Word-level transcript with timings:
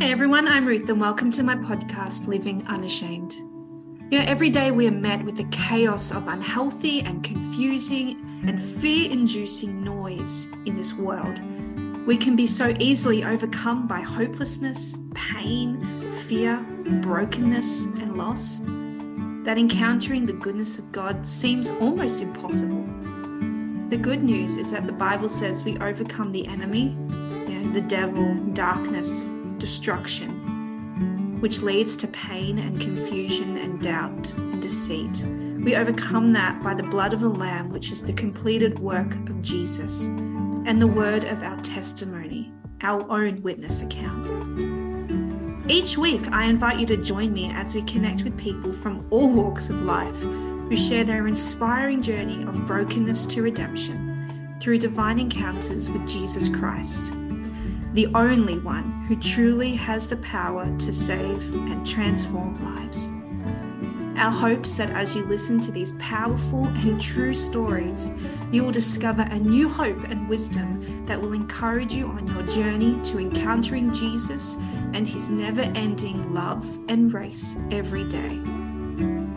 Hey 0.00 0.12
everyone, 0.12 0.46
I'm 0.46 0.64
Ruth, 0.64 0.88
and 0.88 1.00
welcome 1.00 1.32
to 1.32 1.42
my 1.42 1.56
podcast, 1.56 2.28
Living 2.28 2.64
Unashamed. 2.68 3.34
You 4.12 4.20
know, 4.20 4.24
every 4.28 4.48
day 4.48 4.70
we 4.70 4.86
are 4.86 4.92
met 4.92 5.24
with 5.24 5.36
the 5.36 5.48
chaos 5.50 6.12
of 6.12 6.28
unhealthy 6.28 7.00
and 7.00 7.24
confusing 7.24 8.44
and 8.46 8.60
fear 8.60 9.10
inducing 9.10 9.82
noise 9.82 10.46
in 10.66 10.76
this 10.76 10.94
world. 10.94 11.40
We 12.06 12.16
can 12.16 12.36
be 12.36 12.46
so 12.46 12.76
easily 12.78 13.24
overcome 13.24 13.88
by 13.88 14.02
hopelessness, 14.02 14.96
pain, 15.14 15.82
fear, 16.12 16.64
brokenness, 17.02 17.86
and 17.86 18.16
loss 18.16 18.60
that 19.44 19.58
encountering 19.58 20.26
the 20.26 20.32
goodness 20.32 20.78
of 20.78 20.92
God 20.92 21.26
seems 21.26 21.72
almost 21.72 22.22
impossible. 22.22 22.86
The 23.88 23.98
good 24.00 24.22
news 24.22 24.58
is 24.58 24.70
that 24.70 24.86
the 24.86 24.92
Bible 24.92 25.28
says 25.28 25.64
we 25.64 25.76
overcome 25.78 26.30
the 26.30 26.46
enemy, 26.46 26.96
you 27.48 27.64
know, 27.64 27.72
the 27.72 27.80
devil, 27.80 28.36
darkness, 28.52 29.26
destruction, 29.58 31.40
which 31.40 31.62
leads 31.62 31.96
to 31.98 32.06
pain 32.08 32.58
and 32.58 32.80
confusion 32.80 33.56
and 33.58 33.82
doubt 33.82 34.32
and 34.34 34.62
deceit. 34.62 35.24
We 35.64 35.76
overcome 35.76 36.32
that 36.32 36.62
by 36.62 36.74
the 36.74 36.84
blood 36.84 37.12
of 37.12 37.20
the 37.20 37.28
Lamb, 37.28 37.70
which 37.70 37.90
is 37.90 38.02
the 38.02 38.12
completed 38.12 38.78
work 38.78 39.14
of 39.28 39.42
Jesus, 39.42 40.06
and 40.06 40.80
the 40.80 40.86
word 40.86 41.24
of 41.24 41.42
our 41.42 41.60
testimony, 41.60 42.52
our 42.82 43.08
own 43.10 43.42
witness 43.42 43.82
account. 43.82 44.26
Each 45.70 45.98
week, 45.98 46.30
I 46.32 46.46
invite 46.46 46.78
you 46.78 46.86
to 46.86 46.96
join 46.96 47.32
me 47.32 47.50
as 47.52 47.74
we 47.74 47.82
connect 47.82 48.24
with 48.24 48.38
people 48.38 48.72
from 48.72 49.06
all 49.10 49.30
walks 49.30 49.68
of 49.68 49.82
life 49.82 50.22
who 50.22 50.76
share 50.76 51.04
their 51.04 51.26
inspiring 51.26 52.00
journey 52.00 52.42
of 52.44 52.66
brokenness 52.66 53.26
to 53.26 53.42
redemption 53.42 54.56
through 54.60 54.78
divine 54.78 55.18
encounters 55.18 55.90
with 55.90 56.06
Jesus 56.06 56.48
Christ 56.48 57.12
the 57.94 58.06
only 58.14 58.58
one 58.58 59.04
who 59.08 59.16
truly 59.16 59.74
has 59.74 60.08
the 60.08 60.16
power 60.18 60.66
to 60.78 60.92
save 60.92 61.52
and 61.52 61.86
transform 61.86 62.62
lives. 62.64 63.12
Our 64.18 64.32
hope 64.32 64.66
is 64.66 64.76
that 64.78 64.90
as 64.90 65.14
you 65.14 65.24
listen 65.24 65.60
to 65.60 65.70
these 65.70 65.92
powerful 65.92 66.66
and 66.66 67.00
true 67.00 67.32
stories, 67.32 68.10
you 68.50 68.64
will 68.64 68.72
discover 68.72 69.22
a 69.22 69.38
new 69.38 69.68
hope 69.68 70.02
and 70.08 70.28
wisdom 70.28 71.06
that 71.06 71.20
will 71.20 71.34
encourage 71.34 71.94
you 71.94 72.08
on 72.08 72.26
your 72.26 72.42
journey 72.42 73.00
to 73.04 73.20
encountering 73.20 73.92
Jesus 73.92 74.56
and 74.92 75.06
his 75.06 75.30
never 75.30 75.60
ending 75.60 76.34
love 76.34 76.66
and 76.88 77.12
grace 77.12 77.60
every 77.70 78.08
day. 78.08 78.40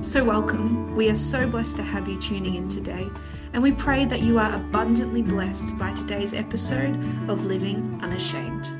So, 0.01 0.23
welcome. 0.23 0.95
We 0.95 1.11
are 1.11 1.15
so 1.15 1.47
blessed 1.47 1.77
to 1.77 1.83
have 1.83 2.07
you 2.07 2.19
tuning 2.19 2.55
in 2.55 2.67
today, 2.67 3.07
and 3.53 3.61
we 3.61 3.71
pray 3.71 4.05
that 4.05 4.21
you 4.21 4.39
are 4.39 4.55
abundantly 4.55 5.21
blessed 5.21 5.77
by 5.77 5.91
today's 5.93 6.33
episode 6.33 6.95
of 7.29 7.45
Living 7.45 7.99
Unashamed. 8.01 8.71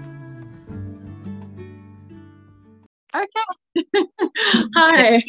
Okay. 3.14 3.86
Hi. 4.76 5.24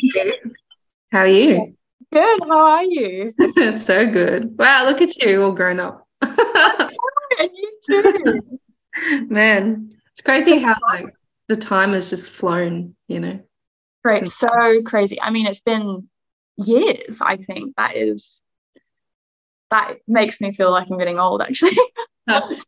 How 1.11 1.21
are 1.21 1.27
you? 1.27 1.77
Good. 2.13 2.41
How 2.43 2.67
are 2.67 2.85
you? 2.85 3.35
so 3.73 4.09
good. 4.09 4.57
Wow, 4.57 4.85
look 4.87 5.03
at 5.03 5.17
you, 5.21 5.43
all 5.43 5.53
grown 5.53 5.81
up. 5.81 6.07
and 6.23 7.51
you 7.53 7.79
too. 7.85 8.41
Man, 9.29 9.91
it's 10.13 10.23
crazy 10.23 10.59
how 10.59 10.77
like 10.89 11.07
the 11.49 11.57
time 11.57 11.95
has 11.95 12.11
just 12.11 12.31
flown, 12.31 12.95
you 13.09 13.19
know. 13.19 13.41
Right. 14.05 14.27
So 14.29 14.83
crazy. 14.85 15.21
I 15.21 15.31
mean, 15.31 15.47
it's 15.47 15.61
been 15.61 16.09
years, 16.57 17.19
I 17.21 17.39
think. 17.39 17.75
That 17.77 17.97
is 17.97 18.43
that 19.73 19.95
makes 20.07 20.41
me 20.41 20.53
feel 20.53 20.71
like 20.71 20.89
I'm 20.91 20.99
getting 20.99 21.19
old 21.19 21.43
actually. 21.43 21.79
Oh. 22.29 22.55
so, 22.55 22.65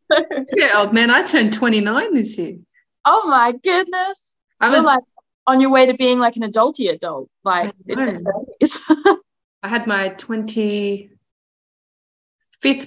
yeah, 0.53 0.71
oh 0.73 0.91
man, 0.91 1.13
I 1.13 1.23
turned 1.23 1.53
29 1.53 2.13
this 2.13 2.37
year. 2.37 2.57
Oh 3.05 3.29
my 3.29 3.53
goodness. 3.53 4.37
I 4.61 4.69
was 4.69 4.85
like 4.85 5.05
on 5.47 5.61
your 5.61 5.71
way 5.71 5.87
to 5.87 5.95
being 5.95 6.19
like 6.19 6.35
an 6.35 6.43
adulty 6.43 6.91
adult, 6.91 7.31
like 7.45 7.73
I, 7.89 8.19
I 9.63 9.69
had 9.69 9.87
my 9.87 10.09
25th 10.09 11.09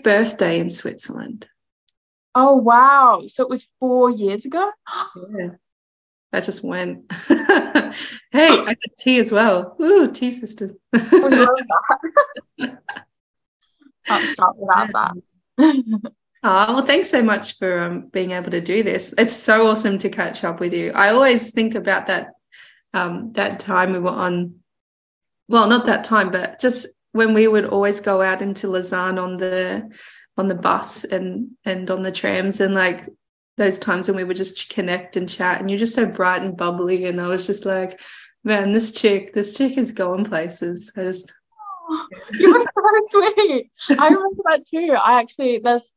birthday 0.03 0.59
in 0.59 0.69
Switzerland. 0.69 1.47
Oh 2.35 2.57
wow. 2.57 3.23
So 3.27 3.43
it 3.43 3.49
was 3.49 3.69
four 3.79 4.11
years 4.11 4.43
ago? 4.43 4.69
yeah 5.39 5.51
that 6.31 6.43
just 6.43 6.63
went. 6.63 7.11
hey, 7.27 7.37
I 8.31 8.65
got 8.65 8.77
tea 8.97 9.19
as 9.19 9.31
well. 9.31 9.75
Ooh, 9.81 10.11
tea 10.11 10.31
sister. 10.31 10.75
Oh, 10.93 11.47
Can't 14.07 14.29
stop 14.29 14.55
without 14.57 14.91
that. 14.93 15.13
oh, 15.59 16.13
well, 16.43 16.85
thanks 16.85 17.09
so 17.09 17.23
much 17.23 17.57
for 17.57 17.79
um, 17.79 18.07
being 18.07 18.31
able 18.31 18.51
to 18.51 18.61
do 18.61 18.83
this. 18.83 19.13
It's 19.17 19.35
so 19.35 19.67
awesome 19.67 19.97
to 19.99 20.09
catch 20.09 20.43
up 20.43 20.59
with 20.59 20.73
you. 20.73 20.91
I 20.93 21.09
always 21.09 21.51
think 21.51 21.75
about 21.75 22.07
that 22.07 22.29
um, 22.93 23.33
that 23.33 23.59
time 23.59 23.93
we 23.93 23.99
were 23.99 24.11
on. 24.11 24.55
Well, 25.49 25.67
not 25.67 25.85
that 25.85 26.03
time, 26.03 26.31
but 26.31 26.59
just 26.59 26.87
when 27.11 27.33
we 27.33 27.47
would 27.47 27.65
always 27.65 27.99
go 28.01 28.21
out 28.21 28.41
into 28.41 28.67
Lausanne 28.67 29.19
on 29.19 29.37
the 29.37 29.89
on 30.37 30.47
the 30.47 30.55
bus 30.55 31.03
and 31.03 31.49
and 31.65 31.89
on 31.89 32.03
the 32.03 32.11
trams 32.11 32.61
and 32.61 32.73
like 32.75 33.09
those 33.57 33.79
times 33.79 34.07
when 34.07 34.15
we 34.15 34.23
would 34.23 34.37
just 34.37 34.69
connect 34.69 35.17
and 35.17 35.27
chat 35.27 35.59
and 35.59 35.69
you're 35.69 35.79
just 35.79 35.95
so 35.95 36.07
bright 36.07 36.43
and 36.43 36.55
bubbly 36.55 37.05
and 37.05 37.19
i 37.19 37.27
was 37.27 37.47
just 37.47 37.65
like 37.65 37.99
man 38.43 38.71
this 38.71 38.91
chick 38.91 39.33
this 39.33 39.57
chick 39.57 39.77
is 39.77 39.91
going 39.91 40.23
places 40.23 40.91
i 40.95 41.01
just 41.01 41.33
you 42.33 42.53
were 42.53 42.59
so 42.59 43.21
sweet 43.35 43.69
i 43.99 44.07
remember 44.07 44.43
that 44.45 44.65
too 44.65 44.93
i 44.93 45.19
actually 45.19 45.59
there's 45.59 45.91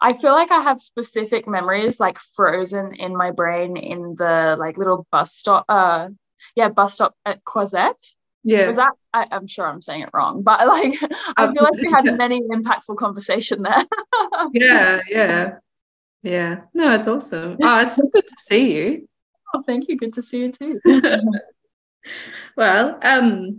i 0.00 0.12
feel 0.12 0.32
like 0.32 0.50
i 0.50 0.60
have 0.60 0.80
specific 0.80 1.48
memories 1.48 1.98
like 2.00 2.18
frozen 2.34 2.94
in 2.94 3.16
my 3.16 3.30
brain 3.30 3.76
in 3.76 4.14
the 4.18 4.56
like 4.58 4.78
little 4.78 5.06
bus 5.10 5.34
stop 5.34 5.64
uh 5.68 6.08
yeah 6.56 6.68
bus 6.68 6.94
stop 6.94 7.14
at 7.24 7.44
Croisette 7.44 8.02
yeah 8.44 8.66
was 8.66 8.76
that 8.76 8.92
I, 9.14 9.26
am 9.30 9.46
sure 9.46 9.66
i'm 9.66 9.80
saying 9.80 10.02
it 10.02 10.10
wrong 10.12 10.42
but 10.42 10.66
like 10.66 10.94
i 11.36 11.52
feel 11.52 11.62
like 11.62 11.74
we 11.74 11.90
had 11.90 12.16
many 12.16 12.40
impactful 12.42 12.96
conversation 12.96 13.62
there 13.62 13.84
yeah 14.52 15.00
yeah 15.08 15.52
yeah. 16.22 16.62
No, 16.72 16.92
it's 16.92 17.08
awesome. 17.08 17.56
Oh, 17.62 17.80
it's 17.80 17.96
so 17.96 18.08
good 18.12 18.26
to 18.26 18.36
see 18.38 18.74
you. 18.74 19.08
Oh, 19.54 19.62
thank 19.66 19.88
you. 19.88 19.96
Good 19.96 20.14
to 20.14 20.22
see 20.22 20.38
you 20.38 20.52
too. 20.52 20.80
well, 22.56 22.98
um, 23.02 23.58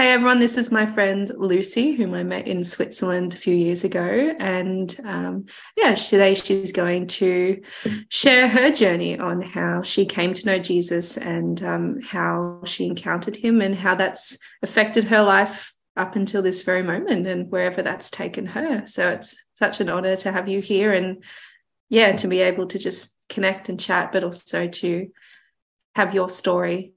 hey 0.00 0.12
everyone, 0.12 0.40
this 0.40 0.56
is 0.56 0.72
my 0.72 0.86
friend 0.86 1.30
Lucy, 1.36 1.92
whom 1.92 2.14
I 2.14 2.22
met 2.22 2.48
in 2.48 2.64
Switzerland 2.64 3.34
a 3.34 3.38
few 3.38 3.54
years 3.54 3.84
ago. 3.84 4.34
And 4.40 4.98
um, 5.04 5.44
yeah, 5.76 5.94
today 5.94 6.34
she's 6.34 6.72
going 6.72 7.06
to 7.08 7.60
share 8.08 8.48
her 8.48 8.70
journey 8.70 9.18
on 9.18 9.42
how 9.42 9.82
she 9.82 10.06
came 10.06 10.32
to 10.32 10.46
know 10.46 10.58
Jesus 10.58 11.18
and 11.18 11.62
um, 11.62 12.00
how 12.00 12.62
she 12.64 12.86
encountered 12.86 13.36
him 13.36 13.60
and 13.60 13.74
how 13.74 13.94
that's 13.94 14.38
affected 14.62 15.04
her 15.04 15.22
life 15.22 15.74
up 15.98 16.16
until 16.16 16.40
this 16.40 16.62
very 16.62 16.82
moment 16.82 17.26
and 17.26 17.50
wherever 17.50 17.82
that's 17.82 18.10
taken 18.10 18.46
her. 18.46 18.86
So 18.86 19.10
it's 19.10 19.44
such 19.52 19.82
an 19.82 19.90
honor 19.90 20.16
to 20.16 20.32
have 20.32 20.48
you 20.48 20.62
here 20.62 20.92
and 20.92 21.22
yeah, 21.90 22.12
to 22.12 22.26
be 22.26 22.40
able 22.40 22.68
to 22.68 22.78
just 22.78 23.14
connect 23.28 23.68
and 23.68 23.78
chat, 23.78 24.12
but 24.12 24.24
also 24.24 24.66
to 24.66 25.10
have 25.94 26.14
your 26.14 26.30
story 26.30 26.94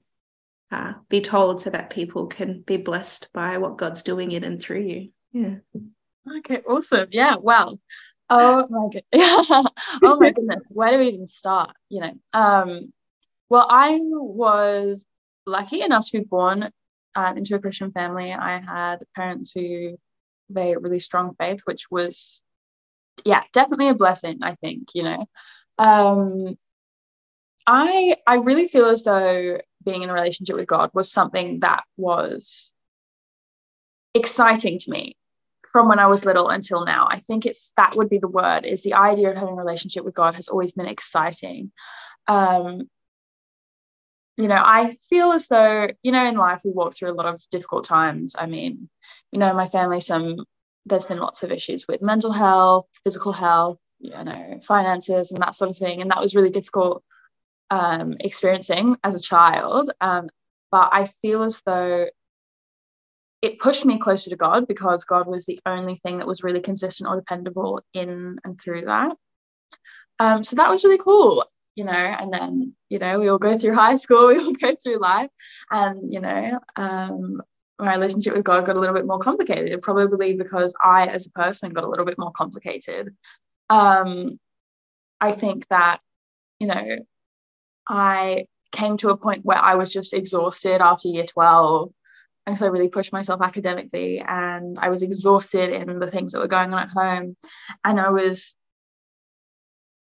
uh, 0.70 0.94
be 1.08 1.20
told 1.20 1.60
so 1.60 1.70
that 1.70 1.90
people 1.90 2.26
can 2.26 2.62
be 2.62 2.76
blessed 2.76 3.32
by 3.32 3.58
what 3.58 3.78
God's 3.78 4.02
doing 4.02 4.32
in 4.32 4.44
and 4.44 4.60
through 4.60 4.82
you. 4.82 5.08
Yeah. 5.32 5.56
Okay, 6.38 6.62
awesome. 6.68 7.08
Yeah, 7.10 7.36
wow. 7.36 7.78
Oh 8.30 8.66
my 8.70 8.88
god. 8.92 9.66
oh 10.02 10.16
my 10.18 10.30
goodness. 10.30 10.62
Where 10.68 10.92
do 10.92 10.98
we 10.98 11.08
even 11.08 11.26
start? 11.26 11.74
You 11.88 12.00
know. 12.00 12.12
Um, 12.32 12.92
well, 13.48 13.66
I 13.68 13.98
was 14.00 15.04
lucky 15.46 15.82
enough 15.82 16.06
to 16.06 16.18
be 16.18 16.24
born 16.24 16.70
um, 17.14 17.36
into 17.36 17.54
a 17.54 17.60
Christian 17.60 17.92
family. 17.92 18.32
I 18.32 18.58
had 18.58 19.04
parents 19.14 19.52
who 19.52 19.98
they 20.48 20.76
really 20.76 21.00
strong 21.00 21.34
faith, 21.38 21.60
which 21.64 21.90
was 21.90 22.42
yeah, 23.24 23.42
definitely 23.52 23.88
a 23.88 23.94
blessing, 23.94 24.38
I 24.42 24.54
think, 24.56 24.88
you 24.94 25.04
know. 25.04 25.26
Um, 25.78 26.58
I 27.66 28.16
I 28.26 28.36
really 28.36 28.68
feel 28.68 28.86
as 28.86 29.04
though 29.04 29.58
being 29.84 30.02
in 30.02 30.10
a 30.10 30.14
relationship 30.14 30.56
with 30.56 30.66
God 30.66 30.90
was 30.94 31.10
something 31.10 31.60
that 31.60 31.84
was 31.96 32.72
exciting 34.14 34.78
to 34.80 34.90
me 34.90 35.16
from 35.72 35.88
when 35.88 35.98
I 35.98 36.06
was 36.06 36.24
little 36.24 36.48
until 36.48 36.84
now. 36.84 37.08
I 37.10 37.20
think 37.20 37.46
it's 37.46 37.72
that 37.76 37.96
would 37.96 38.08
be 38.08 38.18
the 38.18 38.28
word 38.28 38.64
is 38.64 38.82
the 38.82 38.94
idea 38.94 39.30
of 39.30 39.36
having 39.36 39.54
a 39.54 39.62
relationship 39.62 40.04
with 40.04 40.14
God 40.14 40.36
has 40.36 40.48
always 40.48 40.72
been 40.72 40.86
exciting. 40.86 41.72
Um, 42.28 42.88
you 44.36 44.48
know, 44.48 44.60
I 44.60 44.96
feel 45.10 45.32
as 45.32 45.48
though, 45.48 45.88
you 46.02 46.12
know, 46.12 46.26
in 46.26 46.36
life 46.36 46.62
we 46.64 46.70
walk 46.70 46.96
through 46.96 47.10
a 47.10 47.14
lot 47.14 47.26
of 47.26 47.42
difficult 47.50 47.84
times. 47.84 48.34
I 48.38 48.46
mean, 48.46 48.88
you 49.32 49.38
know, 49.38 49.52
my 49.54 49.68
family, 49.68 50.00
some 50.00 50.44
there's 50.86 51.06
been 51.06 51.18
lots 51.18 51.42
of 51.42 51.50
issues 51.50 51.86
with 51.88 52.02
mental 52.02 52.32
health, 52.32 52.86
physical 53.02 53.32
health, 53.32 53.78
you 53.98 54.10
know, 54.10 54.60
finances 54.62 55.30
and 55.30 55.40
that 55.40 55.54
sort 55.54 55.70
of 55.70 55.78
thing. 55.78 56.02
And 56.02 56.10
that 56.10 56.20
was 56.20 56.34
really 56.34 56.50
difficult 56.50 57.02
um, 57.70 58.14
experiencing 58.20 58.96
as 59.02 59.14
a 59.14 59.20
child. 59.20 59.92
Um, 60.00 60.28
but 60.70 60.90
I 60.92 61.06
feel 61.22 61.42
as 61.42 61.62
though 61.64 62.06
it 63.42 63.58
pushed 63.58 63.84
me 63.84 63.98
closer 63.98 64.30
to 64.30 64.36
God 64.36 64.66
because 64.66 65.04
God 65.04 65.26
was 65.26 65.44
the 65.44 65.60
only 65.66 65.96
thing 65.96 66.18
that 66.18 66.26
was 66.26 66.42
really 66.42 66.60
consistent 66.60 67.08
or 67.08 67.16
dependable 67.16 67.82
in 67.92 68.38
and 68.44 68.60
through 68.60 68.86
that. 68.86 69.16
Um, 70.18 70.42
so 70.44 70.56
that 70.56 70.70
was 70.70 70.84
really 70.84 70.98
cool. 70.98 71.44
you 71.76 71.84
know, 71.84 71.92
and 71.92 72.32
then, 72.32 72.74
you 72.88 72.98
know, 72.98 73.18
we 73.18 73.28
all 73.28 73.38
go 73.38 73.58
through 73.58 73.74
high 73.84 73.96
school, 73.96 74.28
we 74.28 74.38
all 74.38 74.52
go 74.52 74.76
through 74.82 74.98
life. 74.98 75.30
And, 75.70 76.12
you 76.12 76.20
know, 76.20 76.58
um, 76.76 77.42
my 77.78 77.94
relationship 77.94 78.34
with 78.34 78.44
God 78.44 78.66
got 78.66 78.76
a 78.76 78.80
little 78.80 78.94
bit 78.94 79.06
more 79.06 79.18
complicated, 79.18 79.82
probably 79.82 80.34
because 80.34 80.74
I, 80.82 81.06
as 81.06 81.26
a 81.26 81.30
person, 81.30 81.72
got 81.72 81.84
a 81.84 81.88
little 81.88 82.06
bit 82.06 82.18
more 82.18 82.32
complicated. 82.32 83.14
Um, 83.68 84.38
I 85.20 85.32
think 85.32 85.66
that, 85.68 86.00
you 86.60 86.68
know, 86.68 86.96
I 87.88 88.46
came 88.72 88.96
to 88.98 89.10
a 89.10 89.16
point 89.16 89.44
where 89.44 89.58
I 89.58 89.76
was 89.76 89.92
just 89.92 90.14
exhausted 90.14 90.80
after 90.80 91.08
year 91.08 91.26
12. 91.26 91.92
And 92.46 92.58
so 92.58 92.66
I 92.66 92.70
really 92.70 92.88
pushed 92.88 93.12
myself 93.12 93.40
academically 93.40 94.20
and 94.20 94.78
I 94.78 94.90
was 94.90 95.02
exhausted 95.02 95.70
in 95.70 95.98
the 95.98 96.10
things 96.10 96.32
that 96.32 96.40
were 96.40 96.48
going 96.48 96.74
on 96.74 96.82
at 96.82 96.90
home. 96.90 97.36
And 97.84 97.98
I 97.98 98.10
was 98.10 98.54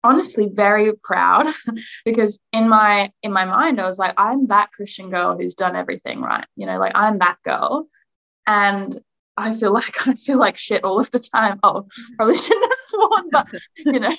honestly 0.03 0.49
very 0.53 0.93
proud 1.03 1.47
because 2.05 2.39
in 2.53 2.69
my 2.69 3.11
in 3.21 3.33
my 3.33 3.45
mind 3.45 3.81
I 3.81 3.87
was 3.87 3.99
like 3.99 4.13
I'm 4.17 4.47
that 4.47 4.71
Christian 4.71 5.09
girl 5.09 5.37
who's 5.37 5.55
done 5.55 5.75
everything 5.75 6.21
right 6.21 6.45
you 6.55 6.65
know 6.65 6.79
like 6.79 6.93
I'm 6.95 7.19
that 7.19 7.37
girl 7.43 7.87
and 8.47 8.97
I 9.35 9.55
feel 9.55 9.73
like 9.79 10.07
I 10.07 10.13
feel 10.13 10.37
like 10.37 10.57
shit 10.57 10.83
all 10.83 10.99
of 10.99 11.11
the 11.11 11.19
time 11.19 11.59
oh 11.63 11.85
probably 12.15 12.37
shouldn't 12.37 12.71
have 12.71 12.79
sworn 12.87 13.29
but 13.29 13.47
you 13.77 13.99
know 13.99 14.15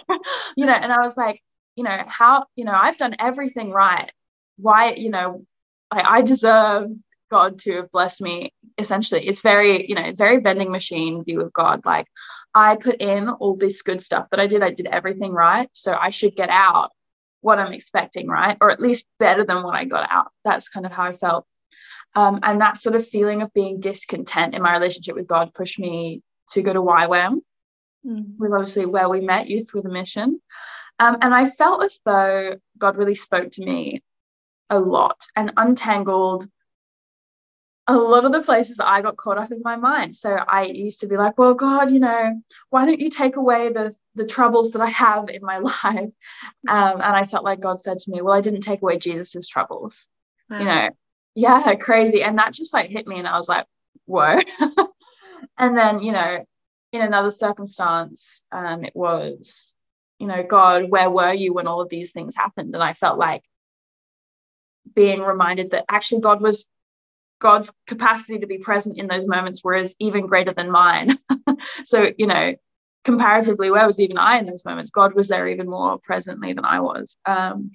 you 0.56 0.66
know 0.66 0.72
and 0.72 0.92
I 0.92 1.04
was 1.04 1.16
like 1.16 1.42
you 1.76 1.84
know 1.84 2.02
how 2.06 2.46
you 2.56 2.64
know 2.64 2.72
I've 2.72 2.96
done 2.96 3.17
everything 3.19 3.70
right 3.70 4.11
why 4.56 4.94
you 4.94 5.11
know 5.11 5.44
I, 5.90 6.19
I 6.19 6.22
deserve 6.22 6.90
God 7.31 7.58
to 7.61 7.76
have 7.76 7.90
blessed 7.90 8.20
me 8.20 8.52
essentially 8.78 9.26
it's 9.26 9.40
very 9.40 9.88
you 9.88 9.94
know 9.94 10.12
very 10.14 10.38
vending 10.38 10.70
machine 10.70 11.25
view 11.25 11.40
of 11.40 11.52
God 11.52 11.84
like 11.84 12.06
I 12.55 12.76
put 12.76 13.00
in 13.00 13.28
all 13.28 13.56
this 13.56 13.82
good 13.82 14.02
stuff 14.02 14.28
that 14.31 14.40
I 14.40 14.46
did. 14.46 14.62
I 14.62 14.72
did 14.72 14.87
everything 14.87 15.32
right. 15.32 15.69
So 15.72 15.94
I 15.94 16.11
should 16.11 16.34
get 16.34 16.49
out 16.49 16.90
what 17.43 17.58
I'm 17.58 17.72
expecting, 17.72 18.28
right? 18.28 18.56
Or 18.61 18.70
at 18.70 18.81
least 18.81 19.06
better 19.19 19.44
than 19.44 19.62
what 19.62 19.75
I 19.75 19.84
got 19.84 20.08
out. 20.11 20.28
That's 20.44 20.69
kind 20.69 20.84
of 20.84 20.93
how 20.93 21.05
I 21.05 21.17
felt. 21.17 21.46
Um, 22.17 22.40
and 22.43 22.61
that 22.61 22.78
sort 22.78 22.96
of 22.96 23.08
feeling 23.08 23.40
of 23.43 23.52
being 23.52 23.81
discontent 23.81 24.55
in 24.55 24.62
my 24.62 24.72
relationship 24.72 25.14
with 25.14 25.28
God 25.28 25.55
pushed 25.55 25.78
me 25.78 26.22
to 26.50 26.62
go 26.62 26.72
to 26.72 26.82
YWAM, 26.82 27.37
mm. 28.05 28.37
with 28.37 28.52
obviously 28.52 28.84
where 28.84 29.08
we 29.08 29.20
met, 29.20 29.49
Youth 29.49 29.72
with 29.72 29.87
a 29.87 29.88
Mission. 29.88 30.40
Um, 31.00 31.17
and 31.23 31.35
I 31.35 31.50
felt 31.50 31.82
as 31.82 31.99
though 32.05 32.56
God 32.79 32.97
really 32.97 33.14
spoke 33.14 33.50
to 33.52 33.64
me 33.64 34.02
a 34.69 34.79
lot 34.79 35.19
and 35.35 35.52
untangled 35.56 36.47
a 37.87 37.97
lot 37.97 38.25
of 38.25 38.32
the 38.32 38.43
places 38.43 38.79
I 38.79 39.00
got 39.02 39.17
caught 39.17 39.38
up 39.38 39.50
in 39.50 39.62
my 39.64 39.75
mind. 39.76 40.14
So 40.14 40.31
I 40.31 40.64
used 40.64 41.00
to 41.00 41.08
be 41.08 41.17
like, 41.17 41.38
well, 41.38 41.55
God, 41.55 41.91
you 41.91 41.99
know, 41.99 42.41
why 42.69 42.85
don't 42.85 43.00
you 43.00 43.11
take 43.11 43.37
away 43.37 43.73
the 43.73 43.94
the 44.14 44.26
troubles 44.26 44.73
that 44.73 44.82
I 44.82 44.91
have 44.91 45.29
in 45.31 45.43
my 45.43 45.58
life? 45.85 46.11
Um, 46.69 47.00
and 47.00 47.03
I 47.03 47.25
felt 47.25 47.44
like 47.44 47.61
God 47.61 47.81
said 47.81 47.99
to 47.99 48.11
me, 48.11 48.23
well, 48.23 48.35
I 48.35 48.43
didn't 48.43 48.61
take 48.61 48.82
away 48.82 48.99
Jesus's 48.99 49.49
troubles. 49.49 50.06
Wow. 50.49 50.58
You 50.58 50.64
know, 50.67 50.88
yeah, 51.35 51.75
crazy. 51.81 52.23
And 52.23 52.38
that 52.38 52.53
just 52.53 52.75
like 52.75 52.91
hit 52.91 53.06
me, 53.08 53.19
and 53.19 53.26
I 53.26 53.38
was 53.38 53.49
like, 53.49 53.67
whoa. 54.05 54.38
and 55.58 55.76
then, 55.76 56.03
you 56.03 56.12
know, 56.12 56.44
in 56.93 57.00
another 57.00 57.31
circumstance, 57.31 58.43
um, 58.53 58.85
it 58.85 58.94
was, 58.94 59.75
you 60.20 60.26
know, 60.26 60.43
God, 60.43 60.90
where 60.90 61.11
were 61.11 61.32
you 61.32 61.55
when 61.55 61.67
all 61.67 61.81
of 61.81 61.88
these 61.88 62.12
things 62.12 62.37
happened? 62.37 62.75
And 62.75 62.84
I 62.84 62.93
felt 62.93 63.19
like 63.19 63.43
being 64.94 65.22
reminded 65.22 65.70
that 65.70 65.87
actually 65.88 66.20
God 66.20 66.43
was 66.43 66.67
God's 67.40 67.72
capacity 67.87 68.38
to 68.40 68.46
be 68.46 68.58
present 68.58 68.99
in 68.99 69.06
those 69.06 69.26
moments 69.26 69.64
was 69.64 69.96
even 69.99 70.26
greater 70.26 70.52
than 70.52 70.70
mine. 70.70 71.17
so, 71.84 72.08
you 72.19 72.26
know, 72.26 72.55
comparatively, 73.05 73.70
where 73.70 73.87
was 73.87 73.99
even 73.99 74.19
I 74.19 74.38
in 74.38 74.44
those 74.44 74.64
moments? 74.67 74.90
God 74.90 75.14
was 75.14 75.28
there 75.28 75.49
even 75.49 75.69
more 75.69 75.99
presently 75.99 76.52
than 76.52 76.67
I 76.67 76.81
was. 76.81 77.17
Um, 77.25 77.70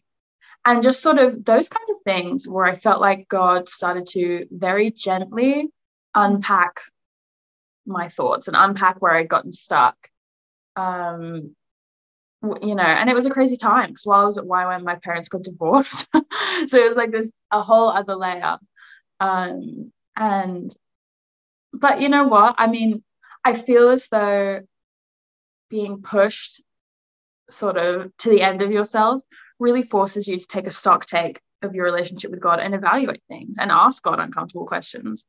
and 0.66 0.84
just 0.84 1.02
sort 1.02 1.18
of 1.18 1.44
those 1.44 1.68
kinds 1.68 1.90
of 1.90 1.98
things 2.04 2.48
where 2.48 2.66
I 2.66 2.76
felt 2.76 3.02
like 3.02 3.28
God 3.28 3.70
started 3.70 4.06
to 4.10 4.46
very 4.52 4.92
gently 4.92 5.70
unpack 6.14 6.80
my 7.88 8.10
thoughts 8.10 8.48
and 8.48 8.56
unpack 8.56 9.02
where 9.02 9.16
I'd 9.16 9.30
gotten 9.30 9.52
stuck. 9.52 9.96
Um, 10.76 11.56
you 12.62 12.76
know, 12.76 12.84
and 12.84 13.10
it 13.10 13.16
was 13.16 13.26
a 13.26 13.32
crazy 13.32 13.56
time 13.56 13.90
because 13.90 14.06
while 14.06 14.22
I 14.22 14.26
was 14.26 14.38
at 14.38 14.46
YWAM, 14.46 14.84
my 14.84 14.96
parents 14.96 15.30
got 15.30 15.44
divorced. 15.44 16.08
so 16.14 16.78
it 16.78 16.88
was 16.88 16.98
like 16.98 17.12
this 17.12 17.32
a 17.52 17.62
whole 17.62 17.90
other 17.90 18.16
layer. 18.16 18.58
Um, 19.20 19.92
and, 20.16 20.76
but 21.74 22.02
you 22.02 22.10
know 22.10 22.28
what? 22.28 22.56
I 22.58 22.68
mean, 22.68 23.04
I 23.44 23.54
feel 23.54 23.90
as 23.90 24.08
though 24.08 24.62
being 25.70 26.02
pushed 26.02 26.64
sort 27.50 27.78
of 27.78 28.16
to 28.18 28.30
the 28.30 28.42
end 28.42 28.62
of 28.62 28.72
yourself 28.72 29.24
really 29.60 29.84
forces 29.84 30.28
you 30.28 30.40
to 30.40 30.48
take 30.48 30.68
a 30.68 30.72
stock 30.72 31.06
take 31.06 31.40
of 31.62 31.76
your 31.76 31.86
relationship 31.86 32.32
with 32.32 32.42
God 32.42 32.60
and 32.60 32.74
evaluate 32.74 33.24
things 33.28 33.58
and 33.60 33.72
ask 33.72 34.02
God 34.04 34.20
uncomfortable 34.20 34.66
questions. 34.66 35.26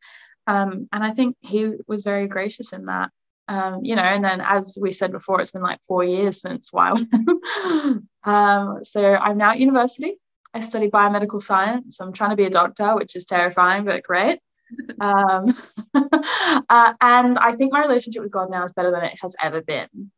Um, 0.46 0.88
and 0.92 1.02
I 1.02 1.12
think 1.12 1.36
he 1.40 1.72
was 1.86 2.02
very 2.02 2.26
gracious 2.28 2.72
in 2.72 2.86
that. 2.86 3.10
Um, 3.48 3.84
you 3.84 3.94
know, 3.94 4.02
and 4.02 4.25
then 4.25 4.40
as 4.40 4.76
we 4.81 4.93
said 4.93 5.12
before, 5.12 5.40
it's 5.40 5.52
been 5.52 5.62
like 5.62 5.78
four 5.87 6.02
years 6.02 6.40
since 6.40 6.72
wow. 6.72 6.96
um, 8.25 8.84
so 8.84 9.14
I'm 9.14 9.38
now 9.38 9.50
at 9.52 9.60
university. 9.60 10.19
I 10.52 10.60
study 10.60 10.90
biomedical 10.90 11.40
science. 11.40 12.00
I'm 12.00 12.12
trying 12.12 12.31
to 12.31 12.37
be 12.37 12.46
a 12.46 12.50
doctor, 12.50 12.96
which 12.96 13.14
is 13.14 13.25
terrifying, 13.25 13.84
but 13.84 14.02
great. 14.02 14.40
um, 15.00 15.54
uh, 15.94 16.94
and 17.00 17.38
I 17.38 17.54
think 17.56 17.72
my 17.72 17.81
relationship 17.81 18.22
with 18.22 18.32
God 18.32 18.50
now 18.50 18.64
is 18.64 18.72
better 18.72 18.90
than 18.90 19.04
it 19.04 19.19
has 19.20 19.37
ever 19.40 19.60
been, 19.60 20.10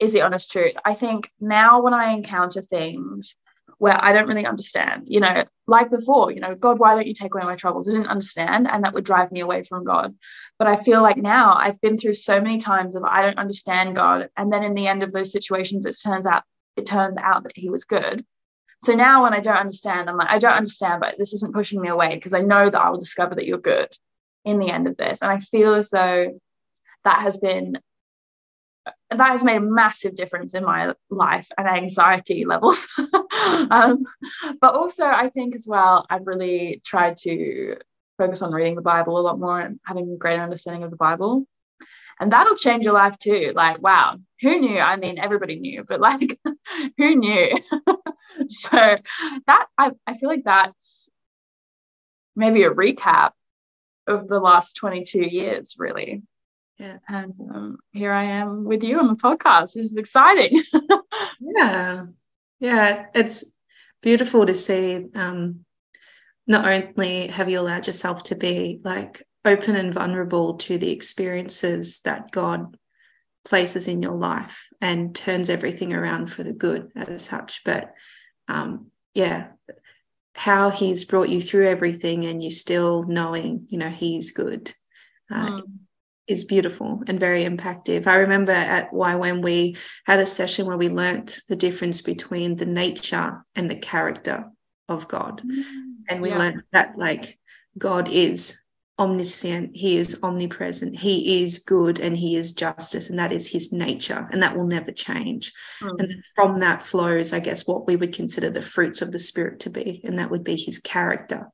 is 0.00 0.12
the 0.12 0.22
honest 0.22 0.50
truth. 0.50 0.74
I 0.84 0.94
think 0.94 1.30
now 1.40 1.80
when 1.80 1.94
I 1.94 2.12
encounter 2.12 2.60
things 2.60 3.36
where 3.78 4.02
I 4.02 4.12
don't 4.12 4.28
really 4.28 4.46
understand, 4.46 5.04
you 5.06 5.20
know, 5.20 5.44
like 5.66 5.90
before, 5.90 6.30
you 6.30 6.40
know, 6.40 6.54
God, 6.54 6.78
why 6.78 6.94
don't 6.94 7.06
you 7.06 7.14
take 7.14 7.34
away 7.34 7.44
my 7.44 7.56
troubles? 7.56 7.88
I 7.88 7.92
didn't 7.92 8.08
understand, 8.08 8.68
and 8.70 8.84
that 8.84 8.94
would 8.94 9.04
drive 9.04 9.32
me 9.32 9.40
away 9.40 9.64
from 9.64 9.84
God. 9.84 10.14
But 10.58 10.68
I 10.68 10.76
feel 10.82 11.02
like 11.02 11.16
now 11.16 11.54
I've 11.54 11.80
been 11.80 11.98
through 11.98 12.14
so 12.14 12.40
many 12.40 12.58
times 12.58 12.94
of 12.94 13.04
I 13.04 13.22
don't 13.22 13.38
understand 13.38 13.96
God, 13.96 14.28
and 14.36 14.52
then 14.52 14.62
in 14.62 14.74
the 14.74 14.86
end 14.86 15.02
of 15.02 15.12
those 15.12 15.32
situations, 15.32 15.86
it 15.86 15.96
turns 16.02 16.26
out 16.26 16.44
it 16.76 16.86
turned 16.86 17.18
out 17.20 17.44
that 17.44 17.52
He 17.56 17.70
was 17.70 17.84
good 17.84 18.24
so 18.84 18.94
now 18.94 19.22
when 19.22 19.32
I 19.32 19.40
don't 19.40 19.56
understand, 19.56 20.10
I'm 20.10 20.18
like, 20.18 20.30
I 20.30 20.38
don't 20.38 20.52
understand, 20.52 21.00
but 21.00 21.16
this 21.16 21.32
isn't 21.32 21.54
pushing 21.54 21.80
me 21.80 21.88
away 21.88 22.14
because 22.16 22.34
I 22.34 22.40
know 22.40 22.68
that 22.68 22.80
I 22.80 22.90
will 22.90 22.98
discover 22.98 23.34
that 23.34 23.46
you're 23.46 23.56
good 23.56 23.88
in 24.44 24.58
the 24.58 24.68
end 24.68 24.86
of 24.86 24.98
this. 24.98 25.22
And 25.22 25.30
I 25.30 25.38
feel 25.38 25.72
as 25.72 25.88
though 25.88 26.38
that 27.04 27.22
has 27.22 27.38
been 27.38 27.78
that 29.10 29.30
has 29.30 29.44
made 29.44 29.56
a 29.56 29.60
massive 29.60 30.14
difference 30.14 30.54
in 30.54 30.64
my 30.64 30.92
life 31.10 31.48
and 31.56 31.66
anxiety 31.68 32.44
levels. 32.44 32.86
um, 33.70 34.04
but 34.60 34.74
also, 34.74 35.04
I 35.04 35.30
think 35.30 35.54
as 35.54 35.66
well, 35.66 36.06
I've 36.10 36.26
really 36.26 36.82
tried 36.84 37.16
to 37.18 37.76
focus 38.18 38.42
on 38.42 38.52
reading 38.52 38.76
the 38.76 38.82
Bible 38.82 39.18
a 39.18 39.22
lot 39.22 39.38
more 39.38 39.60
and 39.60 39.80
having 39.84 40.12
a 40.12 40.16
greater 40.16 40.42
understanding 40.42 40.82
of 40.82 40.90
the 40.90 40.96
Bible. 40.96 41.46
And 42.20 42.32
that'll 42.32 42.56
change 42.56 42.84
your 42.84 42.94
life 42.94 43.18
too. 43.18 43.52
Like 43.54 43.82
wow 43.82 44.18
who 44.40 44.60
knew? 44.60 44.78
I 44.78 44.96
mean 44.96 45.18
everybody 45.18 45.58
knew 45.58 45.84
but 45.86 46.00
like 46.00 46.38
who 46.96 47.16
knew? 47.16 47.58
So 48.48 48.70
that 48.72 49.66
I, 49.78 49.92
I 50.08 50.16
feel 50.16 50.28
like 50.28 50.42
that's 50.44 51.08
maybe 52.34 52.64
a 52.64 52.70
recap 52.70 53.30
of 54.08 54.26
the 54.26 54.40
last 54.40 54.74
22 54.74 55.20
years 55.20 55.76
really 55.78 56.22
yeah 56.78 56.98
and 57.08 57.34
um, 57.52 57.78
here 57.92 58.12
i 58.12 58.24
am 58.24 58.64
with 58.64 58.82
you 58.82 58.98
on 58.98 59.06
the 59.06 59.14
podcast 59.14 59.76
which 59.76 59.84
is 59.84 59.96
exciting 59.96 60.62
yeah 61.40 62.04
yeah 62.60 63.06
it's 63.14 63.52
beautiful 64.02 64.44
to 64.44 64.54
see 64.54 65.04
um 65.14 65.64
not 66.46 66.66
only 66.66 67.28
have 67.28 67.48
you 67.48 67.58
allowed 67.58 67.86
yourself 67.86 68.22
to 68.24 68.34
be 68.34 68.80
like 68.84 69.22
open 69.44 69.76
and 69.76 69.92
vulnerable 69.92 70.54
to 70.54 70.78
the 70.78 70.90
experiences 70.90 72.00
that 72.00 72.30
God 72.30 72.76
places 73.44 73.88
in 73.88 74.02
your 74.02 74.14
life 74.14 74.68
and 74.80 75.14
turns 75.14 75.50
everything 75.50 75.92
around 75.92 76.32
for 76.32 76.42
the 76.42 76.52
good 76.52 76.90
as 76.96 77.24
such. 77.24 77.62
But 77.64 77.92
um, 78.48 78.90
yeah, 79.12 79.48
how 80.34 80.70
he's 80.70 81.04
brought 81.04 81.28
you 81.28 81.40
through 81.40 81.68
everything 81.68 82.24
and 82.24 82.42
you're 82.42 82.50
still 82.50 83.04
knowing, 83.04 83.66
you 83.68 83.78
know, 83.78 83.90
he's 83.90 84.32
good. 84.32 84.72
Uh, 85.30 85.46
mm. 85.46 85.62
Is 86.26 86.44
beautiful 86.44 87.02
and 87.06 87.20
very 87.20 87.44
impactful. 87.44 88.06
I 88.06 88.14
remember 88.14 88.52
at 88.52 88.90
YWAM 88.92 89.42
we 89.42 89.76
had 90.06 90.20
a 90.20 90.26
session 90.26 90.64
where 90.64 90.78
we 90.78 90.88
learnt 90.88 91.40
the 91.50 91.56
difference 91.56 92.00
between 92.00 92.56
the 92.56 92.64
nature 92.64 93.44
and 93.54 93.70
the 93.70 93.76
character 93.76 94.46
of 94.88 95.06
God. 95.06 95.42
Mm. 95.44 95.64
And 96.08 96.22
we 96.22 96.30
yeah. 96.30 96.38
learned 96.38 96.62
that 96.72 96.96
like 96.96 97.38
God 97.76 98.08
is 98.08 98.62
omniscient, 98.98 99.76
he 99.76 99.98
is 99.98 100.18
omnipresent, 100.22 100.98
he 100.98 101.42
is 101.42 101.58
good, 101.58 102.00
and 102.00 102.16
he 102.16 102.36
is 102.36 102.52
justice, 102.52 103.10
and 103.10 103.18
that 103.18 103.32
is 103.32 103.48
his 103.48 103.70
nature, 103.70 104.28
and 104.32 104.42
that 104.42 104.56
will 104.56 104.66
never 104.66 104.92
change. 104.92 105.52
Mm. 105.82 106.00
And 106.00 106.24
from 106.34 106.60
that 106.60 106.82
flows, 106.82 107.34
I 107.34 107.40
guess, 107.40 107.66
what 107.66 107.86
we 107.86 107.96
would 107.96 108.14
consider 108.14 108.48
the 108.48 108.62
fruits 108.62 109.02
of 109.02 109.12
the 109.12 109.18
spirit 109.18 109.60
to 109.60 109.70
be, 109.70 110.00
and 110.04 110.18
that 110.18 110.30
would 110.30 110.44
be 110.44 110.56
his 110.56 110.78
character. 110.78 111.50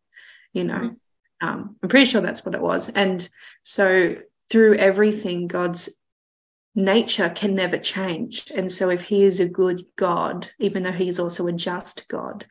You 0.52 0.64
know, 0.64 0.78
mm. 0.78 0.96
um, 1.40 1.76
I'm 1.82 1.88
pretty 1.88 2.06
sure 2.06 2.20
that's 2.20 2.44
what 2.44 2.54
it 2.54 2.62
was. 2.62 2.88
And 2.88 3.26
so 3.62 4.16
through 4.50 4.74
everything, 4.74 5.46
God's 5.46 5.96
nature 6.74 7.30
can 7.30 7.54
never 7.54 7.78
change. 7.78 8.50
And 8.54 8.70
so, 8.70 8.90
if 8.90 9.02
He 9.02 9.22
is 9.22 9.40
a 9.40 9.48
good 9.48 9.84
God, 9.96 10.50
even 10.58 10.82
though 10.82 10.92
He 10.92 11.08
is 11.08 11.20
also 11.20 11.46
a 11.46 11.52
just 11.52 12.08
God, 12.08 12.44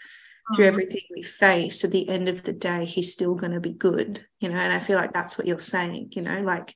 through 0.56 0.65
mm-hmm. 0.65 0.74
everything 0.74 1.01
we 1.13 1.22
face, 1.22 1.84
at 1.84 1.91
the 1.91 2.10
end 2.10 2.27
of 2.27 2.44
the 2.44 2.53
day, 2.53 2.86
He's 2.86 3.13
still 3.13 3.36
going 3.36 3.51
to 3.51 3.60
be 3.60 3.74
good, 3.74 4.25
you 4.39 4.50
know. 4.50 4.58
And 4.58 4.74
I 4.74 4.79
feel 4.79 4.98
like 4.98 5.13
that's 5.13 5.38
what 5.38 5.48
you're 5.48 5.60
saying, 5.60 6.13
you 6.13 6.22
know, 6.22 6.41
like 6.41 6.74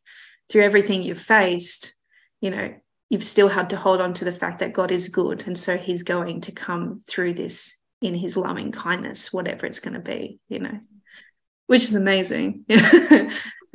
through 0.50 0.63
everything 0.63 1.01
you've 1.01 1.22
faced, 1.22 1.96
you 2.42 2.51
know, 2.51 2.74
you've 3.10 3.24
still 3.24 3.50
had 3.50 3.70
to 3.72 3.77
hold 3.77 4.01
on 4.01 4.13
to 4.15 4.25
the 4.25 4.34
fact 4.34 4.60
that 4.60 4.74
God 4.74 4.92
is 4.92 5.10
good. 5.10 5.48
And 5.48 5.58
so 5.58 5.77
He's 5.77 6.03
going 6.03 6.42
to 6.42 6.51
come 6.51 7.00
through 7.00 7.34
this 7.34 7.80
in 8.01 8.13
His 8.13 8.36
loving 8.36 8.72
kindness, 8.72 9.32
whatever 9.32 9.65
it's 9.65 9.80
going 9.80 9.94
to 9.94 10.00
be, 10.00 10.39
you 10.50 10.60
know, 10.60 10.80
which 11.68 11.84
is 11.84 11.96
amazing. 11.96 12.65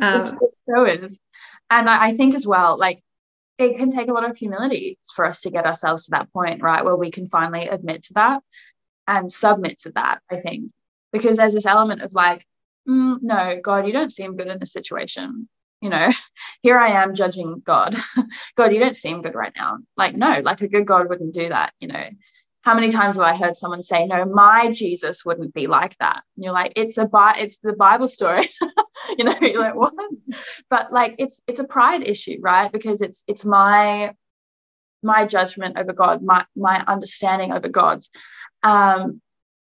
um, 0.03 0.25
so 0.25 0.85
is. 0.85 1.19
And 1.71 1.89
I 1.89 2.17
think 2.17 2.35
as 2.35 2.47
well, 2.47 2.79
like 2.79 3.03
it 3.59 3.77
can 3.77 3.91
take 3.91 4.09
a 4.09 4.13
lot 4.13 4.29
of 4.29 4.37
humility 4.37 4.99
for 5.15 5.25
us 5.25 5.43
to 5.43 5.51
get 5.51 5.67
ourselves 5.67 6.05
to 6.05 6.13
that 6.13 6.33
point, 6.33 6.63
right? 6.63 6.85
Where 6.85 6.97
we 6.97 7.11
can 7.11 7.29
finally 7.29 7.69
admit 7.69 8.05
to 8.05 8.15
that 8.15 8.43
and 9.07 9.31
submit 9.31 9.81
to 9.81 9.93
that, 9.93 10.21
I 10.31 10.41
think. 10.41 10.71
Because 11.13 11.37
there's 11.37 11.55
this 11.55 11.67
element 11.67 12.03
of 12.03 12.13
like, 12.15 12.47
mm, 12.89 13.17
no, 13.21 13.61
God, 13.63 13.87
you 13.87 13.93
don't 13.93 14.13
seem 14.13 14.37
good 14.37 14.49
in 14.49 14.59
this 14.59 14.73
situation. 14.73 15.49
You 15.81 15.91
know, 15.91 16.09
here 16.63 16.79
I 16.79 17.03
am 17.03 17.15
judging 17.15 17.63
God. 17.65 17.97
God, 18.57 18.73
you 18.73 18.81
don't 18.81 18.97
seem 18.97 19.23
good 19.23 19.35
right 19.35 19.53
now. 19.57 19.79
Like, 19.97 20.15
no, 20.15 20.41
like 20.43 20.61
a 20.61 20.69
good 20.69 20.87
God 20.87 21.09
wouldn't 21.09 21.35
do 21.35 21.49
that, 21.49 21.73
you 21.81 21.89
know 21.89 22.05
how 22.63 22.75
many 22.75 22.91
times 22.91 23.17
have 23.17 23.25
I 23.25 23.37
heard 23.37 23.57
someone 23.57 23.83
say, 23.83 24.07
"No, 24.07 24.25
my 24.25 24.73
Jesus 24.73 25.25
wouldn't 25.25 25.55
be 25.55 25.67
like 25.67 25.97
that"? 25.99 26.23
And 26.37 26.45
you're 26.45 26.53
like, 26.53 26.73
"It's 26.77 26.99
a 26.99 27.07
bi- 27.07 27.37
it's 27.39 27.59
the 27.59 27.73
Bible 27.73 28.09
story," 28.09 28.51
you 29.19 29.25
know. 29.25 29.37
You're 29.41 29.61
like, 29.61 29.75
"What?" 29.75 29.95
But 30.69 30.93
like, 30.93 31.15
it's 31.19 31.41
it's 31.47 31.61
a 31.61 31.65
pride 31.65 32.03
issue, 32.07 32.39
right? 32.41 32.71
Because 32.71 33.01
it's 33.01 33.23
it's 33.27 33.45
my 33.45 34.15
my 35.03 35.27
judgment 35.27 35.79
over 35.79 35.93
God, 35.93 36.23
my 36.23 36.45
my 36.57 36.85
understanding 36.87 37.53
over 37.53 37.69
God's, 37.69 38.11
um, 38.63 39.21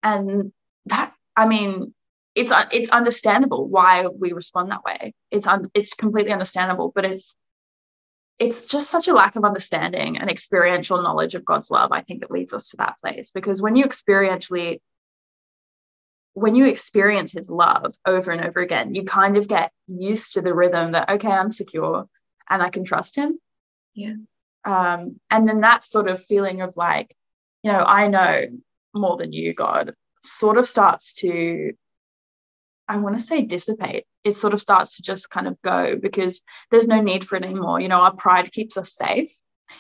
and 0.04 0.52
that 0.88 1.14
I 1.36 1.48
mean, 1.48 1.94
it's 2.36 2.52
it's 2.72 2.90
understandable 2.90 3.70
why 3.70 4.08
we 4.08 4.34
respond 4.34 4.72
that 4.72 4.84
way. 4.84 5.14
It's 5.30 5.48
un, 5.48 5.70
it's 5.74 5.94
completely 5.94 6.32
understandable, 6.32 6.92
but 6.96 7.06
it's 7.06 7.36
it's 8.42 8.66
just 8.66 8.90
such 8.90 9.08
a 9.08 9.14
lack 9.14 9.36
of 9.36 9.46
understanding 9.46 10.18
and 10.18 10.28
experiential 10.28 11.04
knowledge 11.04 11.36
of 11.36 11.46
God's 11.46 11.70
love, 11.70 11.92
I 11.92 12.02
think, 12.02 12.22
that 12.22 12.32
leads 12.32 12.54
us 12.54 12.70
to 12.70 12.78
that 12.78 12.98
place. 13.00 13.30
Because 13.30 13.62
when 13.62 13.76
you 13.76 13.86
experientially, 13.86 14.82
when 16.34 16.56
you 16.56 16.66
experience 16.66 17.34
his 17.34 17.50
love 17.50 17.94
over 18.04 18.32
and 18.32 18.44
over 18.44 18.60
again, 18.60 18.96
you 18.96 19.06
kind 19.06 19.38
of 19.38 19.48
get 19.48 19.72
used 19.88 20.34
to 20.34 20.42
the 20.42 20.56
rhythm 20.56 20.94
that, 20.94 21.08
okay, 21.12 21.30
I'm 21.30 21.52
secure 21.52 22.08
and 22.50 22.64
I 22.64 22.72
can 22.72 22.84
trust 22.84 23.16
him. 23.16 23.40
Yeah. 23.94 24.16
Um, 24.66 25.20
and 25.30 25.48
then 25.48 25.62
that 25.62 25.84
sort 25.84 26.08
of 26.08 26.26
feeling 26.26 26.62
of 26.62 26.76
like, 26.76 27.16
you 27.62 27.72
know, 27.72 27.84
I 27.86 28.08
know 28.08 28.42
more 28.96 29.18
than 29.18 29.34
you, 29.34 29.54
God, 29.54 29.94
sort 30.24 30.58
of 30.58 30.68
starts 30.68 31.14
to 31.16 31.74
I 32.88 32.98
want 32.98 33.18
to 33.18 33.24
say 33.24 33.44
dissipate. 33.44 34.06
It 34.24 34.36
sort 34.36 34.54
of 34.54 34.62
starts 34.62 34.98
to 34.98 35.01
just 35.01 35.30
kind 35.30 35.48
of 35.48 35.62
go 35.63 35.98
because 36.01 36.42
there's 36.70 36.88
no 36.88 37.01
need 37.01 37.25
for 37.25 37.36
it 37.36 37.44
anymore. 37.44 37.80
You 37.80 37.88
know, 37.88 38.01
our 38.01 38.16
pride 38.16 38.51
keeps 38.51 38.78
us 38.78 38.96
safe. 38.96 39.32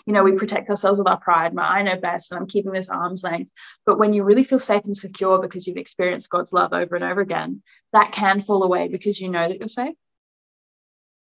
You 0.05 0.13
know, 0.13 0.23
we 0.23 0.31
protect 0.33 0.69
ourselves 0.69 0.99
with 0.99 1.07
our 1.07 1.19
pride. 1.19 1.53
My, 1.53 1.63
I 1.63 1.81
know 1.83 1.99
best, 1.99 2.31
and 2.31 2.39
I'm 2.39 2.47
keeping 2.47 2.71
this 2.71 2.89
arm's 2.89 3.23
length. 3.23 3.51
But 3.85 3.99
when 3.99 4.13
you 4.13 4.23
really 4.23 4.43
feel 4.43 4.59
safe 4.59 4.85
and 4.85 4.95
secure 4.95 5.39
because 5.39 5.67
you've 5.67 5.77
experienced 5.77 6.29
God's 6.29 6.53
love 6.53 6.73
over 6.73 6.95
and 6.95 7.03
over 7.03 7.21
again, 7.21 7.61
that 7.93 8.13
can 8.13 8.41
fall 8.41 8.63
away 8.63 8.87
because 8.87 9.19
you 9.19 9.29
know 9.29 9.47
that 9.47 9.59
you're 9.59 9.67
safe. 9.67 9.95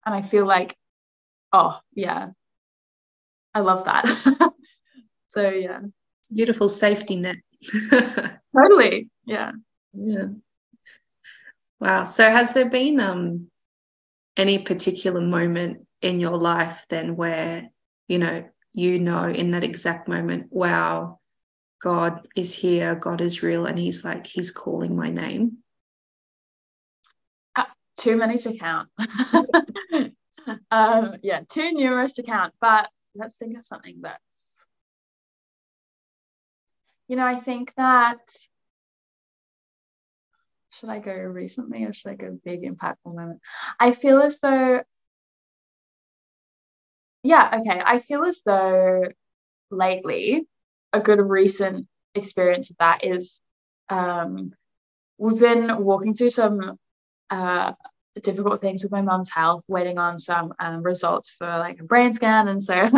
And 0.05 0.15
I 0.15 0.21
feel 0.21 0.45
like, 0.45 0.75
oh, 1.51 1.79
yeah, 1.93 2.29
I 3.53 3.59
love 3.59 3.85
that. 3.85 4.05
so, 5.27 5.49
yeah. 5.49 5.79
Beautiful 6.33 6.69
safety 6.69 7.17
net. 7.17 7.37
totally. 8.55 9.09
Yeah. 9.25 9.51
Yeah. 9.93 10.27
Wow. 11.79 12.05
So 12.05 12.29
has 12.29 12.53
there 12.53 12.69
been 12.69 12.99
um 12.99 13.47
any 14.37 14.59
particular 14.59 15.21
moment 15.21 15.85
in 16.01 16.19
your 16.19 16.37
life 16.37 16.85
then 16.89 17.15
where, 17.15 17.69
you 18.07 18.19
know, 18.19 18.45
you 18.73 18.99
know 18.99 19.29
in 19.29 19.51
that 19.51 19.63
exact 19.63 20.07
moment, 20.07 20.47
wow, 20.51 21.19
God 21.81 22.27
is 22.35 22.53
here, 22.53 22.95
God 22.95 23.21
is 23.21 23.43
real, 23.43 23.65
and 23.65 23.79
he's 23.79 24.03
like, 24.03 24.27
he's 24.27 24.51
calling 24.51 24.95
my 24.95 25.09
name? 25.09 25.59
Uh, 27.55 27.65
too 27.97 28.17
many 28.17 28.37
to 28.39 28.57
count. 28.57 28.89
um, 30.71 31.15
yeah, 31.23 31.41
too 31.49 31.71
numerous 31.71 32.13
to 32.13 32.23
count. 32.23 32.53
But 32.59 32.89
let's 33.13 33.37
think 33.37 33.57
of 33.57 33.65
something 33.65 33.99
that's, 34.01 34.21
you 37.07 37.15
know, 37.15 37.25
I 37.25 37.39
think 37.39 37.73
that 37.75 38.19
should 40.79 40.89
I 40.89 40.99
go 40.99 41.13
recently 41.13 41.83
or 41.85 41.93
should 41.93 42.11
I 42.11 42.15
go 42.15 42.37
big 42.43 42.63
impactful 42.63 42.95
moment? 43.05 43.39
I 43.79 43.91
feel 43.91 44.19
as 44.19 44.39
though, 44.39 44.81
yeah, 47.23 47.59
okay. 47.59 47.81
I 47.83 47.99
feel 47.99 48.23
as 48.23 48.41
though 48.45 49.03
lately 49.71 50.47
a 50.93 50.99
good 50.99 51.19
recent 51.19 51.87
experience 52.13 52.69
of 52.69 52.77
that 52.77 53.03
is 53.03 53.41
um, 53.89 54.53
we've 55.17 55.39
been 55.39 55.83
walking 55.83 56.13
through 56.13 56.29
some 56.31 56.77
uh, 57.29 57.73
difficult 58.21 58.61
things 58.61 58.83
with 58.83 58.91
my 58.91 59.01
mom's 59.01 59.29
health, 59.29 59.63
waiting 59.67 59.97
on 59.97 60.17
some 60.17 60.53
um, 60.59 60.83
results 60.83 61.33
for 61.37 61.47
like 61.47 61.79
a 61.79 61.83
brain 61.83 62.13
scan, 62.13 62.47
and 62.47 62.63
so 62.63 62.75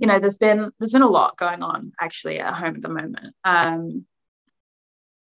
you 0.00 0.06
know 0.06 0.18
there's 0.18 0.38
been 0.38 0.70
there's 0.78 0.92
been 0.92 1.02
a 1.02 1.08
lot 1.08 1.36
going 1.36 1.62
on 1.62 1.92
actually 2.00 2.40
at 2.40 2.54
home 2.54 2.76
at 2.76 2.82
the 2.82 2.88
moment. 2.88 3.34
Um, 3.44 4.06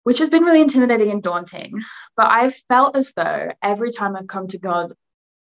which 0.09 0.17
has 0.17 0.29
been 0.31 0.41
really 0.41 0.61
intimidating 0.61 1.11
and 1.11 1.21
daunting. 1.21 1.79
But 2.17 2.31
I've 2.31 2.55
felt 2.67 2.97
as 2.97 3.13
though 3.15 3.49
every 3.61 3.91
time 3.91 4.15
I've 4.15 4.25
come 4.25 4.47
to 4.47 4.57
God 4.57 4.95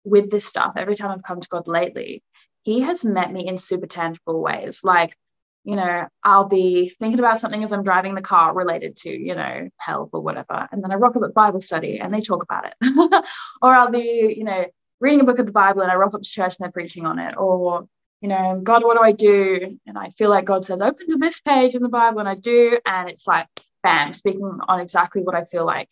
with 0.05 0.31
this 0.31 0.45
stuff, 0.45 0.75
every 0.77 0.95
time 0.95 1.11
I've 1.11 1.23
come 1.23 1.41
to 1.41 1.49
God 1.49 1.67
lately, 1.67 2.23
He 2.65 2.83
has 2.83 3.03
met 3.03 3.33
me 3.33 3.49
in 3.49 3.57
super 3.57 3.87
tangible 3.87 4.43
ways. 4.43 4.81
Like, 4.85 5.17
you 5.65 5.75
know, 5.75 6.07
I'll 6.23 6.49
be 6.49 6.95
thinking 6.99 7.19
about 7.19 7.41
something 7.41 7.65
as 7.65 7.73
I'm 7.73 7.83
driving 7.83 8.15
the 8.15 8.21
car 8.21 8.55
related 8.55 8.97
to, 8.99 9.11
you 9.11 9.35
know, 9.35 9.71
health 9.79 10.11
or 10.13 10.21
whatever. 10.21 10.69
And 10.71 10.85
then 10.85 10.93
I 10.93 10.97
rock 10.97 11.17
up 11.17 11.23
at 11.23 11.33
Bible 11.33 11.63
study 11.63 11.99
and 11.99 12.13
they 12.13 12.21
talk 12.21 12.43
about 12.43 12.67
it. 12.67 12.75
or 13.63 13.75
I'll 13.75 13.91
be, 13.91 14.35
you 14.37 14.45
know, 14.45 14.67
reading 15.01 15.23
a 15.23 15.25
book 15.25 15.39
of 15.39 15.47
the 15.47 15.53
Bible 15.53 15.81
and 15.81 15.91
I 15.91 15.95
rock 15.95 16.13
up 16.13 16.21
to 16.21 16.29
church 16.29 16.57
and 16.59 16.67
they're 16.67 16.73
preaching 16.73 17.07
on 17.07 17.19
it. 17.19 17.39
Or, 17.39 17.89
you 18.21 18.29
know, 18.29 18.61
God, 18.63 18.85
what 18.85 18.99
do 18.99 19.03
I 19.03 19.13
do? 19.13 19.79
And 19.87 19.97
I 19.97 20.11
feel 20.11 20.29
like 20.29 20.45
God 20.45 20.67
says, 20.67 20.83
open 20.83 21.09
to 21.09 21.17
this 21.17 21.41
page 21.41 21.75
in 21.75 21.83
the 21.83 21.89
Bible 21.89 22.19
and 22.19 22.29
I 22.29 22.35
do. 22.35 22.79
And 22.85 23.09
it's 23.09 23.27
like, 23.27 23.47
bam, 23.83 24.15
speaking 24.15 24.59
on 24.69 24.81
exactly 24.81 25.23
what 25.23 25.35
I 25.35 25.45
feel 25.45 25.65
like 25.65 25.89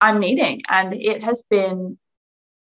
I'm 0.00 0.20
needing. 0.20 0.62
And 0.68 0.94
it 0.94 1.22
has 1.22 1.42
been 1.48 1.98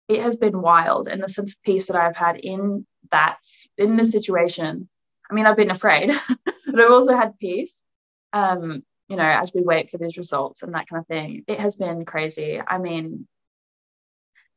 it 0.07 0.21
has 0.21 0.35
been 0.35 0.61
wild 0.61 1.07
and 1.07 1.23
the 1.23 1.27
sense 1.27 1.53
of 1.53 1.61
peace 1.63 1.87
that 1.87 1.95
I've 1.95 2.15
had 2.15 2.37
in 2.37 2.85
that 3.11 3.39
in 3.77 3.97
this 3.97 4.11
situation. 4.11 4.87
I 5.29 5.33
mean, 5.33 5.45
I've 5.45 5.57
been 5.57 5.71
afraid, 5.71 6.11
but 6.45 6.79
I've 6.79 6.91
also 6.91 7.15
had 7.15 7.39
peace. 7.39 7.81
Um, 8.33 8.83
you 9.07 9.15
know, 9.15 9.23
as 9.23 9.51
we 9.53 9.61
wait 9.61 9.89
for 9.89 9.97
these 9.97 10.17
results 10.17 10.63
and 10.63 10.73
that 10.73 10.87
kind 10.87 10.99
of 10.99 11.07
thing. 11.07 11.43
It 11.47 11.59
has 11.59 11.75
been 11.75 12.05
crazy. 12.05 12.59
I 12.65 12.79
mean, 12.79 13.27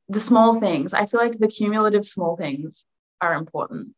the 0.08 0.20
small 0.20 0.58
things, 0.58 0.94
I 0.94 1.06
feel 1.06 1.20
like 1.20 1.38
the 1.38 1.48
cumulative 1.48 2.06
small 2.06 2.36
things 2.36 2.84
are 3.20 3.34
important. 3.34 3.94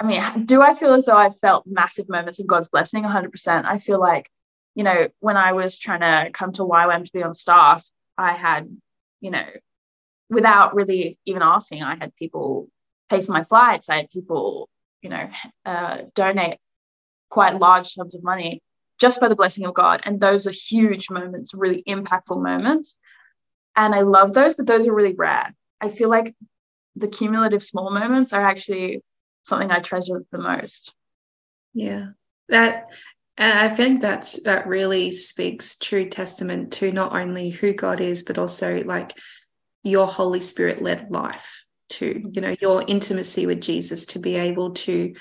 I 0.00 0.06
mean, 0.06 0.44
do 0.44 0.62
I 0.62 0.74
feel 0.74 0.94
as 0.94 1.06
though 1.06 1.16
I've 1.16 1.38
felt 1.38 1.66
massive 1.66 2.08
moments 2.08 2.38
of 2.40 2.46
God's 2.46 2.68
blessing? 2.68 3.02
100%. 3.02 3.64
I 3.64 3.78
feel 3.78 4.00
like, 4.00 4.30
you 4.74 4.84
know, 4.84 5.08
when 5.18 5.36
I 5.36 5.52
was 5.52 5.76
trying 5.76 6.00
to 6.00 6.30
come 6.32 6.52
to 6.52 6.62
YWAM 6.62 7.04
to 7.04 7.12
be 7.12 7.22
on 7.22 7.34
staff, 7.34 7.84
I 8.16 8.32
had, 8.32 8.68
you 9.20 9.30
know, 9.32 9.46
without 10.30 10.74
really 10.74 11.18
even 11.24 11.42
asking, 11.42 11.82
I 11.82 11.96
had 11.96 12.14
people 12.14 12.68
pay 13.10 13.22
for 13.22 13.32
my 13.32 13.42
flights. 13.42 13.88
I 13.88 13.96
had 13.96 14.10
people, 14.10 14.68
you 15.02 15.10
know, 15.10 15.28
uh, 15.64 16.02
donate 16.14 16.58
quite 17.28 17.56
large 17.56 17.88
sums 17.88 18.14
of 18.14 18.22
money 18.22 18.62
just 19.00 19.20
by 19.20 19.28
the 19.28 19.36
blessing 19.36 19.64
of 19.64 19.74
God. 19.74 20.02
And 20.04 20.20
those 20.20 20.46
are 20.46 20.52
huge 20.52 21.10
moments, 21.10 21.54
really 21.54 21.82
impactful 21.88 22.42
moments. 22.42 22.98
And 23.76 23.94
I 23.94 24.00
love 24.00 24.32
those, 24.32 24.54
but 24.54 24.66
those 24.66 24.86
are 24.86 24.94
really 24.94 25.14
rare. 25.14 25.54
I 25.80 25.88
feel 25.88 26.08
like 26.08 26.34
the 26.96 27.08
cumulative 27.08 27.62
small 27.62 27.90
moments 27.90 28.32
are 28.32 28.44
actually 28.44 29.02
something 29.42 29.70
I 29.70 29.80
treasure 29.80 30.24
the 30.30 30.38
most. 30.38 30.94
Yeah. 31.74 32.08
That 32.48 32.90
and 33.36 33.56
I 33.56 33.68
think 33.68 34.00
that's 34.00 34.42
that 34.42 34.66
really 34.66 35.12
speaks 35.12 35.76
true 35.76 36.08
testament 36.08 36.72
to 36.74 36.90
not 36.90 37.14
only 37.14 37.50
who 37.50 37.72
God 37.72 38.00
is, 38.00 38.24
but 38.24 38.36
also 38.36 38.82
like 38.82 39.16
your 39.84 40.08
Holy 40.08 40.40
Spirit 40.40 40.82
led 40.82 41.10
life 41.10 41.64
to, 41.90 42.14
mm-hmm. 42.14 42.28
you 42.34 42.40
know, 42.40 42.56
your 42.60 42.84
intimacy 42.86 43.46
with 43.46 43.60
Jesus 43.60 44.06
to 44.06 44.18
be 44.18 44.34
able 44.34 44.72
to 44.72 45.14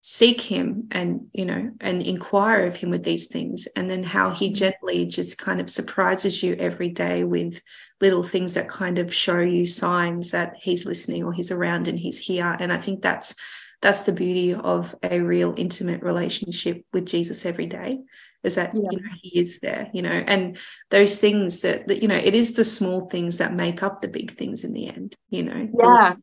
seek 0.00 0.40
him 0.40 0.86
and 0.92 1.26
you 1.32 1.44
know 1.44 1.70
and 1.80 2.02
inquire 2.02 2.66
of 2.66 2.76
him 2.76 2.90
with 2.90 3.02
these 3.02 3.26
things 3.26 3.66
and 3.74 3.90
then 3.90 4.02
how 4.02 4.30
he 4.30 4.48
mm. 4.48 4.54
gently 4.54 5.04
just 5.04 5.38
kind 5.38 5.60
of 5.60 5.68
surprises 5.68 6.40
you 6.42 6.54
every 6.54 6.88
day 6.88 7.24
with 7.24 7.60
little 8.00 8.22
things 8.22 8.54
that 8.54 8.68
kind 8.68 8.98
of 8.98 9.12
show 9.12 9.40
you 9.40 9.66
signs 9.66 10.30
that 10.30 10.54
he's 10.60 10.86
listening 10.86 11.24
or 11.24 11.32
he's 11.32 11.50
around 11.50 11.88
and 11.88 11.98
he's 11.98 12.18
here 12.18 12.56
and 12.60 12.72
i 12.72 12.76
think 12.76 13.02
that's 13.02 13.34
that's 13.82 14.02
the 14.02 14.12
beauty 14.12 14.54
of 14.54 14.94
a 15.02 15.20
real 15.20 15.52
intimate 15.56 16.02
relationship 16.02 16.84
with 16.92 17.04
jesus 17.04 17.44
every 17.44 17.66
day 17.66 17.98
is 18.44 18.54
that 18.54 18.72
yeah. 18.74 18.88
you 18.92 19.00
know 19.00 19.12
he 19.20 19.40
is 19.40 19.58
there 19.58 19.90
you 19.92 20.02
know 20.02 20.10
and 20.10 20.58
those 20.90 21.18
things 21.18 21.62
that, 21.62 21.88
that 21.88 22.02
you 22.02 22.06
know 22.06 22.16
it 22.16 22.36
is 22.36 22.54
the 22.54 22.64
small 22.64 23.08
things 23.08 23.38
that 23.38 23.52
make 23.52 23.82
up 23.82 24.00
the 24.00 24.08
big 24.08 24.30
things 24.30 24.62
in 24.62 24.72
the 24.72 24.86
end 24.86 25.16
you 25.28 25.42
know 25.42 25.68
yeah 25.82 26.14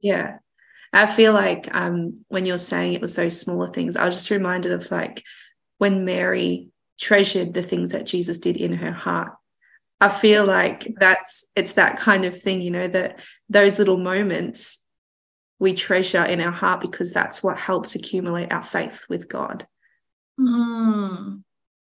yeah 0.00 0.38
I 0.92 1.06
feel 1.06 1.32
like 1.32 1.74
um, 1.74 2.24
when 2.28 2.46
you're 2.46 2.58
saying 2.58 2.92
it 2.92 3.00
was 3.00 3.14
those 3.14 3.38
smaller 3.38 3.72
things, 3.72 3.96
I 3.96 4.04
was 4.04 4.14
just 4.14 4.30
reminded 4.30 4.72
of 4.72 4.90
like 4.90 5.22
when 5.78 6.04
Mary 6.04 6.68
treasured 6.98 7.54
the 7.54 7.62
things 7.62 7.92
that 7.92 8.06
Jesus 8.06 8.38
did 8.38 8.56
in 8.56 8.72
her 8.74 8.92
heart. 8.92 9.32
I 10.00 10.08
feel 10.08 10.44
like 10.44 10.94
that's 10.98 11.46
it's 11.56 11.74
that 11.74 11.98
kind 11.98 12.24
of 12.24 12.40
thing, 12.40 12.60
you 12.60 12.70
know, 12.70 12.86
that 12.88 13.20
those 13.48 13.78
little 13.78 13.96
moments 13.96 14.84
we 15.58 15.72
treasure 15.72 16.22
in 16.22 16.40
our 16.40 16.52
heart 16.52 16.82
because 16.82 17.12
that's 17.12 17.42
what 17.42 17.58
helps 17.58 17.94
accumulate 17.94 18.52
our 18.52 18.62
faith 18.62 19.06
with 19.08 19.28
God. 19.28 19.66
Mm. 20.38 21.42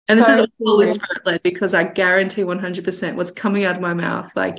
And 0.09 0.19
this 0.19 0.27
so 0.27 0.43
is 0.43 0.49
Holy 0.63 0.87
Spirit 0.89 1.25
led 1.25 1.43
because 1.43 1.73
I 1.73 1.85
guarantee 1.85 2.43
100% 2.43 3.15
what's 3.15 3.31
coming 3.31 3.65
out 3.65 3.77
of 3.77 3.81
my 3.81 3.95
mouth, 3.95 4.31
like 4.37 4.59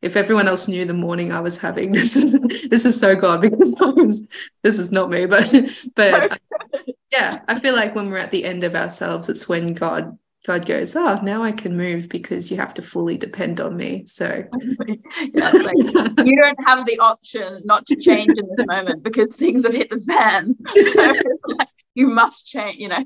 if 0.00 0.16
everyone 0.16 0.48
else 0.48 0.68
knew 0.68 0.84
the 0.84 0.94
morning 0.94 1.32
I 1.32 1.40
was 1.40 1.58
having, 1.58 1.92
this 1.92 2.16
is 2.16 2.32
this 2.68 2.84
is 2.84 2.98
so 2.98 3.16
God 3.16 3.40
because 3.40 3.74
was, 3.80 4.26
this 4.62 4.78
is 4.78 4.92
not 4.92 5.10
me, 5.10 5.26
but 5.26 5.52
but 5.94 6.40
yeah, 7.12 7.42
I 7.48 7.58
feel 7.60 7.74
like 7.74 7.94
when 7.94 8.10
we're 8.10 8.18
at 8.18 8.30
the 8.30 8.44
end 8.44 8.64
of 8.64 8.74
ourselves, 8.74 9.28
it's 9.28 9.48
when 9.48 9.74
God 9.74 10.18
God 10.46 10.64
goes, 10.64 10.96
oh, 10.96 11.20
now 11.22 11.42
I 11.42 11.52
can 11.52 11.76
move 11.76 12.08
because 12.08 12.50
you 12.50 12.56
have 12.56 12.72
to 12.74 12.82
fully 12.82 13.18
depend 13.18 13.60
on 13.60 13.76
me. 13.76 14.04
So 14.06 14.44
yeah, 15.34 15.50
like, 15.50 15.76
you 16.24 16.36
don't 16.36 16.58
have 16.64 16.86
the 16.86 16.98
option 17.00 17.62
not 17.64 17.84
to 17.86 17.96
change 17.96 18.30
in 18.30 18.48
this 18.56 18.66
moment 18.66 19.02
because 19.02 19.34
things 19.36 19.64
have 19.64 19.74
hit 19.74 19.90
the 19.90 20.00
fan. 20.00 20.54
So 20.92 21.12
like, 21.48 21.68
you 21.94 22.06
must 22.06 22.46
change, 22.46 22.78
you 22.78 22.88
know. 22.88 23.04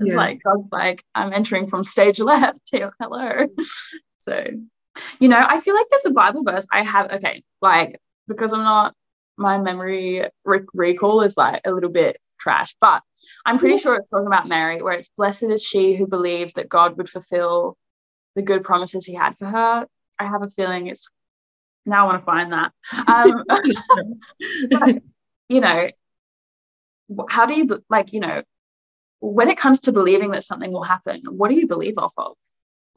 It's 0.00 0.10
yeah. 0.10 0.16
like 0.16 0.40
God's 0.44 0.70
like, 0.70 1.02
I'm 1.16 1.32
entering 1.32 1.68
from 1.68 1.82
stage 1.82 2.20
left. 2.20 2.70
Hello. 2.72 3.48
So 4.20 4.44
you 5.18 5.28
know, 5.28 5.42
I 5.44 5.60
feel 5.60 5.74
like 5.74 5.86
there's 5.90 6.06
a 6.06 6.10
Bible 6.10 6.42
verse 6.44 6.66
I 6.70 6.82
have. 6.84 7.10
Okay, 7.12 7.42
like 7.60 8.00
because 8.26 8.52
I'm 8.52 8.62
not, 8.62 8.94
my 9.36 9.58
memory 9.58 10.24
recall 10.44 11.22
is 11.22 11.36
like 11.36 11.62
a 11.64 11.72
little 11.72 11.90
bit 11.90 12.18
trash, 12.40 12.74
but 12.80 13.02
I'm 13.44 13.58
pretty 13.58 13.78
sure 13.78 13.96
it's 13.96 14.08
talking 14.10 14.26
about 14.26 14.48
Mary, 14.48 14.82
where 14.82 14.94
it's 14.94 15.10
blessed 15.16 15.44
is 15.44 15.62
she 15.62 15.96
who 15.96 16.06
believed 16.06 16.56
that 16.56 16.68
God 16.68 16.96
would 16.96 17.08
fulfill 17.08 17.76
the 18.36 18.42
good 18.42 18.62
promises 18.62 19.04
he 19.04 19.14
had 19.14 19.36
for 19.38 19.46
her. 19.46 19.86
I 20.18 20.26
have 20.26 20.42
a 20.42 20.48
feeling 20.48 20.88
it's 20.88 21.08
now 21.86 22.04
I 22.04 22.06
want 22.06 22.20
to 22.20 22.24
find 22.24 22.52
that. 22.52 22.72
Um, 23.08 23.44
but, 24.70 25.02
you 25.48 25.60
know, 25.60 25.88
how 27.28 27.46
do 27.46 27.54
you 27.54 27.82
like, 27.88 28.12
you 28.12 28.20
know, 28.20 28.42
when 29.20 29.48
it 29.48 29.58
comes 29.58 29.80
to 29.80 29.92
believing 29.92 30.30
that 30.32 30.44
something 30.44 30.70
will 30.70 30.82
happen, 30.82 31.22
what 31.30 31.48
do 31.48 31.56
you 31.56 31.66
believe 31.66 31.98
off 31.98 32.12
of? 32.16 32.36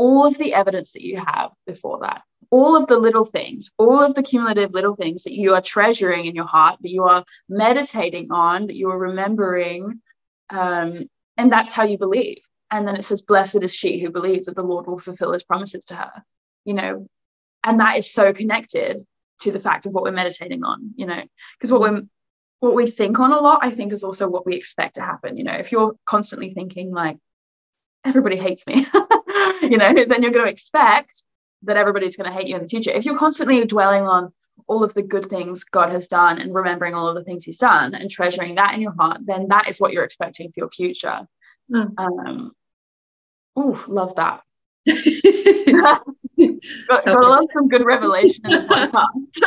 All 0.02 0.26
of 0.26 0.36
the 0.40 0.56
evidence 0.56 0.94
that 0.94 1.06
you 1.06 1.18
have 1.18 1.52
before 1.68 2.00
that, 2.02 2.24
all 2.50 2.76
of 2.76 2.88
the 2.88 2.98
little 2.98 3.24
things, 3.24 3.70
all 3.78 4.02
of 4.02 4.16
the 4.16 4.24
cumulative 4.24 4.72
little 4.72 4.96
things 4.96 5.24
that 5.24 5.34
you 5.34 5.54
are 5.54 5.62
treasuring 5.62 6.26
in 6.26 6.34
your 6.34 6.48
heart, 6.48 6.80
that 6.82 6.90
you 6.90 7.04
are 7.04 7.24
meditating 7.48 8.32
on, 8.32 8.66
that 8.66 8.76
you 8.76 8.90
are 8.90 8.98
remembering. 8.98 10.02
Um, 10.50 11.08
and 11.38 11.52
that's 11.52 11.72
how 11.72 11.84
you 11.84 12.00
believe. 12.00 12.40
And 12.72 12.88
then 12.88 12.96
it 12.96 13.06
says, 13.06 13.22
Blessed 13.22 13.62
is 13.62 13.76
she 13.76 14.02
who 14.02 14.10
believes 14.10 14.48
that 14.48 14.56
the 14.56 14.64
Lord 14.64 14.88
will 14.88 14.98
fulfill 14.98 15.34
his 15.34 15.44
promises 15.44 15.86
to 15.86 15.96
her. 15.96 16.24
You 16.66 16.74
know, 16.74 17.08
and 17.64 17.80
that 17.80 18.00
is 18.00 18.12
so 18.12 18.34
connected 18.34 19.06
to 19.42 19.52
the 19.52 19.60
fact 19.60 19.86
of 19.86 19.94
what 19.94 20.04
we're 20.04 20.12
meditating 20.12 20.64
on, 20.64 20.94
you 20.96 21.06
know, 21.06 21.22
because 21.60 21.72
what 21.72 21.82
we're 21.82 22.02
what 22.60 22.74
we 22.74 22.90
think 22.90 23.20
on 23.20 23.34
a 23.34 23.40
lot, 23.40 23.60
I 23.62 23.70
think, 23.70 23.94
is 23.94 24.04
also 24.04 24.28
what 24.28 24.48
we 24.48 24.56
expect 24.56 24.96
to 24.96 25.02
happen. 25.02 25.38
You 25.38 25.44
know, 25.44 25.54
if 25.54 25.72
you're 25.72 25.94
constantly 26.06 26.56
thinking 26.56 26.92
like, 26.92 27.18
everybody 28.04 28.38
hates 28.38 28.66
me, 28.66 28.88
you 29.62 29.78
know, 29.78 29.94
then 29.94 30.22
you're 30.22 30.32
going 30.32 30.46
to 30.46 30.52
expect 30.52 31.24
that 31.64 31.78
everybody's 31.78 32.16
going 32.16 32.30
to 32.32 32.36
hate 32.36 32.48
you 32.48 32.56
in 32.56 32.64
the 32.64 32.68
future. 32.68 32.92
If 32.92 33.06
you're 33.06 33.18
constantly 33.18 33.66
dwelling 33.66 34.04
on 34.04 34.34
all 34.68 34.84
of 34.84 34.94
the 34.94 35.02
good 35.02 35.28
things 35.28 35.64
God 35.64 35.92
has 35.92 36.08
done 36.08 36.40
and 36.40 36.54
remembering 36.54 36.94
all 36.94 37.08
of 37.08 37.16
the 37.16 37.24
things 37.24 37.44
He's 37.44 37.58
done 37.58 37.94
and 37.94 38.10
treasuring 38.10 38.56
that 38.56 38.74
in 38.74 38.82
your 38.82 38.94
heart, 38.94 39.20
then 39.26 39.48
that 39.50 39.70
is 39.70 39.80
what 39.80 39.94
you're 39.94 40.04
expecting 40.04 40.52
for 40.52 40.62
your 40.62 40.70
future. 40.70 41.28
Mm. 41.72 41.94
Um, 41.98 42.52
oh, 43.56 43.84
love 43.88 44.16
that. 44.16 44.42
got, 44.88 46.04
so 47.04 47.14
got 47.14 47.24
love 47.24 47.46
some 47.54 47.68
good 47.68 47.86
revelation 47.86 48.44
in 48.46 48.52
the 48.52 48.68
podcast. 48.70 49.42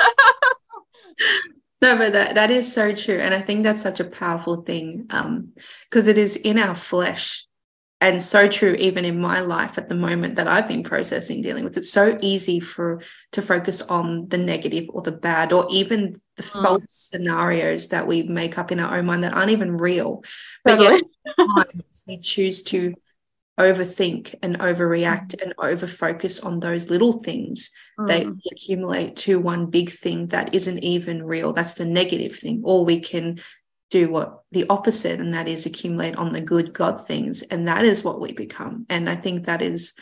no, 1.83 1.99
but 1.99 2.13
that, 2.13 2.35
that 2.37 2.51
is 2.51 2.73
so 2.73 2.95
true. 2.95 3.19
And 3.19 3.35
I 3.35 3.41
think 3.41 3.65
that's 3.65 3.83
such 3.83 4.01
a 4.01 4.05
powerful 4.05 4.63
thing 4.63 5.03
because 5.09 5.25
um, 5.25 6.09
it 6.09 6.19
is 6.19 6.37
in 6.37 6.59
our 6.59 6.77
flesh 6.77 7.47
and 8.05 8.23
so 8.23 8.47
true 8.47 8.75
even 8.75 9.05
in 9.05 9.19
my 9.19 9.41
life 9.41 9.79
at 9.79 9.89
the 9.89 9.95
moment 9.95 10.37
that 10.37 10.47
i've 10.47 10.69
been 10.69 10.83
processing 10.83 11.41
dealing 11.41 11.65
with 11.65 11.77
it's 11.77 11.91
so 11.91 12.17
easy 12.21 12.61
for 12.61 13.01
to 13.33 13.41
focus 13.41 13.81
on 13.83 14.29
the 14.29 14.39
negative 14.39 14.87
or 14.91 15.01
the 15.03 15.13
bad 15.13 15.53
or 15.53 15.67
even 15.71 16.21
the 16.37 16.43
mm. 16.43 16.63
false 16.63 17.11
scenarios 17.11 17.89
that 17.89 18.07
we 18.07 18.23
make 18.23 18.59
up 18.59 18.71
in 18.71 18.81
our 18.81 18.99
own 18.99 19.07
mind 19.07 19.25
that 19.25 19.35
aren't 19.35 19.51
even 19.51 19.77
real 19.77 20.23
but 20.65 20.81
yet 20.81 21.03
we 22.07 22.19
choose 22.19 22.63
to 22.63 22.95
overthink 23.59 24.35
and 24.43 24.59
overreact 24.59 25.35
mm. 25.37 25.43
and 25.43 25.57
overfocus 25.57 26.45
on 26.45 26.61
those 26.61 26.91
little 26.91 27.23
things 27.23 27.71
mm. 27.99 28.07
they 28.07 28.27
accumulate 28.53 29.17
to 29.17 29.39
one 29.39 29.67
big 29.67 29.91
thing 29.91 30.27
that 30.29 30.55
isn't 30.55 30.85
even 30.85 31.23
real 31.23 31.53
that's 31.53 31.75
the 31.75 31.87
negative 31.87 32.37
thing 32.37 32.61
or 32.65 32.85
we 32.85 33.01
can 33.01 33.39
do 33.95 34.11
what 34.11 34.43
the 34.51 34.67
opposite, 34.69 35.21
and 35.21 35.33
that 35.35 35.47
is 35.47 35.67
accumulate 35.67 36.17
on 36.17 36.33
the 36.33 36.41
good 36.41 36.73
God 36.73 37.01
things. 37.01 37.43
And 37.43 37.69
that 37.69 37.85
is 37.85 38.03
what 38.03 38.21
we 38.21 38.33
become. 38.33 38.87
And 38.89 39.09
I 39.09 39.15
think 39.15 39.47
that 39.47 39.63
is 39.63 39.95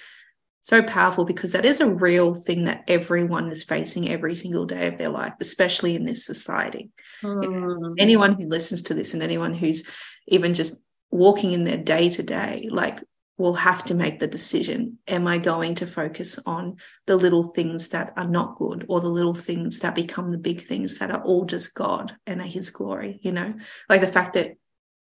so 0.63 0.81
powerful 0.83 1.27
because 1.27 1.53
that 1.53 1.67
is 1.67 1.83
a 1.83 1.93
real 1.93 2.35
thing 2.35 2.65
that 2.65 2.85
everyone 2.89 3.49
is 3.49 3.65
facing 3.65 4.09
every 4.09 4.35
single 4.35 4.65
day 4.65 4.87
of 4.87 4.97
their 4.97 5.11
life, 5.11 5.35
especially 5.41 5.95
in 5.95 6.07
this 6.07 6.25
society. 6.25 6.91
Mm. 7.23 7.97
Anyone 7.99 8.35
who 8.35 8.49
listens 8.49 8.81
to 8.85 8.95
this 8.95 9.13
and 9.13 9.23
anyone 9.23 9.53
who's 9.53 9.87
even 10.27 10.55
just 10.55 10.81
walking 11.11 11.53
in 11.53 11.65
their 11.65 11.77
day 11.77 12.09
to 12.09 12.23
day, 12.23 12.69
like 12.71 13.03
will 13.39 13.55
have 13.55 13.85
to 13.85 13.95
make 13.95 14.19
the 14.19 14.27
decision. 14.27 14.99
Am 15.09 15.27
i 15.27 15.39
going 15.39 15.75
to 15.77 15.87
focus 15.87 16.39
on 16.47 16.77
the 17.07 17.17
little 17.17 17.45
things 17.45 17.89
that 17.89 18.13
are 18.17 18.29
not 18.29 18.57
good 18.57 18.85
or 18.89 19.01
the 19.01 19.09
little 19.09 19.35
things 19.35 19.81
that 19.81 19.95
become 19.95 20.31
the 20.31 20.39
big 20.39 20.67
things 20.67 20.99
that 20.99 21.11
are 21.11 21.23
all 21.23 21.45
just 21.45 21.75
god 21.75 22.17
and 22.27 22.41
are 22.41 22.47
his 22.47 22.71
glory 22.71 23.19
you 23.23 23.33
know? 23.33 23.55
Like 23.89 24.01
the 24.01 24.07
fact 24.07 24.35
that 24.35 24.57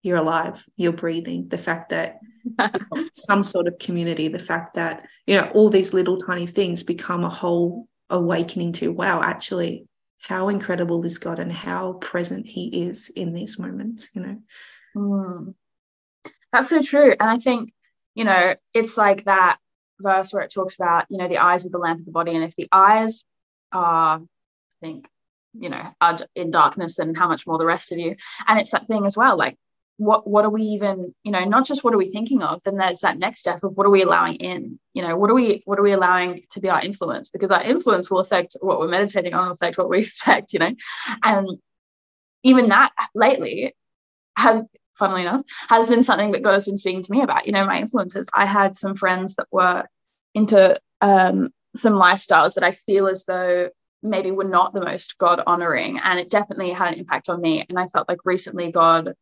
you're 0.02 0.16
alive 0.16 0.64
you're 0.76 0.92
breathing 0.92 1.48
the 1.48 1.58
fact 1.58 1.90
that 1.90 2.18
some 3.12 3.42
sort 3.42 3.66
of 3.66 3.78
community 3.78 4.28
the 4.28 4.38
fact 4.38 4.74
that 4.74 5.04
you 5.26 5.34
know 5.34 5.50
all 5.54 5.68
these 5.68 5.92
little 5.92 6.16
tiny 6.16 6.46
things 6.46 6.82
become 6.82 7.24
a 7.24 7.28
whole 7.28 7.88
awakening 8.08 8.72
to 8.72 8.92
wow 8.92 9.20
actually 9.22 9.86
how 10.20 10.48
incredible 10.48 11.04
is 11.04 11.18
god 11.18 11.40
and 11.40 11.52
how 11.52 11.94
present 11.94 12.46
he 12.46 12.68
is 12.68 13.10
in 13.16 13.32
these 13.32 13.58
moments 13.58 14.10
you 14.14 14.22
know? 14.22 14.38
Mm. 14.96 15.54
that's 16.52 16.68
so 16.68 16.82
true. 16.82 17.10
And 17.18 17.30
i 17.30 17.38
think 17.38 17.72
you 18.16 18.24
know, 18.24 18.54
it's 18.74 18.96
like 18.96 19.24
that 19.26 19.58
verse 20.00 20.32
where 20.32 20.42
it 20.42 20.50
talks 20.52 20.74
about, 20.74 21.04
you 21.10 21.18
know, 21.18 21.28
the 21.28 21.38
eyes 21.38 21.66
of 21.66 21.70
the 21.70 21.78
lamp 21.78 22.00
of 22.00 22.06
the 22.06 22.12
body. 22.12 22.34
And 22.34 22.42
if 22.42 22.56
the 22.56 22.68
eyes 22.72 23.24
are, 23.72 24.16
I 24.16 24.20
think, 24.80 25.06
you 25.52 25.68
know, 25.68 25.82
are 26.00 26.18
in 26.34 26.50
darkness, 26.50 26.96
then 26.96 27.14
how 27.14 27.28
much 27.28 27.46
more 27.46 27.58
the 27.58 27.66
rest 27.66 27.92
of 27.92 27.98
you? 27.98 28.16
And 28.48 28.58
it's 28.58 28.70
that 28.72 28.88
thing 28.88 29.04
as 29.04 29.16
well, 29.16 29.36
like, 29.36 29.58
what 29.98 30.26
what 30.26 30.44
are 30.44 30.50
we 30.50 30.62
even 30.62 31.14
you 31.22 31.32
know 31.32 31.42
not 31.44 31.64
just 31.64 31.82
what 31.82 31.94
are 31.94 31.96
we 31.96 32.10
thinking 32.10 32.42
of 32.42 32.60
then 32.64 32.76
there's 32.76 33.00
that 33.00 33.16
next 33.16 33.38
step 33.38 33.64
of 33.64 33.74
what 33.78 33.86
are 33.86 33.90
we 33.90 34.02
allowing 34.02 34.34
in 34.34 34.78
you 34.92 35.00
know 35.00 35.16
what 35.16 35.30
are 35.30 35.34
we 35.34 35.62
what 35.64 35.78
are 35.78 35.82
we 35.82 35.92
allowing 35.92 36.42
to 36.50 36.60
be 36.60 36.68
our 36.68 36.82
influence 36.82 37.30
because 37.30 37.50
our 37.50 37.62
influence 37.62 38.10
will 38.10 38.18
affect 38.18 38.58
what 38.60 38.78
we're 38.78 38.88
meditating 38.88 39.32
on 39.32 39.52
affect 39.52 39.78
what 39.78 39.88
we 39.88 39.98
expect 40.02 40.52
you 40.52 40.58
know 40.58 40.74
and 41.22 41.48
even 42.42 42.68
that 42.68 42.92
lately 43.14 43.74
has 44.36 44.62
funnily 44.98 45.22
enough, 45.22 45.42
has 45.68 45.88
been 45.88 46.02
something 46.02 46.32
that 46.32 46.42
God 46.42 46.54
has 46.54 46.64
been 46.64 46.76
speaking 46.76 47.02
to 47.02 47.12
me 47.12 47.22
about. 47.22 47.46
You 47.46 47.52
know, 47.52 47.64
my 47.64 47.78
influences. 47.78 48.28
I 48.34 48.46
had 48.46 48.76
some 48.76 48.94
friends 48.94 49.34
that 49.36 49.46
were 49.50 49.84
into 50.34 50.78
um, 51.00 51.50
some 51.74 51.94
lifestyles 51.94 52.54
that 52.54 52.64
I 52.64 52.72
feel 52.86 53.06
as 53.08 53.24
though 53.24 53.70
maybe 54.02 54.30
were 54.30 54.44
not 54.44 54.72
the 54.72 54.84
most 54.84 55.18
God 55.18 55.42
honoring. 55.46 55.98
And 55.98 56.18
it 56.18 56.30
definitely 56.30 56.70
had 56.70 56.92
an 56.92 56.98
impact 56.98 57.28
on 57.28 57.40
me. 57.40 57.64
And 57.68 57.78
I 57.78 57.86
felt 57.88 58.08
like 58.08 58.18
recently 58.24 58.70
God 58.70 59.14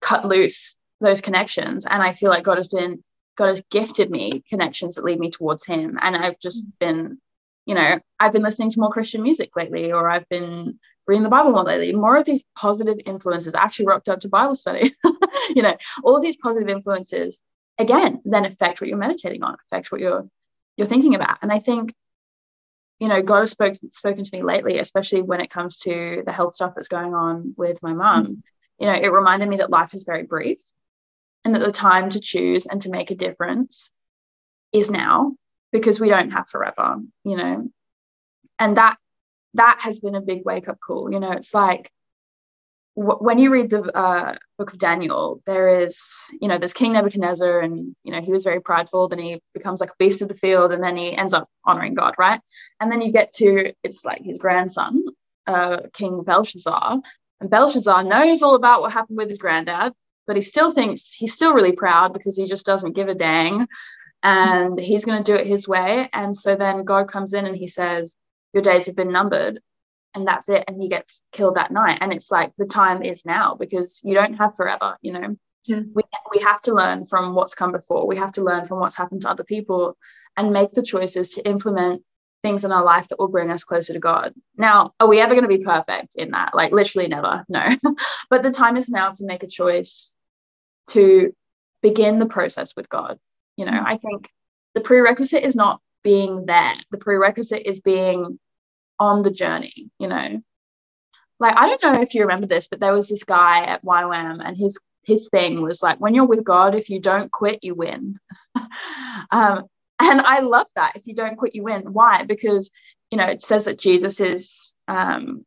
cut 0.00 0.24
loose 0.24 0.76
those 1.00 1.20
connections. 1.20 1.86
And 1.86 2.02
I 2.02 2.12
feel 2.12 2.30
like 2.30 2.44
God 2.44 2.58
has 2.58 2.68
been, 2.68 3.02
God 3.36 3.48
has 3.48 3.62
gifted 3.70 4.10
me 4.10 4.42
connections 4.48 4.94
that 4.94 5.04
lead 5.04 5.20
me 5.20 5.30
towards 5.30 5.64
Him. 5.64 5.98
And 6.00 6.16
I've 6.16 6.38
just 6.40 6.66
been 6.78 7.18
you 7.66 7.74
know, 7.74 8.00
I've 8.18 8.32
been 8.32 8.42
listening 8.42 8.70
to 8.72 8.80
more 8.80 8.90
Christian 8.90 9.22
music 9.22 9.50
lately, 9.54 9.92
or 9.92 10.10
I've 10.10 10.28
been 10.28 10.80
reading 11.06 11.22
the 11.22 11.28
Bible 11.28 11.52
more 11.52 11.64
lately. 11.64 11.92
More 11.92 12.16
of 12.16 12.24
these 12.24 12.44
positive 12.56 12.98
influences 13.06 13.54
I 13.54 13.62
actually 13.62 13.86
rocked 13.86 14.08
up 14.08 14.20
to 14.20 14.28
Bible 14.28 14.54
study. 14.54 14.94
you 15.50 15.62
know, 15.62 15.76
all 16.04 16.20
these 16.20 16.36
positive 16.36 16.68
influences 16.68 17.42
again 17.78 18.20
then 18.24 18.44
affect 18.44 18.80
what 18.80 18.88
you're 18.88 18.98
meditating 18.98 19.42
on, 19.42 19.56
affect 19.66 19.90
what 19.90 20.00
you're 20.00 20.28
you're 20.76 20.86
thinking 20.86 21.14
about. 21.14 21.38
And 21.42 21.52
I 21.52 21.58
think, 21.58 21.94
you 22.98 23.08
know, 23.08 23.22
God 23.22 23.40
has 23.40 23.50
spoken 23.50 23.90
spoken 23.92 24.24
to 24.24 24.30
me 24.32 24.42
lately, 24.42 24.78
especially 24.78 25.22
when 25.22 25.40
it 25.40 25.50
comes 25.50 25.78
to 25.80 26.22
the 26.24 26.32
health 26.32 26.54
stuff 26.54 26.74
that's 26.74 26.88
going 26.88 27.14
on 27.14 27.54
with 27.56 27.82
my 27.82 27.92
mum. 27.92 28.24
Mm-hmm. 28.24 28.34
You 28.78 28.86
know, 28.86 28.94
it 28.94 29.12
reminded 29.12 29.48
me 29.48 29.58
that 29.58 29.70
life 29.70 29.92
is 29.92 30.04
very 30.04 30.22
brief 30.22 30.58
and 31.44 31.54
that 31.54 31.60
the 31.60 31.72
time 31.72 32.10
to 32.10 32.20
choose 32.20 32.66
and 32.66 32.80
to 32.82 32.90
make 32.90 33.10
a 33.10 33.14
difference 33.14 33.90
is 34.72 34.90
now 34.90 35.34
because 35.72 36.00
we 36.00 36.08
don't 36.08 36.30
have 36.30 36.48
forever, 36.48 36.96
you 37.24 37.36
know. 37.36 37.68
And 38.58 38.76
that 38.76 38.96
that 39.54 39.78
has 39.80 39.98
been 39.98 40.14
a 40.14 40.20
big 40.20 40.42
wake 40.44 40.68
up 40.68 40.78
call. 40.80 41.12
You 41.12 41.20
know, 41.20 41.32
it's 41.32 41.52
like 41.54 41.90
w- 42.96 43.18
when 43.18 43.38
you 43.38 43.50
read 43.50 43.70
the 43.70 43.82
uh, 43.96 44.36
book 44.58 44.72
of 44.72 44.78
Daniel, 44.78 45.42
there 45.46 45.82
is, 45.82 46.00
you 46.40 46.48
know, 46.48 46.58
there's 46.58 46.72
King 46.72 46.92
Nebuchadnezzar, 46.92 47.60
and 47.60 47.94
you 48.04 48.12
know 48.12 48.20
he 48.20 48.32
was 48.32 48.44
very 48.44 48.60
prideful. 48.60 49.08
Then 49.08 49.18
he 49.18 49.42
becomes 49.54 49.80
like 49.80 49.90
a 49.90 49.98
beast 49.98 50.22
of 50.22 50.28
the 50.28 50.34
field, 50.34 50.72
and 50.72 50.82
then 50.82 50.96
he 50.96 51.16
ends 51.16 51.34
up 51.34 51.48
honoring 51.64 51.94
God, 51.94 52.14
right? 52.18 52.40
And 52.80 52.90
then 52.90 53.00
you 53.00 53.12
get 53.12 53.32
to 53.34 53.72
it's 53.82 54.04
like 54.04 54.22
his 54.22 54.38
grandson, 54.38 55.04
uh, 55.46 55.80
King 55.92 56.22
Belshazzar, 56.22 57.00
and 57.40 57.50
Belshazzar 57.50 58.04
knows 58.04 58.42
all 58.42 58.54
about 58.54 58.82
what 58.82 58.92
happened 58.92 59.18
with 59.18 59.28
his 59.28 59.38
granddad, 59.38 59.92
but 60.26 60.36
he 60.36 60.42
still 60.42 60.70
thinks 60.70 61.12
he's 61.12 61.34
still 61.34 61.54
really 61.54 61.72
proud 61.72 62.12
because 62.12 62.36
he 62.36 62.46
just 62.46 62.66
doesn't 62.66 62.92
give 62.92 63.08
a 63.08 63.14
dang, 63.14 63.66
and 64.22 64.78
he's 64.78 65.04
going 65.04 65.22
to 65.22 65.32
do 65.32 65.36
it 65.36 65.46
his 65.46 65.66
way. 65.66 66.08
And 66.12 66.36
so 66.36 66.56
then 66.56 66.84
God 66.84 67.08
comes 67.08 67.32
in 67.32 67.46
and 67.46 67.56
he 67.56 67.66
says, 67.66 68.16
"Your 68.52 68.62
days 68.62 68.86
have 68.86 68.96
been 68.96 69.12
numbered." 69.12 69.60
and 70.14 70.26
that's 70.26 70.48
it 70.48 70.64
and 70.66 70.80
he 70.80 70.88
gets 70.88 71.22
killed 71.32 71.56
that 71.56 71.70
night 71.70 71.98
and 72.00 72.12
it's 72.12 72.30
like 72.30 72.52
the 72.58 72.66
time 72.66 73.02
is 73.02 73.24
now 73.24 73.54
because 73.54 74.00
you 74.02 74.14
don't 74.14 74.34
have 74.34 74.54
forever 74.56 74.96
you 75.00 75.12
know 75.12 75.36
yeah. 75.66 75.80
we, 75.94 76.02
we 76.34 76.42
have 76.42 76.60
to 76.62 76.74
learn 76.74 77.04
from 77.04 77.34
what's 77.34 77.54
come 77.54 77.72
before 77.72 78.06
we 78.06 78.16
have 78.16 78.32
to 78.32 78.42
learn 78.42 78.64
from 78.64 78.80
what's 78.80 78.96
happened 78.96 79.22
to 79.22 79.30
other 79.30 79.44
people 79.44 79.96
and 80.36 80.52
make 80.52 80.72
the 80.72 80.82
choices 80.82 81.34
to 81.34 81.46
implement 81.46 82.02
things 82.42 82.64
in 82.64 82.72
our 82.72 82.84
life 82.84 83.06
that 83.08 83.18
will 83.18 83.28
bring 83.28 83.50
us 83.50 83.64
closer 83.64 83.92
to 83.92 83.98
god 83.98 84.32
now 84.56 84.92
are 84.98 85.08
we 85.08 85.20
ever 85.20 85.34
going 85.34 85.48
to 85.48 85.48
be 85.48 85.64
perfect 85.64 86.14
in 86.16 86.30
that 86.30 86.54
like 86.54 86.72
literally 86.72 87.08
never 87.08 87.44
no 87.48 87.64
but 88.30 88.42
the 88.42 88.50
time 88.50 88.76
is 88.76 88.88
now 88.88 89.10
to 89.10 89.24
make 89.24 89.42
a 89.42 89.48
choice 89.48 90.16
to 90.88 91.32
begin 91.82 92.18
the 92.18 92.26
process 92.26 92.74
with 92.74 92.88
god 92.88 93.18
you 93.56 93.64
know 93.64 93.72
mm-hmm. 93.72 93.86
i 93.86 93.96
think 93.98 94.30
the 94.74 94.80
prerequisite 94.80 95.44
is 95.44 95.54
not 95.54 95.80
being 96.02 96.46
there 96.46 96.74
the 96.90 96.98
prerequisite 96.98 97.62
is 97.66 97.80
being 97.80 98.38
on 98.98 99.22
the 99.22 99.30
journey, 99.30 99.90
you 99.98 100.08
know. 100.08 100.42
Like 101.40 101.56
I 101.56 101.66
don't 101.66 101.82
know 101.82 102.02
if 102.02 102.14
you 102.14 102.20
remember 102.22 102.46
this, 102.46 102.68
but 102.68 102.80
there 102.80 102.92
was 102.92 103.08
this 103.08 103.24
guy 103.24 103.64
at 103.64 103.84
YWAM 103.84 104.46
and 104.46 104.56
his 104.56 104.78
his 105.02 105.28
thing 105.30 105.62
was 105.62 105.82
like 105.82 105.98
when 105.98 106.14
you're 106.14 106.26
with 106.26 106.44
God, 106.44 106.74
if 106.74 106.90
you 106.90 107.00
don't 107.00 107.32
quit, 107.32 107.64
you 107.64 107.74
win. 107.74 108.18
um, 109.30 109.64
and 109.98 110.20
I 110.20 110.40
love 110.40 110.66
that. 110.76 110.96
If 110.96 111.06
you 111.06 111.14
don't 111.14 111.36
quit, 111.36 111.54
you 111.54 111.64
win. 111.64 111.92
Why? 111.92 112.24
Because 112.24 112.70
you 113.10 113.16
know 113.16 113.26
it 113.26 113.42
says 113.42 113.64
that 113.64 113.78
Jesus 113.78 114.20
is 114.20 114.74
um, 114.86 115.46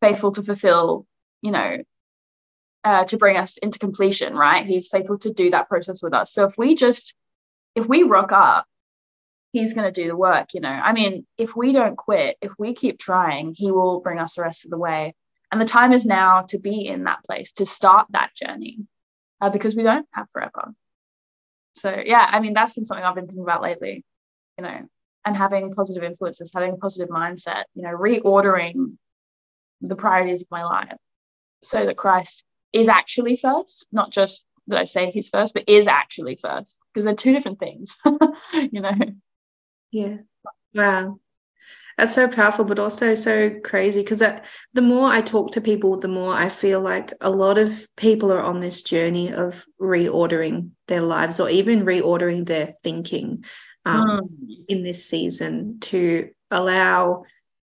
faithful 0.00 0.32
to 0.32 0.42
fulfill, 0.42 1.06
you 1.40 1.52
know, 1.52 1.76
uh, 2.82 3.04
to 3.04 3.16
bring 3.16 3.36
us 3.36 3.56
into 3.58 3.78
completion. 3.78 4.34
Right? 4.34 4.66
He's 4.66 4.88
faithful 4.88 5.18
to 5.18 5.32
do 5.32 5.50
that 5.50 5.68
process 5.68 6.02
with 6.02 6.14
us. 6.14 6.32
So 6.32 6.44
if 6.44 6.58
we 6.58 6.74
just 6.74 7.14
if 7.76 7.86
we 7.86 8.02
rock 8.02 8.32
up 8.32 8.66
he's 9.58 9.72
going 9.72 9.92
to 9.92 10.00
do 10.02 10.08
the 10.08 10.16
work 10.16 10.54
you 10.54 10.60
know. 10.60 10.68
I 10.68 10.92
mean 10.92 11.26
if 11.38 11.56
we 11.56 11.72
don't 11.72 11.96
quit 11.96 12.36
if 12.40 12.52
we 12.58 12.74
keep 12.74 12.98
trying 12.98 13.54
he 13.56 13.70
will 13.70 14.00
bring 14.00 14.18
us 14.18 14.34
the 14.34 14.42
rest 14.42 14.64
of 14.64 14.70
the 14.70 14.78
way. 14.78 15.14
And 15.50 15.60
the 15.60 15.66
time 15.66 15.92
is 15.92 16.04
now 16.04 16.42
to 16.48 16.58
be 16.58 16.86
in 16.86 17.04
that 17.04 17.24
place 17.24 17.52
to 17.52 17.66
start 17.66 18.08
that 18.10 18.34
journey 18.34 18.80
uh, 19.40 19.50
because 19.50 19.76
we 19.76 19.84
don't 19.84 20.06
have 20.10 20.26
forever. 20.32 20.72
So 21.74 22.02
yeah 22.04 22.26
i 22.30 22.40
mean 22.40 22.54
that's 22.54 22.74
been 22.74 22.84
something 22.84 23.04
i've 23.04 23.14
been 23.14 23.26
thinking 23.26 23.44
about 23.44 23.62
lately 23.62 24.04
you 24.58 24.64
know 24.64 24.80
and 25.24 25.36
having 25.36 25.74
positive 25.74 26.04
influences 26.04 26.50
having 26.54 26.72
a 26.72 26.76
positive 26.76 27.10
mindset 27.10 27.64
you 27.74 27.82
know 27.82 27.90
reordering 27.90 28.96
the 29.82 29.96
priorities 29.96 30.40
of 30.40 30.48
my 30.50 30.64
life 30.64 30.96
so 31.62 31.84
that 31.84 31.98
christ 31.98 32.44
is 32.72 32.88
actually 32.88 33.36
first 33.36 33.86
not 33.92 34.10
just 34.10 34.46
that 34.68 34.78
I 34.78 34.84
say 34.84 35.10
he's 35.10 35.28
first, 35.28 35.54
but 35.54 35.68
is 35.68 35.86
actually 35.86 36.36
first 36.36 36.78
because 36.92 37.04
they're 37.04 37.14
two 37.14 37.32
different 37.32 37.58
things, 37.58 37.96
you 38.52 38.80
know. 38.80 38.92
Yeah. 39.90 40.18
Wow. 40.74 41.18
That's 41.96 42.14
so 42.14 42.28
powerful, 42.28 42.66
but 42.66 42.78
also 42.78 43.14
so 43.14 43.58
crazy 43.64 44.02
because 44.02 44.22
the 44.74 44.82
more 44.82 45.08
I 45.08 45.22
talk 45.22 45.52
to 45.52 45.62
people, 45.62 45.98
the 45.98 46.08
more 46.08 46.34
I 46.34 46.50
feel 46.50 46.80
like 46.80 47.12
a 47.22 47.30
lot 47.30 47.56
of 47.56 47.88
people 47.96 48.30
are 48.32 48.42
on 48.42 48.60
this 48.60 48.82
journey 48.82 49.32
of 49.32 49.64
reordering 49.80 50.72
their 50.88 51.00
lives 51.00 51.40
or 51.40 51.48
even 51.48 51.86
reordering 51.86 52.44
their 52.44 52.74
thinking 52.84 53.44
um, 53.86 54.20
mm. 54.44 54.64
in 54.68 54.84
this 54.84 55.08
season 55.08 55.80
to 55.80 56.28
allow 56.50 57.24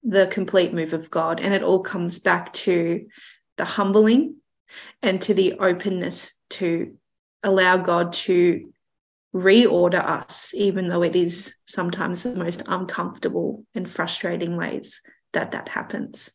the 0.03 0.25
complete 0.27 0.73
move 0.73 0.93
of 0.93 1.11
God. 1.11 1.39
And 1.39 1.53
it 1.53 1.61
all 1.61 1.81
comes 1.81 2.17
back 2.17 2.53
to 2.53 3.05
the 3.57 3.65
humbling 3.65 4.37
and 5.03 5.21
to 5.21 5.35
the 5.35 5.53
openness 5.59 6.39
to 6.51 6.95
allow 7.43 7.77
God 7.77 8.13
to 8.13 8.73
reorder 9.37 10.03
us, 10.03 10.53
even 10.55 10.89
though 10.89 11.03
it 11.03 11.15
is 11.15 11.57
sometimes 11.65 12.23
the 12.23 12.35
most 12.35 12.63
uncomfortable 12.67 13.65
and 13.75 13.89
frustrating 13.89 14.57
ways 14.57 15.01
that 15.33 15.51
that 15.51 15.69
happens. 15.69 16.31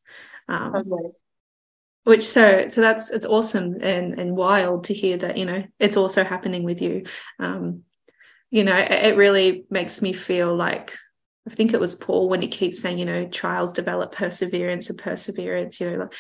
Um, 0.49 0.75
okay. 0.75 1.09
Which 2.05 2.25
so 2.25 2.67
so 2.67 2.81
that's 2.81 3.11
it's 3.11 3.27
awesome 3.27 3.77
and 3.81 4.19
and 4.19 4.35
wild 4.35 4.85
to 4.85 4.95
hear 4.95 5.17
that 5.19 5.37
you 5.37 5.45
know 5.45 5.63
it's 5.79 5.97
also 5.97 6.25
happening 6.25 6.65
with 6.65 6.83
you. 6.83 7.05
Um, 7.39 7.85
you 8.51 8.65
know, 8.65 8.77
it, 8.77 8.91
it 8.91 9.17
really 9.17 9.65
makes 9.71 10.03
me 10.03 10.13
feel 10.13 10.55
like 10.55 10.99
I 11.49 11.55
think 11.55 11.73
it 11.73 11.81
was 11.81 11.97
Paul 11.97 12.29
when 12.29 12.43
he 12.43 12.49
keeps 12.49 12.81
saying, 12.81 12.99
you 12.99 13.05
know, 13.05 13.27
trials 13.27 13.73
develop 13.73 14.13
perseverance 14.13 14.91
and 14.91 14.99
perseverance, 14.99 15.81
you 15.81 15.91
know, 15.91 15.97
like 15.99 16.15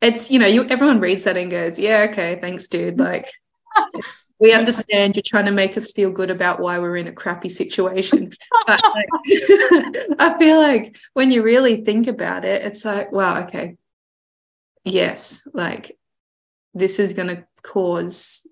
it's, 0.00 0.30
you 0.30 0.38
know, 0.38 0.46
you 0.46 0.64
everyone 0.68 1.00
reads 1.00 1.24
that 1.24 1.36
and 1.36 1.50
goes, 1.50 1.78
yeah, 1.78 2.06
okay, 2.10 2.38
thanks, 2.40 2.68
dude. 2.68 2.98
Like 2.98 3.32
we 4.40 4.54
understand 4.54 5.14
you're 5.14 5.22
trying 5.24 5.44
to 5.44 5.50
make 5.52 5.76
us 5.76 5.90
feel 5.90 6.10
good 6.10 6.30
about 6.30 6.60
why 6.60 6.78
we're 6.78 6.96
in 6.96 7.06
a 7.06 7.12
crappy 7.12 7.48
situation. 7.48 8.32
But 8.66 8.82
like, 8.94 9.08
I 10.18 10.36
feel 10.38 10.58
like 10.58 10.96
when 11.14 11.30
you 11.30 11.42
really 11.42 11.82
think 11.82 12.06
about 12.06 12.44
it, 12.44 12.64
it's 12.64 12.84
like, 12.84 13.10
wow, 13.10 13.40
okay, 13.44 13.76
yes, 14.84 15.46
like 15.52 15.96
this 16.74 16.98
is 16.98 17.14
going 17.14 17.28
to 17.28 17.46
cause 17.62 18.46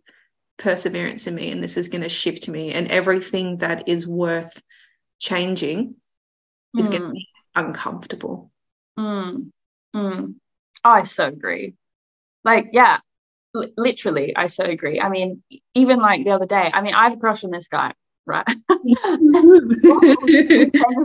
perseverance 0.56 1.26
in 1.26 1.34
me 1.34 1.52
and 1.52 1.62
this 1.62 1.76
is 1.76 1.88
going 1.88 2.02
to 2.02 2.08
shift 2.08 2.48
me, 2.48 2.72
and 2.72 2.88
everything 2.88 3.58
that 3.58 3.88
is 3.88 4.06
worth 4.06 4.62
changing 5.20 5.94
mm. 6.76 6.80
is 6.80 6.88
going 6.88 7.02
to 7.02 7.10
be 7.10 7.28
uncomfortable. 7.54 8.50
Mm. 8.98 9.50
Mm. 9.94 10.34
I 10.82 11.04
so 11.04 11.26
agree. 11.26 11.74
Like, 12.44 12.70
yeah, 12.72 12.98
literally, 13.54 14.36
I 14.36 14.46
so 14.48 14.64
agree. 14.64 15.00
I 15.00 15.08
mean, 15.08 15.42
even 15.74 16.00
like 16.00 16.24
the 16.24 16.30
other 16.30 16.46
day, 16.46 16.70
I 16.72 16.82
mean, 16.82 16.94
I 16.94 17.04
have 17.04 17.14
a 17.14 17.20
crush 17.20 17.44
on 17.44 17.50
this 17.50 17.68
guy, 17.68 17.92
right? 18.26 18.46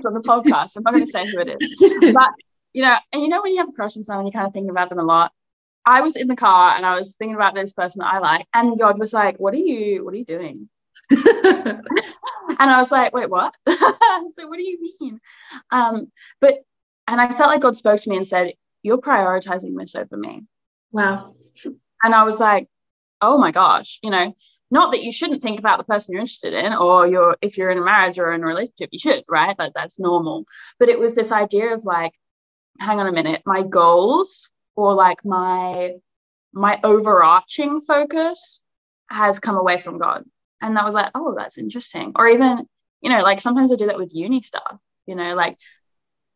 on 0.05 0.13
the 0.13 0.23
podcast. 0.25 0.75
I'm 0.75 0.83
not 0.83 0.93
going 0.93 1.05
to 1.05 1.11
say 1.11 1.25
who 1.25 1.39
it 1.39 1.55
is, 1.59 2.13
but 2.13 2.29
you 2.73 2.83
know, 2.83 2.95
and 3.11 3.21
you 3.21 3.29
know 3.29 3.41
when 3.41 3.53
you 3.53 3.59
have 3.59 3.69
a 3.69 3.73
crush 3.73 3.95
on 3.97 4.03
someone, 4.03 4.25
you 4.25 4.31
kind 4.31 4.47
of 4.47 4.53
think 4.53 4.69
about 4.69 4.89
them 4.89 4.99
a 4.99 5.03
lot. 5.03 5.31
I 5.85 6.01
was 6.01 6.15
in 6.15 6.27
the 6.27 6.35
car 6.35 6.75
and 6.75 6.85
I 6.85 6.95
was 6.95 7.15
thinking 7.17 7.35
about 7.35 7.55
this 7.55 7.73
person 7.73 7.99
that 7.99 8.13
I 8.13 8.19
like, 8.19 8.47
and 8.53 8.79
God 8.79 8.99
was 8.99 9.13
like, 9.13 9.37
"What 9.37 9.53
are 9.53 9.57
you? 9.57 10.03
What 10.03 10.13
are 10.13 10.17
you 10.17 10.25
doing?" 10.25 10.69
and 11.11 11.81
I 12.59 12.79
was 12.79 12.91
like, 12.91 13.13
"Wait, 13.13 13.29
what?" 13.29 13.53
so, 13.67 13.77
what 14.47 14.57
do 14.57 14.63
you 14.63 14.95
mean? 14.99 15.19
Um, 15.71 16.11
but 16.39 16.59
and 17.07 17.19
I 17.19 17.27
felt 17.29 17.49
like 17.49 17.61
God 17.61 17.75
spoke 17.75 17.99
to 18.01 18.09
me 18.09 18.17
and 18.17 18.27
said, 18.27 18.53
"You're 18.81 18.99
prioritizing 18.99 19.77
this 19.77 19.95
over 19.95 20.17
me." 20.17 20.43
Wow. 20.91 21.35
And 22.03 22.13
I 22.13 22.23
was 22.23 22.39
like, 22.39 22.67
oh 23.21 23.37
my 23.37 23.51
gosh, 23.51 23.99
you 24.03 24.09
know, 24.11 24.33
not 24.69 24.91
that 24.91 25.03
you 25.03 25.11
shouldn't 25.11 25.41
think 25.41 25.59
about 25.59 25.77
the 25.77 25.83
person 25.85 26.11
you're 26.11 26.21
interested 26.21 26.53
in, 26.53 26.73
or 26.73 27.07
you're 27.07 27.37
if 27.41 27.57
you're 27.57 27.71
in 27.71 27.77
a 27.77 27.83
marriage 27.83 28.19
or 28.19 28.33
in 28.33 28.43
a 28.43 28.45
relationship, 28.45 28.89
you 28.91 28.99
should, 28.99 29.23
right? 29.29 29.57
Like 29.57 29.73
that's 29.73 29.99
normal. 29.99 30.45
But 30.79 30.89
it 30.89 30.99
was 30.99 31.15
this 31.15 31.31
idea 31.31 31.73
of 31.73 31.85
like, 31.85 32.13
hang 32.79 32.99
on 32.99 33.07
a 33.07 33.11
minute, 33.11 33.43
my 33.45 33.63
goals 33.63 34.51
or 34.75 34.93
like 34.93 35.23
my 35.23 35.93
my 36.53 36.79
overarching 36.83 37.81
focus 37.81 38.63
has 39.09 39.39
come 39.39 39.57
away 39.57 39.81
from 39.81 39.97
God. 39.99 40.23
And 40.61 40.77
that 40.77 40.85
was 40.85 40.95
like, 40.95 41.11
oh, 41.15 41.35
that's 41.37 41.57
interesting. 41.57 42.13
Or 42.15 42.27
even, 42.27 42.65
you 43.01 43.09
know, 43.09 43.21
like 43.21 43.41
sometimes 43.41 43.71
I 43.71 43.75
do 43.75 43.87
that 43.87 43.97
with 43.97 44.13
uni 44.13 44.41
stuff, 44.41 44.77
you 45.05 45.15
know, 45.15 45.35
like 45.35 45.57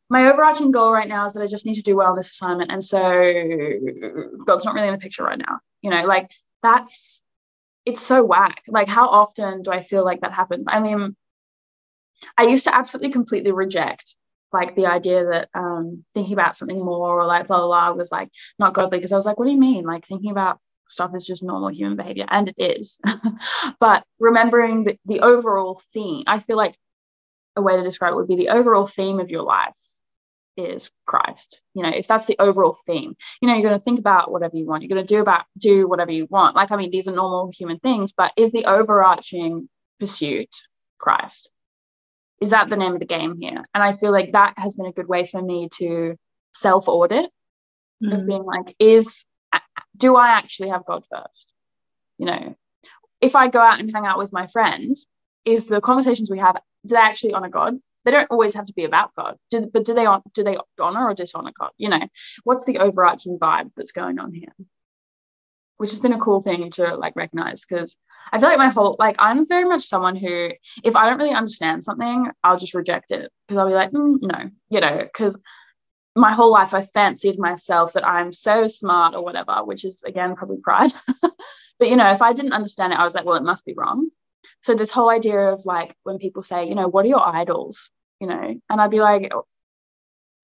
my 0.09 0.31
overarching 0.31 0.71
goal 0.71 0.91
right 0.91 1.07
now 1.07 1.25
is 1.25 1.33
that 1.33 1.43
I 1.43 1.47
just 1.47 1.65
need 1.65 1.75
to 1.75 1.81
do 1.81 1.95
well 1.95 2.15
this 2.15 2.31
assignment. 2.31 2.71
And 2.71 2.83
so 2.83 2.99
God's 4.45 4.65
not 4.65 4.73
really 4.73 4.87
in 4.87 4.93
the 4.93 4.99
picture 4.99 5.23
right 5.23 5.37
now. 5.37 5.59
You 5.81 5.89
know, 5.89 6.05
like 6.05 6.29
that's 6.63 7.21
it's 7.85 8.01
so 8.01 8.23
whack. 8.23 8.63
Like, 8.67 8.87
how 8.87 9.07
often 9.07 9.63
do 9.63 9.71
I 9.71 9.81
feel 9.81 10.03
like 10.03 10.21
that 10.21 10.33
happens? 10.33 10.65
I 10.67 10.79
mean, 10.79 11.15
I 12.37 12.43
used 12.43 12.65
to 12.65 12.75
absolutely 12.75 13.11
completely 13.11 13.51
reject 13.51 14.15
like 14.53 14.75
the 14.75 14.85
idea 14.85 15.25
that 15.25 15.49
um, 15.53 16.05
thinking 16.13 16.33
about 16.33 16.55
something 16.55 16.83
more 16.83 17.21
or 17.21 17.25
like 17.25 17.47
blah 17.47 17.57
blah 17.57 17.67
blah 17.67 17.91
was 17.93 18.11
like 18.11 18.29
not 18.57 18.73
godly 18.73 18.97
because 18.97 19.11
I 19.11 19.15
was 19.15 19.25
like, 19.25 19.37
what 19.37 19.45
do 19.45 19.51
you 19.51 19.59
mean? 19.59 19.83
Like 19.85 20.05
thinking 20.05 20.31
about 20.31 20.59
stuff 20.87 21.11
is 21.15 21.25
just 21.25 21.43
normal 21.43 21.69
human 21.69 21.97
behavior, 21.97 22.25
and 22.29 22.47
it 22.49 22.55
is. 22.57 22.99
but 23.79 24.05
remembering 24.19 24.85
the, 24.85 24.97
the 25.05 25.19
overall 25.19 25.81
theme, 25.93 26.23
I 26.27 26.39
feel 26.39 26.57
like 26.57 26.77
a 27.55 27.61
way 27.61 27.75
to 27.75 27.83
describe 27.83 28.13
it 28.13 28.15
would 28.15 28.27
be 28.27 28.37
the 28.37 28.49
overall 28.49 28.87
theme 28.87 29.19
of 29.19 29.29
your 29.29 29.43
life 29.43 29.75
is 30.57 30.91
Christ. 31.05 31.61
You 31.73 31.83
know, 31.83 31.89
if 31.89 32.07
that's 32.07 32.25
the 32.25 32.35
overall 32.39 32.77
theme, 32.85 33.15
you 33.41 33.47
know, 33.47 33.53
you're 33.53 33.67
going 33.67 33.79
to 33.79 33.83
think 33.83 33.99
about 33.99 34.31
whatever 34.31 34.57
you 34.57 34.65
want. 34.65 34.83
You're 34.83 34.95
going 34.95 35.05
to 35.05 35.15
do 35.15 35.21
about 35.21 35.45
do 35.57 35.87
whatever 35.87 36.11
you 36.11 36.27
want. 36.29 36.55
Like, 36.55 36.71
I 36.71 36.75
mean, 36.75 36.91
these 36.91 37.07
are 37.07 37.13
normal 37.13 37.51
human 37.55 37.79
things, 37.79 38.11
but 38.11 38.33
is 38.35 38.51
the 38.51 38.65
overarching 38.65 39.69
pursuit 39.99 40.49
Christ? 40.97 41.51
is 42.41 42.51
that 42.51 42.69
the 42.69 42.75
name 42.75 42.93
of 42.93 42.99
the 42.99 43.05
game 43.05 43.37
here? 43.39 43.63
And 43.73 43.83
I 43.83 43.93
feel 43.93 44.11
like 44.11 44.33
that 44.33 44.53
has 44.57 44.75
been 44.75 44.85
a 44.85 44.91
good 44.91 45.07
way 45.07 45.25
for 45.25 45.41
me 45.41 45.69
to 45.77 46.15
self 46.53 46.87
audit 46.87 47.31
mm. 48.03 48.13
of 48.13 48.27
being 48.27 48.43
like, 48.43 48.75
is 48.79 49.25
do 49.97 50.15
I 50.15 50.29
actually 50.29 50.69
have 50.69 50.85
God 50.85 51.03
first? 51.11 51.53
You 52.17 52.27
know, 52.27 52.55
if 53.21 53.35
I 53.35 53.47
go 53.47 53.59
out 53.59 53.79
and 53.79 53.91
hang 53.93 54.05
out 54.05 54.17
with 54.17 54.33
my 54.33 54.47
friends, 54.47 55.07
is 55.45 55.65
the 55.67 55.81
conversations 55.81 56.29
we 56.29 56.39
have 56.39 56.57
do 56.85 56.95
they 56.95 57.01
actually 57.01 57.33
honor 57.33 57.49
God? 57.49 57.75
They 58.07 58.11
don't 58.11 58.31
always 58.31 58.53
have 58.53 58.67
to 58.67 58.73
be 58.73 58.85
about 58.85 59.13
God, 59.15 59.35
do, 59.51 59.69
but 59.71 59.83
do 59.83 59.93
they 59.93 60.07
do 60.33 60.43
they 60.45 60.57
honor 60.79 61.09
or 61.09 61.13
dishonor 61.13 61.51
God? 61.59 61.71
You 61.77 61.89
know, 61.89 62.07
what's 62.45 62.63
the 62.63 62.77
overarching 62.77 63.37
vibe 63.37 63.71
that's 63.75 63.91
going 63.91 64.17
on 64.17 64.33
here? 64.33 64.53
which 65.77 65.91
has 65.91 65.99
been 65.99 66.13
a 66.13 66.19
cool 66.19 66.41
thing 66.41 66.71
to 66.71 66.95
like 66.95 67.15
recognize 67.15 67.63
because 67.63 67.95
I 68.31 68.39
feel 68.39 68.49
like 68.49 68.57
my 68.57 68.69
whole 68.69 68.95
like 68.99 69.15
I'm 69.19 69.47
very 69.47 69.65
much 69.65 69.87
someone 69.87 70.15
who 70.15 70.49
if 70.83 70.95
I 70.95 71.07
don't 71.07 71.19
really 71.19 71.33
understand 71.33 71.83
something, 71.83 72.31
I'll 72.43 72.57
just 72.57 72.73
reject 72.73 73.11
it 73.11 73.31
because 73.47 73.59
I'll 73.59 73.67
be 73.67 73.73
like, 73.73 73.91
mm, 73.91 74.17
no, 74.21 74.49
you 74.69 74.81
know, 74.81 74.99
because 75.01 75.37
my 76.15 76.33
whole 76.33 76.51
life 76.51 76.73
I 76.73 76.83
fancied 76.83 77.37
myself 77.37 77.93
that 77.93 78.07
I'm 78.07 78.31
so 78.31 78.67
smart 78.67 79.13
or 79.13 79.23
whatever, 79.23 79.61
which 79.63 79.85
is 79.85 80.03
again 80.03 80.35
probably 80.35 80.57
pride. 80.57 80.91
but 81.21 81.89
you 81.89 81.95
know, 81.95 82.11
if 82.11 82.21
I 82.21 82.33
didn't 82.33 82.53
understand 82.53 82.93
it, 82.93 82.99
I 82.99 83.03
was 83.03 83.13
like, 83.13 83.25
well, 83.25 83.37
it 83.37 83.43
must 83.43 83.65
be 83.65 83.75
wrong. 83.77 84.09
So 84.63 84.73
this 84.73 84.91
whole 84.91 85.09
idea 85.09 85.51
of 85.51 85.65
like 85.65 85.95
when 86.03 86.17
people 86.17 86.41
say, 86.41 86.67
you 86.67 86.75
know, 86.75 86.87
what 86.87 87.05
are 87.05 87.09
your 87.09 87.25
idols? 87.25 87.91
You 88.19 88.27
know, 88.27 88.59
and 88.69 88.81
I'd 88.81 88.91
be 88.91 88.99
like, 88.99 89.31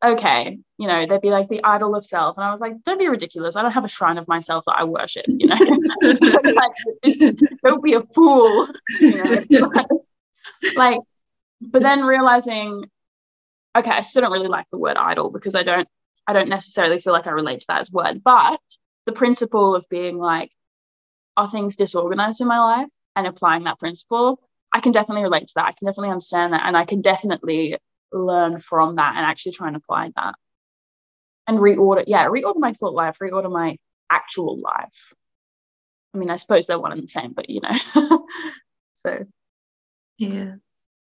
okay, 0.03 0.59
you 0.77 0.88
know, 0.88 1.05
they'd 1.07 1.21
be 1.21 1.29
like 1.29 1.47
the 1.47 1.63
idol 1.63 1.95
of 1.95 2.05
self. 2.05 2.38
And 2.38 2.45
I 2.45 2.51
was 2.51 2.62
like, 2.62 2.73
don't 2.83 2.99
be 2.99 3.07
ridiculous. 3.07 3.55
I 3.55 3.62
don't 3.62 3.71
have 3.71 3.86
a 3.86 3.89
shrine 3.89 4.17
of 4.17 4.27
myself 4.27 4.65
that 4.65 4.75
I 4.77 4.83
worship, 4.83 5.25
you 5.27 5.47
know. 5.47 5.55
like, 6.51 7.36
don't 7.63 7.83
be 7.83 7.93
a 7.93 8.03
fool. 8.13 8.67
You 8.99 9.43
know? 9.49 9.86
like, 10.75 10.99
but 11.62 11.81
then 11.81 12.03
realizing, 12.03 12.83
okay, 13.75 13.91
I 13.91 14.01
still 14.01 14.21
don't 14.21 14.33
really 14.33 14.47
like 14.47 14.69
the 14.71 14.77
word 14.77 14.97
idol 14.97 15.31
because 15.31 15.55
I 15.55 15.63
don't, 15.63 15.88
I 16.27 16.33
don't 16.33 16.49
necessarily 16.49 16.99
feel 16.99 17.13
like 17.13 17.27
I 17.27 17.31
relate 17.31 17.62
to 17.62 17.67
that 17.69 17.81
as 17.81 17.91
word. 17.91 18.21
But 18.23 18.59
the 19.05 19.13
principle 19.13 19.75
of 19.75 19.86
being 19.89 20.17
like, 20.17 20.51
are 21.36 21.49
things 21.49 21.75
disorganized 21.75 22.41
in 22.41 22.47
my 22.47 22.59
life 22.59 22.89
and 23.15 23.27
applying 23.27 23.63
that 23.63 23.79
principle, 23.79 24.39
I 24.73 24.79
can 24.79 24.91
definitely 24.91 25.23
relate 25.23 25.47
to 25.47 25.53
that. 25.55 25.67
I 25.67 25.71
can 25.71 25.86
definitely 25.86 26.09
understand 26.09 26.53
that. 26.53 26.65
And 26.65 26.75
I 26.75 26.86
can 26.86 27.01
definitely 27.01 27.77
learn 28.12 28.59
from 28.59 28.95
that 28.95 29.15
and 29.15 29.25
actually 29.25 29.53
try 29.53 29.67
and 29.67 29.75
apply 29.75 30.12
that 30.15 30.36
and 31.47 31.59
reorder 31.59 32.03
yeah 32.07 32.25
reorder 32.25 32.59
my 32.59 32.73
thought 32.73 32.93
life 32.93 33.17
reorder 33.21 33.51
my 33.51 33.77
actual 34.09 34.59
life 34.59 35.13
i 36.13 36.17
mean 36.17 36.29
i 36.29 36.36
suppose 36.36 36.65
they're 36.65 36.79
one 36.79 36.91
and 36.91 37.03
the 37.03 37.07
same 37.07 37.33
but 37.33 37.49
you 37.49 37.62
know 37.62 38.25
so 38.93 39.25
yeah 40.17 40.55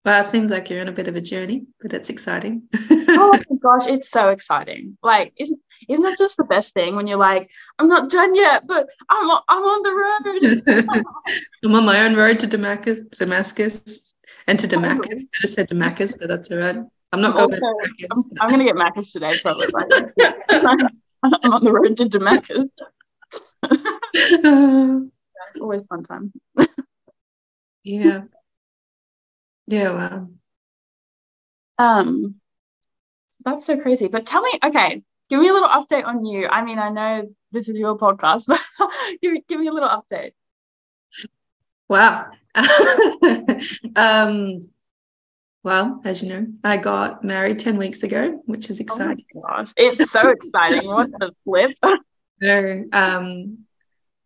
well 0.05 0.21
it 0.21 0.25
seems 0.25 0.51
like 0.51 0.69
you're 0.69 0.81
on 0.81 0.87
a 0.87 0.91
bit 0.91 1.07
of 1.07 1.15
a 1.15 1.21
journey 1.21 1.65
but 1.81 1.93
it's 1.93 2.09
exciting 2.09 2.63
oh 2.73 3.31
my 3.33 3.55
gosh 3.61 3.87
it's 3.87 4.09
so 4.09 4.29
exciting 4.29 4.97
like 5.01 5.33
isn't 5.37 5.59
isn't 5.89 6.05
it 6.05 6.17
just 6.17 6.37
the 6.37 6.43
best 6.43 6.73
thing 6.73 6.95
when 6.95 7.07
you're 7.07 7.17
like 7.17 7.49
i'm 7.79 7.87
not 7.87 8.09
done 8.09 8.35
yet 8.35 8.63
but 8.67 8.87
i'm 9.09 9.29
on, 9.29 9.41
i'm 9.49 9.63
on 9.63 9.83
the 9.83 10.83
road 10.85 11.05
i'm 11.63 11.75
on 11.75 11.85
my 11.85 12.01
own 12.01 12.15
road 12.15 12.39
to 12.39 12.47
damascus 12.47 13.01
damascus 13.17 14.13
and 14.47 14.59
to 14.59 14.67
Damascus. 14.67 15.23
Oh. 15.23 15.27
I 15.35 15.41
just 15.41 15.53
said 15.53 15.67
Damascus, 15.67 16.17
but 16.17 16.27
that's 16.27 16.51
all 16.51 16.57
right. 16.57 16.77
I'm 17.11 17.21
not 17.21 17.35
going 17.35 17.51
to 17.51 18.07
I'm, 18.11 18.23
I'm 18.41 18.49
going 18.49 18.59
to 18.59 18.65
get 18.65 18.75
Macca's 18.75 19.11
today, 19.11 19.39
probably. 19.41 19.67
I'm 21.23 21.53
on 21.53 21.63
the 21.63 21.71
road 21.71 21.95
to 21.97 22.09
Damascus. 22.09 22.65
it's 24.13 25.59
always 25.59 25.83
fun 25.83 26.03
time. 26.03 26.33
yeah. 27.83 28.23
Yeah, 29.67 29.91
wow. 29.91 30.27
Um, 31.77 32.35
that's 33.43 33.65
so 33.65 33.79
crazy. 33.79 34.07
But 34.07 34.25
tell 34.25 34.41
me, 34.41 34.59
okay, 34.63 35.01
give 35.29 35.39
me 35.39 35.49
a 35.49 35.53
little 35.53 35.69
update 35.69 36.05
on 36.05 36.25
you. 36.25 36.47
I 36.47 36.63
mean, 36.63 36.79
I 36.79 36.89
know 36.89 37.29
this 37.51 37.69
is 37.69 37.77
your 37.77 37.97
podcast, 37.97 38.45
but 38.47 38.61
give 39.21 39.33
me 39.33 39.43
give 39.47 39.59
me 39.59 39.67
a 39.67 39.73
little 39.73 39.89
update. 39.89 40.33
Wow. 41.89 42.27
um, 43.95 44.69
well, 45.63 46.01
as 46.03 46.21
you 46.21 46.29
know, 46.29 46.47
I 46.63 46.77
got 46.77 47.23
married 47.23 47.59
10 47.59 47.77
weeks 47.77 48.03
ago, 48.03 48.41
which 48.45 48.69
is 48.69 48.79
oh 48.79 48.83
exciting. 48.83 49.25
Oh 49.35 49.41
gosh, 49.41 49.73
it's 49.77 50.11
so 50.11 50.29
exciting. 50.29 50.85
what 50.85 51.09
the 51.11 51.33
flip? 51.43 51.77
no, 52.41 52.85
um, 52.91 53.59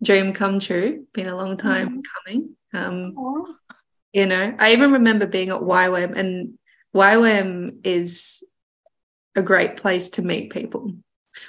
dream 0.03 0.33
come 0.33 0.59
true. 0.59 1.05
Been 1.13 1.27
a 1.27 1.35
long 1.35 1.57
time 1.57 2.01
mm. 2.01 2.03
coming. 2.25 2.55
Um, 2.73 3.57
you 4.13 4.25
know, 4.25 4.55
I 4.59 4.73
even 4.73 4.93
remember 4.93 5.27
being 5.27 5.49
at 5.49 5.61
YWAM, 5.61 6.17
and 6.17 6.57
YWAM 6.95 7.79
is 7.83 8.43
a 9.35 9.41
great 9.41 9.77
place 9.77 10.09
to 10.11 10.21
meet 10.21 10.51
people, 10.51 10.93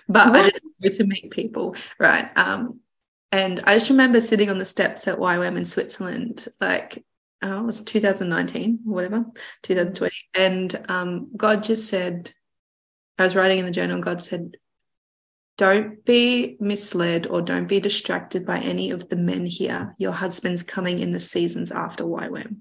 but 0.08 0.34
I 0.34 0.42
didn't 0.42 0.62
go 0.82 0.88
to 0.88 1.04
meet 1.06 1.30
people, 1.30 1.76
right? 1.98 2.36
Um, 2.36 2.80
and 3.32 3.60
I 3.66 3.74
just 3.74 3.90
remember 3.90 4.20
sitting 4.20 4.50
on 4.50 4.58
the 4.58 4.64
steps 4.64 5.06
at 5.08 5.18
YWAM 5.18 5.56
in 5.56 5.64
Switzerland, 5.64 6.46
like 6.60 7.04
oh, 7.42 7.60
it 7.60 7.66
was 7.66 7.82
2019 7.82 8.80
or 8.86 8.94
whatever, 8.94 9.24
2020. 9.62 10.14
And 10.34 10.90
um, 10.90 11.30
God 11.36 11.62
just 11.62 11.88
said, 11.88 12.32
I 13.18 13.24
was 13.24 13.36
writing 13.36 13.58
in 13.58 13.64
the 13.64 13.70
journal, 13.70 14.00
God 14.00 14.22
said, 14.22 14.56
don't 15.58 16.02
be 16.04 16.56
misled 16.60 17.26
or 17.26 17.42
don't 17.42 17.66
be 17.66 17.80
distracted 17.80 18.46
by 18.46 18.60
any 18.60 18.90
of 18.90 19.08
the 19.08 19.16
men 19.16 19.44
here. 19.44 19.94
Your 19.98 20.12
husband's 20.12 20.62
coming 20.62 21.00
in 21.00 21.12
the 21.12 21.20
seasons 21.20 21.72
after 21.72 22.04
YWAM. 22.04 22.58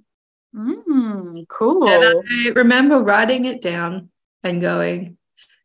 Mm, 0.56 1.48
cool. 1.48 1.88
And 1.88 2.24
I 2.30 2.50
remember 2.50 3.00
writing 3.00 3.46
it 3.46 3.62
down 3.62 4.10
and 4.44 4.60
going, 4.60 5.18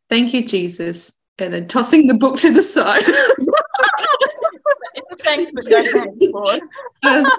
Thank 0.09 0.33
you, 0.33 0.45
Jesus. 0.45 1.19
And 1.39 1.51
then 1.51 1.67
tossing 1.67 2.05
the 2.05 2.13
book 2.13 2.35
to 2.37 2.51
the 2.51 2.61
side. 2.61 3.03
thanks, 5.19 5.51
thanks, 5.67 5.95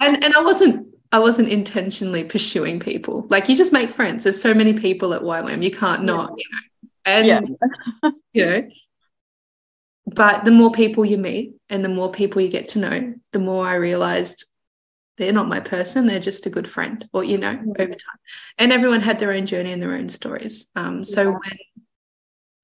and, 0.00 0.24
and 0.24 0.34
I 0.34 0.40
wasn't 0.40 0.86
I 1.12 1.18
wasn't 1.18 1.48
intentionally 1.48 2.24
pursuing 2.24 2.80
people. 2.80 3.26
Like 3.28 3.50
you 3.50 3.56
just 3.56 3.72
make 3.72 3.90
friends. 3.90 4.24
There's 4.24 4.40
so 4.40 4.54
many 4.54 4.72
people 4.72 5.12
at 5.12 5.20
YWAM. 5.20 5.62
You 5.62 5.70
can't 5.70 6.04
not, 6.04 6.32
you 6.36 6.44
know. 6.50 6.58
And 7.04 7.26
yeah. 7.26 7.40
you 8.32 8.46
know, 8.46 8.68
but 10.14 10.44
the 10.44 10.50
more 10.50 10.70
people 10.70 11.04
you 11.04 11.18
meet 11.18 11.54
and 11.68 11.84
the 11.84 11.88
more 11.88 12.10
people 12.10 12.40
you 12.40 12.48
get 12.48 12.68
to 12.68 12.78
know, 12.78 13.14
the 13.32 13.38
more 13.38 13.66
I 13.66 13.74
realized 13.74 14.46
they're 15.16 15.32
not 15.32 15.48
my 15.48 15.60
person. 15.60 16.06
They're 16.06 16.20
just 16.20 16.46
a 16.46 16.50
good 16.50 16.68
friend, 16.68 17.04
or 17.12 17.24
you 17.24 17.38
know, 17.38 17.54
mm-hmm. 17.54 17.72
over 17.78 17.92
time. 17.92 18.18
And 18.56 18.72
everyone 18.72 19.00
had 19.00 19.18
their 19.18 19.32
own 19.32 19.46
journey 19.46 19.72
and 19.72 19.82
their 19.82 19.94
own 19.94 20.08
stories. 20.08 20.70
Um, 20.76 21.04
so 21.04 21.22
yeah. 21.22 21.30
when 21.30 21.58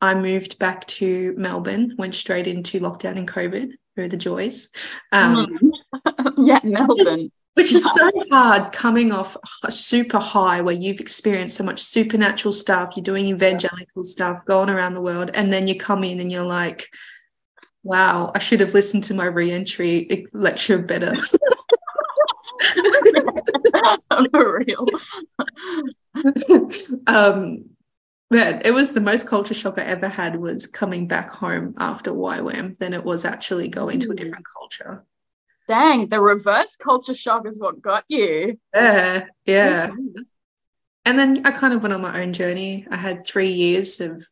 I 0.00 0.14
moved 0.14 0.58
back 0.58 0.86
to 0.86 1.34
Melbourne, 1.36 1.94
went 1.98 2.14
straight 2.14 2.46
into 2.46 2.80
lockdown 2.80 3.18
and 3.18 3.28
COVID 3.28 3.72
through 3.94 4.08
the 4.08 4.16
joys. 4.16 4.70
Um, 5.12 5.46
mm. 5.46 6.32
yeah, 6.38 6.60
Melbourne 6.62 7.30
which 7.54 7.72
is 7.72 7.84
so 7.92 8.10
hard 8.30 8.72
coming 8.72 9.12
off 9.12 9.36
super 9.70 10.18
high 10.18 10.60
where 10.60 10.74
you've 10.74 11.00
experienced 11.00 11.56
so 11.56 11.64
much 11.64 11.80
supernatural 11.80 12.52
stuff 12.52 12.96
you're 12.96 13.04
doing 13.04 13.26
evangelical 13.26 14.04
stuff 14.04 14.44
going 14.44 14.68
around 14.68 14.94
the 14.94 15.00
world 15.00 15.30
and 15.34 15.52
then 15.52 15.66
you 15.66 15.76
come 15.76 16.04
in 16.04 16.20
and 16.20 16.30
you're 16.30 16.42
like 16.42 16.88
wow 17.84 18.32
i 18.34 18.40
should 18.40 18.60
have 18.60 18.74
listened 18.74 19.04
to 19.04 19.14
my 19.14 19.26
re-entry 19.26 20.26
lecture 20.32 20.78
better 20.78 21.14
for 24.32 24.58
real 24.58 24.86
um 27.06 27.64
man, 28.34 28.62
it 28.64 28.72
was 28.72 28.92
the 28.92 29.00
most 29.00 29.28
culture 29.28 29.54
shock 29.54 29.78
I 29.78 29.82
ever 29.82 30.08
had 30.08 30.36
was 30.36 30.66
coming 30.66 31.06
back 31.06 31.30
home 31.30 31.74
after 31.78 32.12
YWAM 32.12 32.76
than 32.78 32.92
it 32.92 33.04
was 33.04 33.24
actually 33.24 33.68
going 33.68 34.00
to 34.00 34.10
a 34.10 34.14
different 34.14 34.44
culture. 34.58 35.04
Dang, 35.68 36.08
the 36.08 36.20
reverse 36.20 36.76
culture 36.76 37.14
shock 37.14 37.46
is 37.46 37.58
what 37.58 37.80
got 37.80 38.04
you. 38.08 38.58
Yeah, 38.74 39.26
yeah. 39.46 39.90
And 41.06 41.18
then 41.18 41.46
I 41.46 41.52
kind 41.52 41.72
of 41.72 41.82
went 41.82 41.94
on 41.94 42.02
my 42.02 42.22
own 42.22 42.32
journey. 42.32 42.86
I 42.90 42.96
had 42.96 43.26
three 43.26 43.50
years 43.50 44.00
of, 44.00 44.26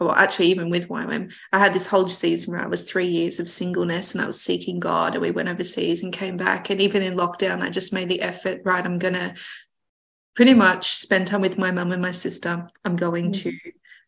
well, 0.00 0.12
actually, 0.12 0.46
even 0.46 0.70
with 0.70 0.88
YWAM, 0.88 1.32
I 1.52 1.58
had 1.58 1.74
this 1.74 1.88
whole 1.88 2.08
season 2.08 2.52
where 2.52 2.62
I 2.62 2.68
was 2.68 2.84
three 2.84 3.08
years 3.08 3.40
of 3.40 3.48
singleness 3.48 4.14
and 4.14 4.22
I 4.22 4.26
was 4.26 4.40
seeking 4.40 4.78
God. 4.78 5.14
And 5.14 5.22
we 5.22 5.32
went 5.32 5.48
overseas 5.48 6.02
and 6.02 6.12
came 6.12 6.36
back. 6.36 6.70
And 6.70 6.80
even 6.80 7.02
in 7.02 7.16
lockdown, 7.16 7.62
I 7.62 7.68
just 7.68 7.92
made 7.92 8.08
the 8.08 8.22
effort, 8.22 8.60
right? 8.64 8.84
I'm 8.84 8.98
going 8.98 9.14
to 9.14 9.34
pretty 10.36 10.54
much 10.54 10.94
spend 10.94 11.26
time 11.26 11.40
with 11.40 11.58
my 11.58 11.72
mum 11.72 11.90
and 11.90 12.00
my 12.00 12.12
sister. 12.12 12.68
I'm 12.84 12.94
going 12.94 13.32
mm-hmm. 13.32 13.50
to 13.50 13.58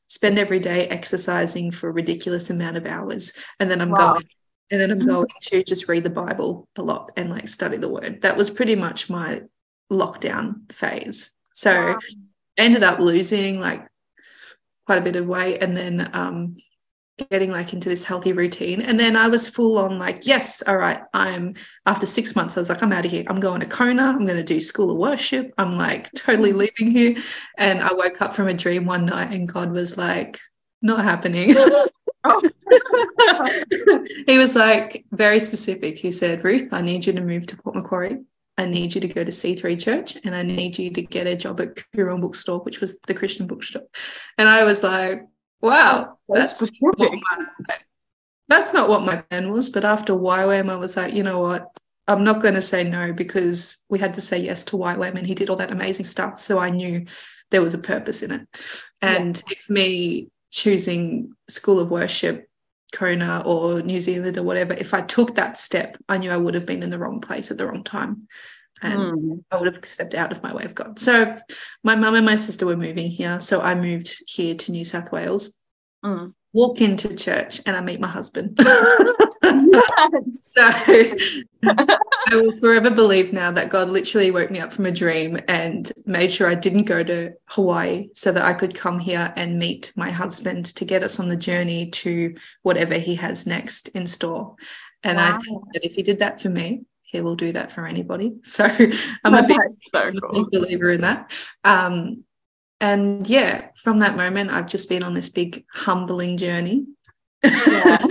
spend 0.07 0.39
every 0.39 0.61
day 0.61 0.87
exercising 0.87 1.73
for 1.73 1.89
a 1.89 1.93
ridiculous 1.93 2.51
amount 2.51 2.77
of 2.77 2.87
hours. 2.87 3.33
And 3.59 3.69
then 3.69 3.81
I'm 3.81 3.91
wow. 3.91 4.13
going 4.13 4.29
and 4.73 4.81
then 4.81 4.93
I'm 4.93 5.05
going 5.05 5.27
to 5.43 5.65
just 5.65 5.89
read 5.89 6.05
the 6.05 6.11
Bible 6.11 6.69
a 6.77 6.83
lot 6.83 7.11
and 7.17 7.29
like 7.29 7.49
study 7.49 7.77
the 7.77 7.89
word. 7.89 8.23
That 8.23 8.37
was 8.37 8.51
pretty 8.51 8.77
much 8.77 9.11
my 9.11 9.43
lockdown 9.91 10.71
phase. 10.71 11.33
So 11.53 11.87
wow. 11.87 11.99
ended 12.57 12.85
up 12.85 13.01
losing 13.01 13.59
like 13.59 13.90
quite 14.91 14.99
a 14.99 15.03
bit 15.03 15.15
of 15.15 15.25
weight 15.25 15.63
and 15.63 15.77
then 15.77 16.11
um 16.15 16.57
getting 17.31 17.53
like 17.53 17.73
into 17.73 17.89
this 17.89 18.03
healthy 18.03 18.33
routine. 18.33 18.81
And 18.81 18.99
then 18.99 19.15
I 19.15 19.29
was 19.29 19.49
full 19.49 19.79
on 19.79 20.01
like, 20.01 20.27
yes, 20.27 20.65
all 20.67 20.79
right, 20.79 21.01
I'm 21.15 21.55
after 21.87 22.07
six 22.07 22.35
months, 22.35 22.57
I 22.57 22.61
was 22.61 22.69
like, 22.69 22.83
I'm 22.83 22.93
out 22.93 23.05
of 23.05 23.11
here. 23.13 23.23
I'm 23.29 23.39
going 23.39 23.61
to 23.61 23.67
Kona. 23.67 24.03
I'm 24.03 24.27
going 24.27 24.37
to 24.37 24.43
do 24.43 24.61
school 24.61 24.91
of 24.91 24.97
worship. 24.97 25.55
I'm 25.59 25.79
like 25.79 26.11
totally 26.15 26.53
leaving 26.53 26.91
here. 26.91 27.15
And 27.57 27.81
I 27.81 27.93
woke 27.93 28.21
up 28.21 28.35
from 28.35 28.49
a 28.49 28.55
dream 28.55 28.85
one 28.85 29.05
night 29.05 29.31
and 29.31 29.49
God 29.49 29.71
was 29.71 29.97
like, 29.97 30.41
not 30.83 31.05
happening. 31.05 31.51
he 34.27 34.39
was 34.39 34.57
like 34.57 35.05
very 35.13 35.39
specific. 35.39 36.01
He 36.01 36.11
said, 36.11 36.43
Ruth, 36.43 36.71
I 36.73 36.81
need 36.81 37.07
you 37.07 37.13
to 37.13 37.21
move 37.21 37.47
to 37.47 37.57
Port 37.57 37.77
Macquarie. 37.77 38.19
I 38.61 38.67
need 38.67 38.95
you 38.95 39.01
to 39.01 39.09
go 39.09 39.25
to 39.25 39.31
C3 39.31 39.81
Church 39.81 40.19
and 40.23 40.35
I 40.35 40.43
need 40.43 40.79
you 40.79 40.91
to 40.91 41.01
get 41.01 41.27
a 41.27 41.35
job 41.35 41.63
at 41.63 41.77
Koorong 41.95 42.21
Bookstore, 42.21 42.61
which 42.61 42.81
was 42.81 43.01
the 43.01 43.15
Christian 43.15 43.47
bookstore. 43.47 43.85
And 44.37 44.51
I 44.51 44.65
was 44.65 44.83
like, 44.83 45.23
wow, 45.63 46.19
that's, 46.29 46.61
that's 46.61 46.73
not, 46.83 46.99
my, 46.99 47.77
that's 48.49 48.75
not 48.75 48.91
what 48.91 49.03
my 49.03 49.17
plan 49.17 49.51
was. 49.51 49.71
But 49.71 49.87
after 49.87 50.13
YWAM, 50.13 50.69
I 50.69 50.77
was 50.77 50.95
like, 50.99 51.15
you 51.15 51.23
know 51.23 51.39
what? 51.39 51.69
I'm 52.07 52.23
not 52.23 52.43
going 52.43 52.53
to 52.53 52.61
say 52.61 52.85
no 52.85 53.15
because 53.15 53.83
we 53.89 53.99
had 53.99 54.13
to 54.15 54.21
say 54.21 54.39
yes 54.39 54.67
to 54.67 54.77
YWAM 54.77 55.17
and 55.17 55.27
he 55.27 55.35
did 55.35 55.49
all 55.49 55.57
that 55.57 55.71
amazing 55.71 56.05
stuff. 56.05 56.39
So 56.39 56.59
I 56.59 56.69
knew 56.69 57.07
there 57.51 57.63
was 57.63 57.73
a 57.73 57.79
purpose 57.79 58.23
in 58.23 58.31
it. 58.31 58.49
And 59.01 59.37
yeah. 59.47 59.57
if 59.57 59.71
me 59.71 60.29
choosing 60.51 61.33
School 61.49 61.81
of 61.81 61.91
Worship, 61.91 62.50
Kona 62.93 63.43
or 63.45 63.83
New 63.83 64.01
Zealand 64.01 64.39
or 64.39 64.43
whatever, 64.43 64.75
if 64.75 64.95
I 64.95 65.01
took 65.01 65.35
that 65.35 65.59
step, 65.59 65.97
I 66.09 66.19
knew 66.19 66.31
I 66.31 66.37
would 66.37 66.55
have 66.55 66.67
been 66.67 66.83
in 66.83 66.91
the 66.91 66.99
wrong 66.99 67.21
place 67.21 67.51
at 67.51 67.59
the 67.59 67.67
wrong 67.67 67.85
time 67.85 68.29
and 68.83 69.01
mm. 69.01 69.45
I 69.51 69.57
would 69.57 69.73
have 69.73 69.87
stepped 69.87 70.15
out 70.15 70.33
of 70.33 70.43
my 70.43 70.55
way 70.55 70.65
of 70.65 70.75
God. 70.75 70.99
So 70.99 71.37
my 71.85 71.97
mum 71.97 72.15
and 72.15 72.27
my 72.27 72.37
sister 72.37 72.67
were 72.67 72.77
moving 72.77 73.11
here. 73.11 73.41
So 73.41 73.61
I 73.61 73.75
moved 73.75 74.23
here 74.27 74.55
to 74.55 74.73
New 74.73 74.85
South 74.85 75.13
Wales. 75.13 75.59
Mm. 76.05 76.35
Walk 76.53 76.81
into 76.81 77.15
church 77.15 77.61
and 77.67 77.77
I 77.77 77.81
meet 77.81 78.01
my 78.01 78.09
husband. 78.09 78.59
so 80.43 80.63
I 80.63 81.17
will 82.33 82.57
forever 82.59 82.91
believe 82.91 83.33
now 83.33 83.51
that 83.53 83.71
God 83.71 83.89
literally 83.89 84.31
woke 84.31 84.51
me 84.51 84.59
up 84.59 84.73
from 84.73 84.87
a 84.87 84.91
dream 84.91 85.39
and 85.49 85.91
made 86.07 86.33
sure 86.33 86.49
I 86.49 86.55
didn't 86.55 86.85
go 86.85 87.03
to 87.03 87.33
Hawaii 87.47 88.09
so 88.15 88.33
that 88.33 88.45
I 88.45 88.53
could 88.53 88.75
come 88.75 88.99
here 88.99 89.33
and 89.37 89.59
meet 89.59 89.93
my 89.97 90.11
husband 90.11 90.67
to 90.77 90.85
get 90.85 91.03
us 91.03 91.21
on 91.21 91.29
the 91.29 91.37
journey 91.37 91.91
to 91.91 92.35
whatever 92.63 92.95
he 92.95 93.15
has 93.15 93.47
next 93.47 93.89
in 93.89 94.07
store. 94.07 94.57
And 95.03 95.17
wow. 95.17 95.39
I 95.39 95.43
think 95.43 95.63
that 95.73 95.85
if 95.85 95.95
he 95.95 96.03
did 96.03 96.19
that 96.19 96.41
for 96.41 96.49
me, 96.49 96.83
he 97.03 97.21
will 97.21 97.37
do 97.37 97.53
that 97.53 97.73
for 97.73 97.87
anybody. 97.87 98.35
So 98.45 98.65
I'm 99.25 99.35
a 99.35 99.47
big 99.47 99.59
so 99.95 100.13
cool. 100.13 100.49
believer 100.51 100.91
in 100.91 101.01
that. 101.01 101.33
Um, 101.65 102.25
and 102.81 103.29
yeah, 103.29 103.69
from 103.77 103.99
that 103.99 104.17
moment, 104.17 104.51
I've 104.51 104.67
just 104.67 104.89
been 104.89 105.03
on 105.03 105.15
this 105.15 105.29
big 105.29 105.65
humbling 105.73 106.37
journey. 106.37 106.87
Yeah. 107.43 107.99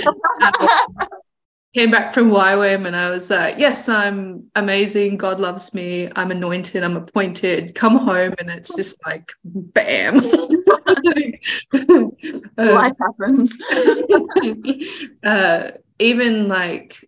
came 1.73 1.91
back 1.91 2.13
from 2.13 2.31
YWAM 2.31 2.87
and 2.87 2.95
I 2.95 3.11
was 3.11 3.29
like, 3.29 3.59
yes, 3.59 3.87
I'm 3.87 4.49
amazing. 4.55 5.17
God 5.17 5.39
loves 5.39 5.71
me. 5.73 6.09
I'm 6.15 6.31
anointed. 6.31 6.83
I'm 6.83 6.97
appointed. 6.97 7.75
Come 7.75 7.97
home. 7.97 8.33
And 8.39 8.49
it's 8.49 8.75
just 8.75 8.97
like, 9.05 9.31
bam. 9.43 10.17
Life 12.57 12.95
happens. 12.99 13.53
uh, 15.23 15.71
even 15.99 16.47
like 16.47 17.05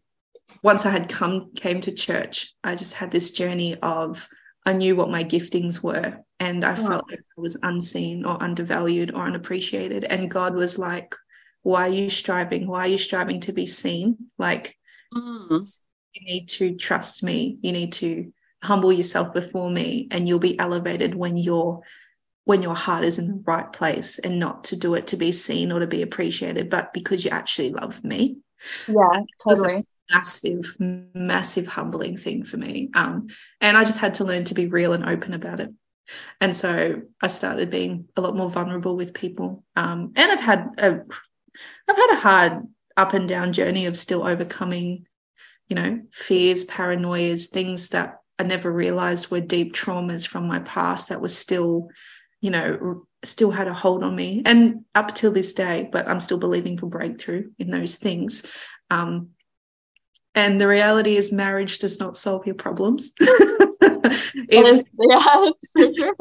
once 0.64 0.86
I 0.86 0.92
had 0.92 1.10
come 1.10 1.52
came 1.56 1.82
to 1.82 1.92
church, 1.92 2.54
I 2.64 2.76
just 2.76 2.94
had 2.96 3.10
this 3.10 3.32
journey 3.32 3.78
of 3.82 4.30
I 4.64 4.74
knew 4.74 4.96
what 4.96 5.10
my 5.10 5.24
giftings 5.24 5.82
were 5.82 6.20
and 6.42 6.66
I 6.66 6.76
felt 6.76 7.08
like 7.08 7.20
I 7.20 7.40
was 7.40 7.56
unseen 7.62 8.26
or 8.26 8.42
undervalued 8.42 9.14
or 9.14 9.28
unappreciated. 9.28 10.06
And 10.06 10.32
God 10.32 10.56
was 10.56 10.80
like, 10.80 11.16
Why 11.62 11.84
are 11.84 11.94
you 11.94 12.10
striving? 12.10 12.66
Why 12.66 12.86
are 12.86 12.88
you 12.88 12.98
striving 12.98 13.42
to 13.42 13.54
be 13.54 13.68
seen? 13.68 14.18
Like 14.40 14.76
mm. 15.14 15.82
you 16.14 16.26
need 16.26 16.50
to 16.50 16.76
trust 16.76 17.22
me. 17.22 17.60
You 17.62 17.72
need 17.72 17.94
to 17.94 18.34
humble 18.64 18.92
yourself 18.92 19.34
before 19.34 19.70
me 19.70 20.08
and 20.10 20.28
you'll 20.28 20.40
be 20.40 20.58
elevated 20.58 21.14
when 21.14 21.38
your 21.38 21.84
when 22.46 22.64
your 22.64 22.76
heart 22.76 23.04
is 23.04 23.20
in 23.20 23.28
the 23.28 23.44
right 23.46 23.72
place 23.72 24.18
and 24.18 24.40
not 24.40 24.64
to 24.64 24.76
do 24.76 24.96
it 24.96 25.06
to 25.08 25.18
be 25.18 25.32
seen 25.32 25.72
or 25.72 25.80
to 25.80 25.86
be 25.86 26.02
appreciated, 26.02 26.72
but 26.72 26.92
because 26.92 27.24
you 27.24 27.30
actually 27.30 27.72
love 27.72 28.04
me. 28.04 28.38
Yeah, 28.88 29.22
totally 29.48 29.86
massive, 30.12 30.76
massive 30.80 31.68
humbling 31.68 32.18
thing 32.18 32.44
for 32.44 32.58
me. 32.58 32.90
Um, 32.96 33.28
and 33.62 33.78
I 33.78 33.84
just 33.84 34.00
had 34.00 34.16
to 34.16 34.24
learn 34.24 34.44
to 34.46 34.56
be 34.56 34.66
real 34.66 34.94
and 34.94 35.08
open 35.08 35.36
about 35.36 35.60
it. 35.60 35.70
And 36.40 36.56
so 36.56 37.02
I 37.22 37.28
started 37.28 37.70
being 37.70 38.08
a 38.16 38.22
lot 38.22 38.36
more 38.36 38.50
vulnerable 38.50 38.96
with 38.96 39.14
people. 39.14 39.64
Um, 39.76 40.14
and 40.16 40.32
I've 40.32 40.40
had 40.40 40.70
a, 40.78 41.02
I've 41.88 41.96
had 41.96 42.14
a 42.14 42.20
hard 42.20 42.68
up 42.98 43.14
and 43.14 43.28
down 43.28 43.54
journey 43.54 43.86
of 43.86 43.98
still 43.98 44.28
overcoming, 44.28 45.06
you 45.68 45.76
know, 45.76 46.02
fears, 46.12 46.66
paranoias, 46.66 47.50
things 47.50 47.90
that 47.90 48.20
I 48.40 48.44
never 48.44 48.72
realized 48.72 49.32
were 49.32 49.40
deep 49.40 49.74
traumas 49.74 50.28
from 50.28 50.48
my 50.48 50.60
past 50.60 51.10
that 51.10 51.22
was 51.22 51.38
still, 51.38 51.90
you 52.42 52.50
know, 52.50 53.06
still 53.24 53.52
had 53.52 53.68
a 53.68 53.74
hold 53.74 54.04
on 54.04 54.16
me 54.16 54.42
and 54.46 54.84
up 54.96 55.14
till 55.14 55.32
this 55.32 55.54
day, 55.54 55.88
but 55.92 56.08
I'm 56.08 56.20
still 56.20 56.40
believing 56.40 56.78
for 56.78 56.88
breakthrough 56.88 57.52
in 57.60 57.70
those 57.70 57.98
things. 57.98 58.52
Um, 58.90 59.30
and 60.34 60.60
the 60.60 60.68
reality 60.68 61.18
is, 61.18 61.32
marriage 61.32 61.80
does 61.80 62.00
not 62.00 62.18
solve 62.18 62.46
your 62.46 62.56
problems. 62.56 63.14
if, 64.50 64.86
yeah, 65.00 66.12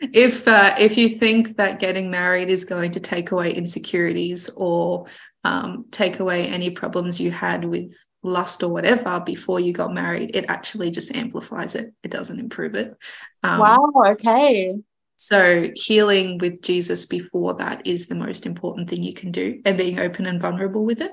if 0.12 0.48
uh, 0.48 0.74
if 0.78 0.96
you 0.96 1.10
think 1.10 1.56
that 1.56 1.80
getting 1.80 2.10
married 2.10 2.50
is 2.50 2.64
going 2.64 2.92
to 2.92 3.00
take 3.00 3.30
away 3.30 3.52
insecurities 3.52 4.48
or 4.56 5.06
um, 5.44 5.86
take 5.90 6.20
away 6.20 6.46
any 6.46 6.70
problems 6.70 7.20
you 7.20 7.30
had 7.30 7.64
with 7.64 7.96
lust 8.22 8.62
or 8.62 8.70
whatever 8.70 9.20
before 9.20 9.60
you 9.60 9.72
got 9.72 9.94
married, 9.94 10.34
it 10.34 10.46
actually 10.48 10.90
just 10.90 11.14
amplifies 11.14 11.74
it. 11.74 11.94
It 12.02 12.10
doesn't 12.10 12.40
improve 12.40 12.74
it. 12.74 12.94
Um, 13.42 13.60
wow. 13.60 13.92
Okay. 14.12 14.74
So 15.16 15.70
healing 15.74 16.38
with 16.38 16.60
Jesus 16.60 17.06
before 17.06 17.54
that 17.54 17.86
is 17.86 18.06
the 18.06 18.14
most 18.14 18.44
important 18.44 18.90
thing 18.90 19.02
you 19.02 19.14
can 19.14 19.30
do, 19.30 19.60
and 19.64 19.78
being 19.78 19.98
open 19.98 20.26
and 20.26 20.40
vulnerable 20.40 20.84
with 20.84 21.00
it, 21.00 21.12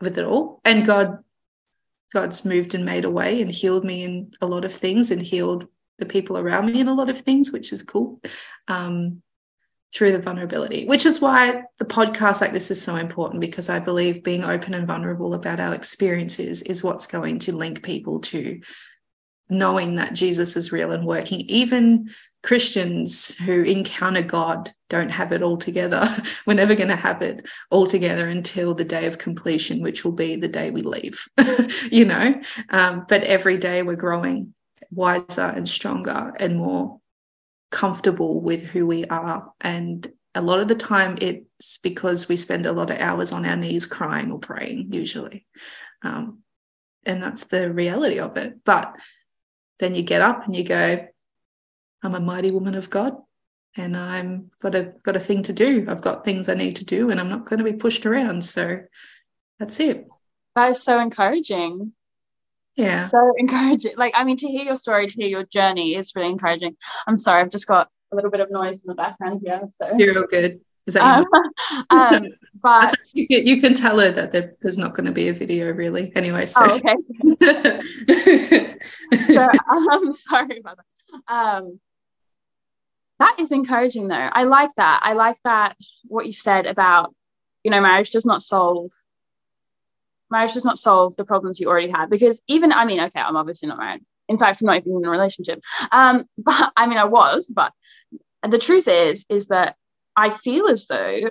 with 0.00 0.18
it 0.18 0.24
all. 0.24 0.60
And 0.64 0.86
God 0.86 1.18
God's 2.12 2.44
moved 2.44 2.74
and 2.74 2.84
made 2.84 3.04
a 3.04 3.10
way 3.10 3.42
and 3.42 3.50
healed 3.50 3.84
me 3.84 4.04
in 4.04 4.32
a 4.40 4.46
lot 4.46 4.64
of 4.64 4.72
things 4.72 5.10
and 5.10 5.22
healed 5.22 5.68
the 5.98 6.06
people 6.06 6.38
around 6.38 6.66
me 6.66 6.80
in 6.80 6.88
a 6.88 6.94
lot 6.94 7.10
of 7.10 7.20
things, 7.20 7.52
which 7.52 7.72
is 7.72 7.82
cool. 7.82 8.20
Um, 8.68 9.22
through 9.94 10.12
the 10.12 10.20
vulnerability, 10.20 10.84
which 10.84 11.06
is 11.06 11.20
why 11.20 11.62
the 11.78 11.84
podcast 11.84 12.42
like 12.42 12.52
this 12.52 12.70
is 12.70 12.80
so 12.80 12.96
important 12.96 13.40
because 13.40 13.70
I 13.70 13.78
believe 13.78 14.22
being 14.22 14.44
open 14.44 14.74
and 14.74 14.86
vulnerable 14.86 15.32
about 15.32 15.60
our 15.60 15.74
experiences 15.74 16.60
is 16.62 16.84
what's 16.84 17.06
going 17.06 17.38
to 17.40 17.56
link 17.56 17.82
people 17.82 18.20
to 18.20 18.60
knowing 19.48 19.94
that 19.94 20.12
Jesus 20.12 20.56
is 20.56 20.72
real 20.72 20.92
and 20.92 21.06
working. 21.06 21.40
Even 21.40 22.10
Christians 22.42 23.36
who 23.38 23.62
encounter 23.62 24.22
God 24.22 24.70
don't 24.88 25.10
have 25.10 25.32
it 25.32 25.42
all 25.42 25.56
together. 25.56 26.08
We're 26.46 26.54
never 26.54 26.74
going 26.74 26.88
to 26.88 26.96
have 26.96 27.20
it 27.22 27.46
all 27.70 27.86
together 27.86 28.28
until 28.28 28.74
the 28.74 28.84
day 28.84 29.06
of 29.06 29.18
completion, 29.18 29.82
which 29.82 30.04
will 30.04 30.12
be 30.12 30.36
the 30.36 30.48
day 30.48 30.70
we 30.70 30.82
leave, 30.82 31.26
you 31.90 32.04
know. 32.04 32.40
Um, 32.70 33.06
but 33.08 33.24
every 33.24 33.56
day 33.56 33.82
we're 33.82 33.96
growing 33.96 34.54
wiser 34.90 35.42
and 35.42 35.68
stronger 35.68 36.32
and 36.38 36.56
more 36.56 37.00
comfortable 37.70 38.40
with 38.40 38.64
who 38.64 38.86
we 38.86 39.04
are. 39.06 39.52
And 39.60 40.10
a 40.34 40.40
lot 40.40 40.60
of 40.60 40.68
the 40.68 40.74
time, 40.74 41.18
it's 41.20 41.78
because 41.78 42.28
we 42.28 42.36
spend 42.36 42.64
a 42.66 42.72
lot 42.72 42.90
of 42.90 42.98
hours 42.98 43.32
on 43.32 43.44
our 43.44 43.56
knees 43.56 43.86
crying 43.86 44.30
or 44.30 44.38
praying, 44.38 44.92
usually. 44.92 45.46
Um, 46.02 46.40
and 47.04 47.22
that's 47.22 47.44
the 47.44 47.72
reality 47.72 48.20
of 48.20 48.36
it. 48.36 48.64
But 48.64 48.94
then 49.80 49.94
you 49.94 50.02
get 50.02 50.22
up 50.22 50.46
and 50.46 50.54
you 50.54 50.64
go, 50.64 51.08
I'm 52.02 52.14
a 52.14 52.20
mighty 52.20 52.50
woman 52.50 52.74
of 52.74 52.90
God 52.90 53.16
and 53.76 53.96
I'm 53.96 54.50
got 54.60 54.74
a 54.74 54.92
got 55.02 55.16
a 55.16 55.20
thing 55.20 55.42
to 55.44 55.52
do. 55.52 55.86
I've 55.88 56.02
got 56.02 56.24
things 56.24 56.48
I 56.48 56.54
need 56.54 56.76
to 56.76 56.84
do 56.84 57.10
and 57.10 57.20
I'm 57.20 57.28
not 57.28 57.46
going 57.46 57.58
to 57.58 57.64
be 57.64 57.72
pushed 57.72 58.06
around. 58.06 58.44
So 58.44 58.80
that's 59.58 59.80
it. 59.80 60.06
That 60.54 60.70
is 60.70 60.82
so 60.82 60.98
encouraging. 61.00 61.92
Yeah. 62.76 63.06
So 63.06 63.32
encouraging. 63.36 63.94
Like, 63.96 64.14
I 64.16 64.24
mean, 64.24 64.36
to 64.38 64.46
hear 64.46 64.64
your 64.64 64.76
story, 64.76 65.08
to 65.08 65.14
hear 65.14 65.28
your 65.28 65.44
journey 65.44 65.96
is 65.96 66.12
really 66.14 66.30
encouraging. 66.30 66.76
I'm 67.06 67.18
sorry, 67.18 67.42
I've 67.42 67.50
just 67.50 67.66
got 67.66 67.88
a 68.12 68.16
little 68.16 68.30
bit 68.30 68.40
of 68.40 68.50
noise 68.50 68.76
in 68.76 68.84
the 68.86 68.94
background 68.94 69.42
here. 69.44 69.62
So 69.80 69.96
you're 69.98 70.18
all 70.18 70.26
good. 70.30 70.60
Is 70.86 70.94
that 70.94 71.26
um, 71.26 71.26
um, 71.90 72.26
but 72.62 72.94
you 73.12 73.26
can, 73.26 73.46
you 73.46 73.60
can, 73.60 73.74
tell 73.74 73.98
her 73.98 74.10
that 74.10 74.32
there, 74.32 74.56
there's 74.62 74.78
not 74.78 74.94
going 74.94 75.04
to 75.04 75.12
be 75.12 75.28
a 75.28 75.34
video 75.34 75.70
really 75.70 76.12
anyway. 76.16 76.46
So. 76.46 76.60
Oh, 76.62 76.76
okay. 76.76 76.96
so 79.26 79.48
I'm 79.70 79.88
um, 79.88 80.14
sorry 80.14 80.60
about 80.60 80.78
that. 80.78 81.32
Um, 81.32 81.78
that 83.18 83.36
is 83.38 83.52
encouraging 83.52 84.08
though. 84.08 84.14
I 84.14 84.44
like 84.44 84.70
that. 84.76 85.00
I 85.02 85.14
like 85.14 85.36
that 85.44 85.76
what 86.06 86.26
you 86.26 86.32
said 86.32 86.66
about 86.66 87.14
you 87.64 87.70
know 87.70 87.80
marriage 87.80 88.10
does 88.10 88.24
not 88.24 88.42
solve 88.42 88.90
marriage 90.30 90.54
does 90.54 90.64
not 90.64 90.78
solve 90.78 91.16
the 91.16 91.24
problems 91.24 91.58
you 91.58 91.68
already 91.68 91.90
have 91.90 92.10
because 92.10 92.40
even 92.46 92.72
i 92.72 92.84
mean 92.84 93.00
okay 93.00 93.20
i'm 93.20 93.36
obviously 93.36 93.68
not 93.68 93.78
married. 93.78 94.02
In 94.28 94.38
fact 94.38 94.60
i'm 94.60 94.66
not 94.66 94.78
even 94.78 94.96
in 94.96 95.04
a 95.04 95.10
relationship. 95.10 95.60
Um 95.90 96.24
but 96.38 96.72
i 96.76 96.86
mean 96.86 96.98
i 96.98 97.04
was 97.04 97.46
but 97.46 97.72
the 98.48 98.58
truth 98.58 98.88
is 98.88 99.26
is 99.28 99.48
that 99.48 99.76
i 100.16 100.30
feel 100.30 100.68
as 100.68 100.86
though 100.86 101.30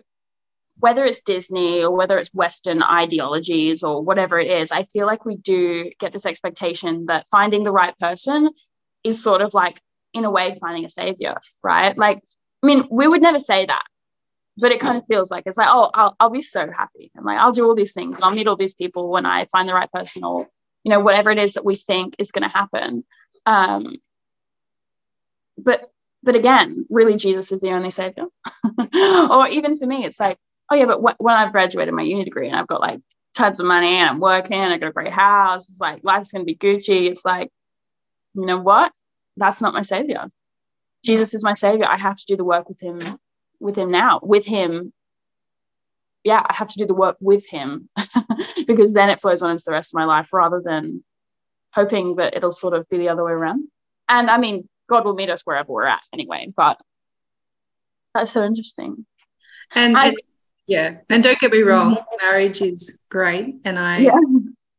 whether 0.80 1.06
it's 1.06 1.22
disney 1.22 1.84
or 1.84 1.96
whether 1.96 2.18
it's 2.18 2.34
western 2.34 2.84
ideologies 2.84 3.82
or 3.82 4.04
whatever 4.04 4.40
it 4.40 4.48
is 4.48 4.72
i 4.72 4.84
feel 4.84 5.06
like 5.08 5.26
we 5.26 5.38
do 5.38 5.90
get 6.00 6.12
this 6.12 6.26
expectation 6.26 7.06
that 7.06 7.26
finding 7.32 7.64
the 7.64 7.72
right 7.72 7.98
person 7.98 8.50
is 9.04 9.24
sort 9.24 9.42
of 9.42 9.54
like 9.54 9.82
in 10.18 10.26
a 10.26 10.32
way 10.32 10.58
finding 10.62 10.86
a 10.86 10.90
savior 10.92 11.36
right? 11.64 11.98
Like 11.98 12.22
i 12.64 12.68
mean 12.68 12.88
we 12.92 13.08
would 13.08 13.22
never 13.24 13.40
say 13.40 13.68
that 13.68 13.84
but 14.58 14.72
it 14.72 14.80
kind 14.82 14.98
of 14.98 15.06
feels 15.08 15.32
like 15.32 15.44
it's 15.48 15.58
like 15.58 15.68
oh 15.70 15.90
I'll, 15.94 16.16
I'll 16.20 16.30
be 16.30 16.42
so 16.42 16.70
happy. 16.72 17.12
And 17.16 17.26
like 17.26 17.40
i'll 17.40 17.52
do 17.52 17.66
all 17.66 17.76
these 17.76 17.94
things. 17.94 18.16
And 18.18 18.24
i'll 18.24 18.32
meet 18.36 18.48
all 18.48 18.58
these 18.58 18.74
people 18.74 19.10
when 19.12 19.26
i 19.26 19.46
find 19.46 19.68
the 19.70 19.74
right 19.74 19.92
person 19.92 20.24
or 20.24 20.48
you 20.84 20.92
know 20.92 21.00
whatever 21.02 21.32
it 21.32 21.38
is 21.40 21.54
that 21.54 21.66
we 21.66 21.76
think 21.76 22.16
is 22.20 22.32
going 22.32 22.44
to 22.44 22.50
happen. 22.58 23.04
Um 23.46 23.98
but 25.58 25.92
but 26.24 26.36
again 26.36 26.86
really 26.90 27.18
jesus 27.18 27.52
is 27.52 27.60
the 27.62 27.72
only 27.72 27.92
savior. 27.92 28.26
Or 28.96 29.48
even 29.50 29.78
for 29.78 29.86
me 29.88 30.06
it's 30.06 30.20
like 30.20 30.38
oh 30.72 30.76
yeah 30.76 30.86
but 30.86 31.02
wh- 31.02 31.22
when 31.22 31.36
i've 31.36 31.52
graduated 31.52 31.94
my 31.94 32.04
uni 32.04 32.24
degree 32.26 32.48
and 32.48 32.56
i've 32.58 32.68
got 32.68 32.82
like 32.82 33.02
tons 33.36 33.60
of 33.60 33.66
money 33.66 33.96
and 33.98 34.10
i'm 34.10 34.20
working 34.20 34.60
i've 34.60 34.80
got 34.80 34.90
a 34.90 34.94
great 34.94 35.14
house 35.14 35.70
it's 35.70 35.80
like 35.80 36.02
life's 36.04 36.32
going 36.32 36.42
to 36.44 36.46
be 36.46 36.56
gucci 36.58 37.10
it's 37.12 37.26
like 37.26 37.50
you 38.36 38.46
know 38.46 38.60
what 38.60 38.92
that's 39.38 39.62
not 39.62 39.74
my 39.74 39.84
savior. 39.84 40.26
Jesus 41.06 41.34
is 41.34 41.44
my 41.44 41.54
savior. 41.54 41.86
I 41.86 41.98
have 41.98 42.18
to 42.18 42.26
do 42.28 42.36
the 42.36 42.44
work 42.44 42.68
with 42.68 42.80
him 42.80 43.20
with 43.60 43.76
him 43.76 43.92
now 43.92 44.20
with 44.22 44.46
him. 44.46 44.94
Yeah 46.24 46.44
i 46.48 46.54
have 46.54 46.68
to 46.70 46.80
do 46.80 46.86
the 46.86 46.94
work 46.94 47.18
with 47.22 47.46
him 47.48 47.90
because 48.68 48.94
then 48.94 49.10
it 49.10 49.22
flows 49.22 49.42
on 49.42 49.52
into 49.52 49.64
the 49.66 49.72
rest 49.72 49.94
of 49.94 49.98
my 49.98 50.06
life 50.06 50.28
rather 50.34 50.62
than 50.64 51.04
hoping 51.74 52.16
that 52.18 52.36
it'll 52.36 52.52
sort 52.52 52.74
of 52.74 52.88
be 52.90 52.98
the 52.98 53.10
other 53.10 53.24
way 53.24 53.32
around. 53.32 53.68
And 54.10 54.30
i 54.30 54.38
mean 54.38 54.68
god 54.90 55.06
will 55.06 55.16
meet 55.16 55.30
us 55.30 55.42
wherever 55.44 55.72
we're 55.72 55.86
at 55.86 56.04
anyway 56.14 56.52
but 56.56 56.80
that's 58.14 58.32
so 58.32 58.44
interesting. 58.44 59.06
And, 59.76 59.98
I, 59.98 60.08
and 60.08 60.18
yeah 60.66 60.98
and 61.10 61.24
don't 61.24 61.40
get 61.40 61.52
me 61.52 61.62
wrong 61.62 61.96
mm-hmm. 61.96 62.26
marriage 62.26 62.62
is 62.62 63.00
great 63.10 63.56
and 63.64 63.78
i 63.80 64.00
yeah. 64.00 64.20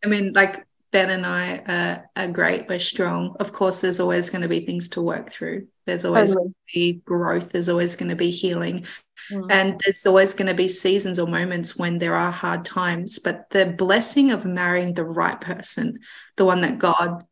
i 0.05 0.09
mean 0.09 0.33
like 0.35 0.67
Ben 0.91 1.11
and 1.11 1.27
I 1.27 1.59
are, 1.59 2.11
are, 2.17 2.29
great. 2.29 2.69
We're 2.69 2.79
strong. 2.79 3.37
Of 3.41 3.53
course, 3.53 3.81
there's 3.81 4.01
always 4.01 4.31
going 4.31 4.43
to 4.43 4.49
be 4.49 4.65
things 4.65 4.89
to 4.91 5.03
work 5.03 5.31
through. 5.31 5.69
There's 5.85 6.07
always 6.07 6.31
totally. 6.31 6.45
going 6.45 6.53
to 6.53 6.75
be 6.75 6.93
growth. 7.05 7.53
There's 7.53 7.69
always 7.69 7.95
going 7.95 8.09
to 8.09 8.17
be 8.17 8.31
healing. 8.31 8.87
Mm. 9.31 9.47
And 9.51 9.81
there's 9.85 10.07
always 10.07 10.33
going 10.33 10.49
to 10.49 10.55
be 10.55 10.69
seasons 10.69 11.19
or 11.19 11.27
moments 11.27 11.77
when 11.77 11.99
there 11.99 12.17
are 12.17 12.31
hard 12.31 12.65
times. 12.65 13.19
But 13.19 13.51
the 13.51 13.67
blessing 13.67 14.31
of 14.31 14.47
marrying 14.47 14.95
the 14.95 15.05
right 15.05 15.39
person, 15.39 15.99
the 16.37 16.47
one 16.47 16.63
that 16.63 16.79
God 16.79 17.25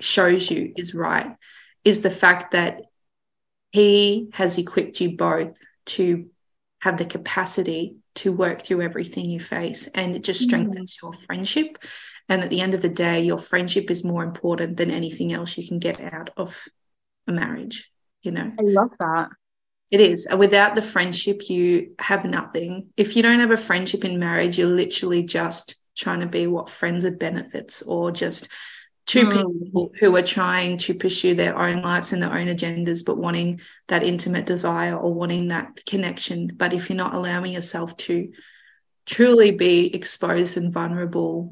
shows 0.00 0.48
you 0.48 0.72
is 0.76 0.94
right, 0.94 1.34
is 1.84 2.02
the 2.02 2.10
fact 2.10 2.52
that 2.52 2.82
He 3.72 4.30
has 4.34 4.56
equipped 4.56 5.00
you 5.00 5.16
both 5.16 5.58
to 5.86 6.26
have 6.78 6.96
the 6.96 7.04
capacity 7.04 7.96
to 8.14 8.32
work 8.32 8.62
through 8.62 8.82
everything 8.82 9.26
you 9.26 9.40
face. 9.40 9.88
And 9.88 10.14
it 10.14 10.22
just 10.22 10.42
mm. 10.42 10.46
strengthens 10.46 10.96
mm. 10.96 11.02
your 11.02 11.12
friendship 11.12 11.78
and 12.30 12.42
at 12.42 12.48
the 12.48 12.60
end 12.60 12.74
of 12.74 12.80
the 12.80 12.88
day, 12.88 13.20
your 13.20 13.38
friendship 13.38 13.90
is 13.90 14.04
more 14.04 14.22
important 14.22 14.76
than 14.76 14.92
anything 14.92 15.32
else 15.32 15.58
you 15.58 15.66
can 15.66 15.80
get 15.80 16.00
out 16.00 16.30
of 16.36 16.64
a 17.26 17.32
marriage, 17.32 17.90
you 18.22 18.30
know? 18.30 18.52
I 18.56 18.62
love 18.62 18.92
that. 19.00 19.30
It 19.90 20.00
is. 20.00 20.28
Without 20.38 20.76
the 20.76 20.82
friendship, 20.82 21.50
you 21.50 21.96
have 21.98 22.24
nothing. 22.24 22.90
If 22.96 23.16
you 23.16 23.24
don't 23.24 23.40
have 23.40 23.50
a 23.50 23.56
friendship 23.56 24.04
in 24.04 24.20
marriage, 24.20 24.56
you're 24.56 24.68
literally 24.68 25.24
just 25.24 25.82
trying 25.96 26.20
to 26.20 26.26
be 26.26 26.46
what 26.46 26.70
friends 26.70 27.02
with 27.02 27.18
benefits 27.18 27.82
or 27.82 28.12
just 28.12 28.48
two 29.06 29.26
mm. 29.26 29.32
people 29.32 29.92
who 29.98 30.14
are 30.14 30.22
trying 30.22 30.76
to 30.78 30.94
pursue 30.94 31.34
their 31.34 31.58
own 31.58 31.82
lives 31.82 32.12
and 32.12 32.22
their 32.22 32.32
own 32.32 32.46
agendas, 32.46 33.04
but 33.04 33.18
wanting 33.18 33.60
that 33.88 34.04
intimate 34.04 34.46
desire 34.46 34.96
or 34.96 35.12
wanting 35.12 35.48
that 35.48 35.84
connection. 35.84 36.52
But 36.54 36.72
if 36.74 36.88
you're 36.88 36.96
not 36.96 37.14
allowing 37.14 37.52
yourself 37.52 37.96
to 37.96 38.30
truly 39.04 39.50
be 39.50 39.92
exposed 39.92 40.56
and 40.56 40.72
vulnerable 40.72 41.50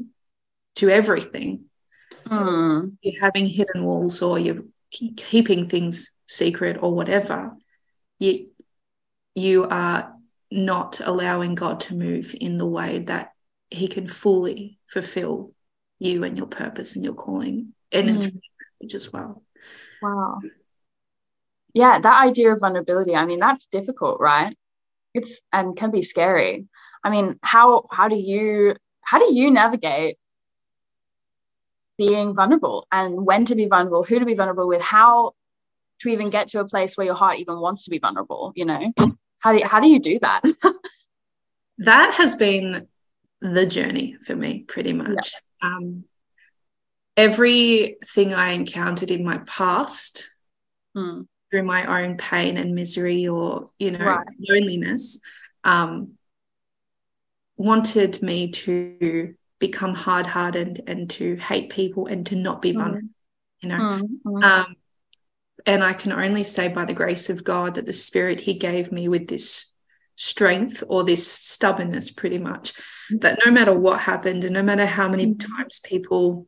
to 0.78 0.88
everything. 0.88 1.64
Mm. 2.26 2.96
You're 3.02 3.20
having 3.20 3.46
hidden 3.46 3.84
walls 3.84 4.22
or 4.22 4.38
you're 4.38 4.62
keeping 4.90 5.68
things 5.68 6.10
secret 6.26 6.78
or 6.80 6.94
whatever. 6.94 7.56
You, 8.18 8.48
you 9.34 9.64
are 9.64 10.14
not 10.50 11.00
allowing 11.00 11.54
God 11.54 11.80
to 11.80 11.94
move 11.94 12.34
in 12.40 12.58
the 12.58 12.66
way 12.66 13.00
that 13.00 13.32
He 13.70 13.88
can 13.88 14.06
fully 14.06 14.78
fulfill 14.88 15.52
you 15.98 16.24
and 16.24 16.36
your 16.36 16.46
purpose 16.46 16.94
and 16.96 17.04
your 17.04 17.14
calling 17.14 17.74
and 17.92 18.08
mm. 18.08 18.40
and 18.80 18.94
as 18.94 19.12
well. 19.12 19.42
Wow. 20.00 20.38
Yeah, 21.74 22.00
that 22.00 22.22
idea 22.28 22.52
of 22.52 22.60
vulnerability, 22.60 23.14
I 23.14 23.26
mean, 23.26 23.40
that's 23.40 23.66
difficult, 23.66 24.20
right? 24.20 24.56
It's 25.12 25.40
and 25.52 25.76
can 25.76 25.90
be 25.90 26.02
scary. 26.02 26.66
I 27.04 27.10
mean, 27.10 27.38
how 27.42 27.86
how 27.90 28.08
do 28.08 28.16
you 28.16 28.76
how 29.02 29.18
do 29.18 29.34
you 29.34 29.50
navigate 29.50 30.18
being 31.98 32.32
vulnerable 32.34 32.86
and 32.90 33.26
when 33.26 33.44
to 33.44 33.54
be 33.56 33.66
vulnerable, 33.66 34.04
who 34.04 34.18
to 34.18 34.24
be 34.24 34.34
vulnerable 34.34 34.68
with, 34.68 34.80
how 34.80 35.34
to 36.00 36.08
even 36.08 36.30
get 36.30 36.48
to 36.48 36.60
a 36.60 36.68
place 36.68 36.96
where 36.96 37.04
your 37.04 37.16
heart 37.16 37.38
even 37.38 37.58
wants 37.58 37.84
to 37.84 37.90
be 37.90 37.98
vulnerable, 37.98 38.52
you 38.54 38.64
know? 38.64 38.92
How 39.40 39.52
do 39.52 39.58
you, 39.58 39.66
how 39.66 39.80
do 39.80 39.88
you 39.88 39.98
do 39.98 40.18
that? 40.20 40.42
that 41.78 42.14
has 42.14 42.36
been 42.36 42.86
the 43.40 43.66
journey 43.66 44.16
for 44.24 44.34
me 44.34 44.60
pretty 44.60 44.92
much. 44.92 45.32
Yeah. 45.62 45.68
Um, 45.68 46.04
everything 47.16 48.32
I 48.32 48.50
encountered 48.50 49.10
in 49.10 49.24
my 49.24 49.38
past 49.38 50.30
hmm. 50.94 51.22
through 51.50 51.64
my 51.64 52.02
own 52.02 52.16
pain 52.16 52.56
and 52.56 52.76
misery 52.76 53.26
or, 53.26 53.70
you 53.78 53.90
know, 53.90 54.04
right. 54.04 54.26
loneliness, 54.38 55.20
um, 55.64 56.12
wanted 57.56 58.22
me 58.22 58.50
to 58.52 59.34
become 59.58 59.94
hard 59.94 60.26
hardened 60.26 60.80
and 60.86 61.10
to 61.10 61.36
hate 61.36 61.70
people 61.70 62.06
and 62.06 62.26
to 62.26 62.36
not 62.36 62.62
be 62.62 62.72
vulnerable, 62.72 63.08
mm. 63.08 63.62
you 63.62 63.68
know. 63.68 63.78
Mm-hmm. 63.78 64.42
Um, 64.42 64.76
and 65.66 65.82
I 65.82 65.92
can 65.92 66.12
only 66.12 66.44
say 66.44 66.68
by 66.68 66.84
the 66.84 66.94
grace 66.94 67.28
of 67.30 67.44
God 67.44 67.74
that 67.74 67.86
the 67.86 67.92
spirit 67.92 68.40
He 68.40 68.54
gave 68.54 68.92
me 68.92 69.08
with 69.08 69.28
this 69.28 69.74
strength 70.16 70.82
or 70.88 71.04
this 71.04 71.26
stubbornness, 71.26 72.10
pretty 72.10 72.38
much, 72.38 72.74
mm. 73.12 73.20
that 73.20 73.38
no 73.44 73.52
matter 73.52 73.72
what 73.72 74.00
happened 74.00 74.44
and 74.44 74.54
no 74.54 74.62
matter 74.62 74.86
how 74.86 75.08
many 75.08 75.34
times 75.34 75.80
people 75.84 76.46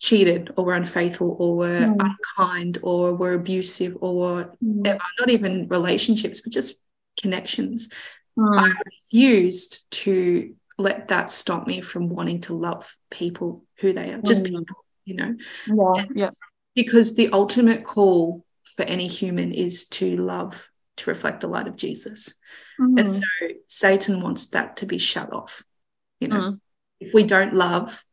cheated 0.00 0.50
or 0.56 0.64
were 0.64 0.74
unfaithful 0.74 1.36
or 1.38 1.56
were 1.56 1.80
mm. 1.80 1.96
unkind 2.00 2.78
or 2.82 3.14
were 3.14 3.34
abusive 3.34 3.96
or 4.00 4.14
whatever, 4.60 4.98
not 5.20 5.30
even 5.30 5.68
relationships, 5.68 6.40
but 6.40 6.52
just 6.52 6.82
connections. 7.20 7.88
Mm. 8.36 8.58
I 8.58 8.72
refused 8.84 9.90
to 9.92 10.54
let 10.78 11.08
that 11.08 11.30
stop 11.30 11.66
me 11.66 11.80
from 11.80 12.08
wanting 12.08 12.40
to 12.42 12.54
love 12.54 12.96
people 13.10 13.64
who 13.78 13.92
they 13.92 14.12
are, 14.12 14.20
just 14.22 14.42
mm. 14.42 14.46
people, 14.46 14.64
you 15.04 15.14
know? 15.14 15.36
Yeah, 15.66 16.04
yeah. 16.14 16.30
Because 16.74 17.14
the 17.14 17.30
ultimate 17.32 17.84
call 17.84 18.44
for 18.64 18.82
any 18.82 19.06
human 19.06 19.52
is 19.52 19.86
to 19.88 20.16
love, 20.16 20.70
to 20.96 21.10
reflect 21.10 21.40
the 21.40 21.48
light 21.48 21.68
of 21.68 21.76
Jesus. 21.76 22.40
Mm. 22.80 23.00
And 23.00 23.16
so 23.16 23.22
Satan 23.66 24.22
wants 24.22 24.48
that 24.50 24.78
to 24.78 24.86
be 24.86 24.98
shut 24.98 25.32
off. 25.32 25.62
You 26.20 26.28
know, 26.28 26.40
mm. 26.40 26.60
if 27.00 27.12
we 27.12 27.24
don't 27.24 27.54
love, 27.54 28.04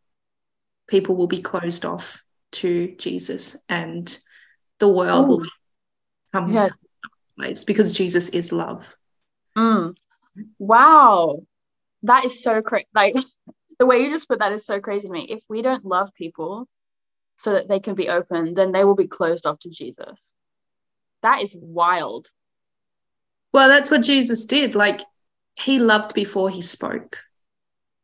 people 0.87 1.15
will 1.15 1.27
be 1.27 1.41
closed 1.41 1.85
off 1.85 2.23
to 2.51 2.95
Jesus 2.97 3.63
and 3.69 4.17
the 4.79 4.87
world 4.87 5.27
will 5.27 5.45
become 6.31 6.51
yeah. 6.51 6.69
place 7.37 7.63
because 7.63 7.95
Jesus 7.95 8.29
is 8.29 8.51
love. 8.51 8.95
Mm. 9.55 9.95
Wow 10.57 11.43
that 12.03 12.25
is 12.25 12.41
so 12.41 12.61
crazy. 12.61 12.87
Like 12.93 13.15
the 13.79 13.85
way 13.85 13.99
you 13.99 14.09
just 14.09 14.27
put 14.27 14.39
that 14.39 14.51
is 14.51 14.65
so 14.65 14.79
crazy 14.79 15.07
to 15.07 15.13
me. 15.13 15.27
If 15.29 15.43
we 15.49 15.61
don't 15.61 15.85
love 15.85 16.13
people 16.13 16.67
so 17.35 17.53
that 17.53 17.67
they 17.67 17.79
can 17.79 17.95
be 17.95 18.09
open, 18.09 18.53
then 18.53 18.71
they 18.71 18.83
will 18.83 18.95
be 18.95 19.07
closed 19.07 19.45
off 19.45 19.59
to 19.59 19.69
Jesus. 19.69 20.33
That 21.21 21.41
is 21.41 21.55
wild. 21.59 22.27
Well, 23.53 23.67
that's 23.67 23.89
what 23.89 24.01
Jesus 24.01 24.45
did. 24.45 24.75
Like 24.75 25.01
he 25.55 25.79
loved 25.79 26.13
before 26.13 26.49
he 26.49 26.61
spoke. 26.61 27.19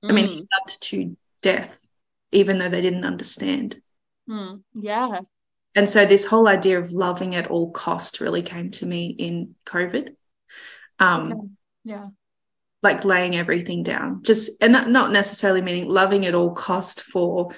Mm. 0.04 0.10
I 0.10 0.14
mean, 0.14 0.28
he 0.28 0.42
mm. 0.42 0.48
loved 0.60 0.84
to 0.84 1.18
death, 1.42 1.86
even 2.32 2.58
though 2.58 2.70
they 2.70 2.82
didn't 2.82 3.06
understand. 3.06 3.82
Mm. 4.30 4.64
Yeah. 4.74 5.20
And 5.76 5.90
so 5.90 6.06
this 6.06 6.26
whole 6.26 6.48
idea 6.48 6.80
of 6.80 6.94
loving 6.94 7.36
at 7.36 7.48
all 7.48 7.70
cost 7.70 8.22
really 8.22 8.42
came 8.42 8.72
to 8.72 8.86
me 8.86 9.08
in 9.08 9.56
COVID. 9.66 10.16
Um, 11.00 11.32
okay. 11.32 11.42
Yeah 11.84 12.08
like 12.86 13.04
laying 13.04 13.36
everything 13.36 13.84
down 13.84 14.24
just 14.24 14.52
and 14.62 14.72
not 14.72 15.12
necessarily 15.12 15.62
meaning 15.62 15.90
loving 15.90 16.26
at 16.26 16.36
all 16.36 16.54
cost 16.54 17.02
for 17.02 17.52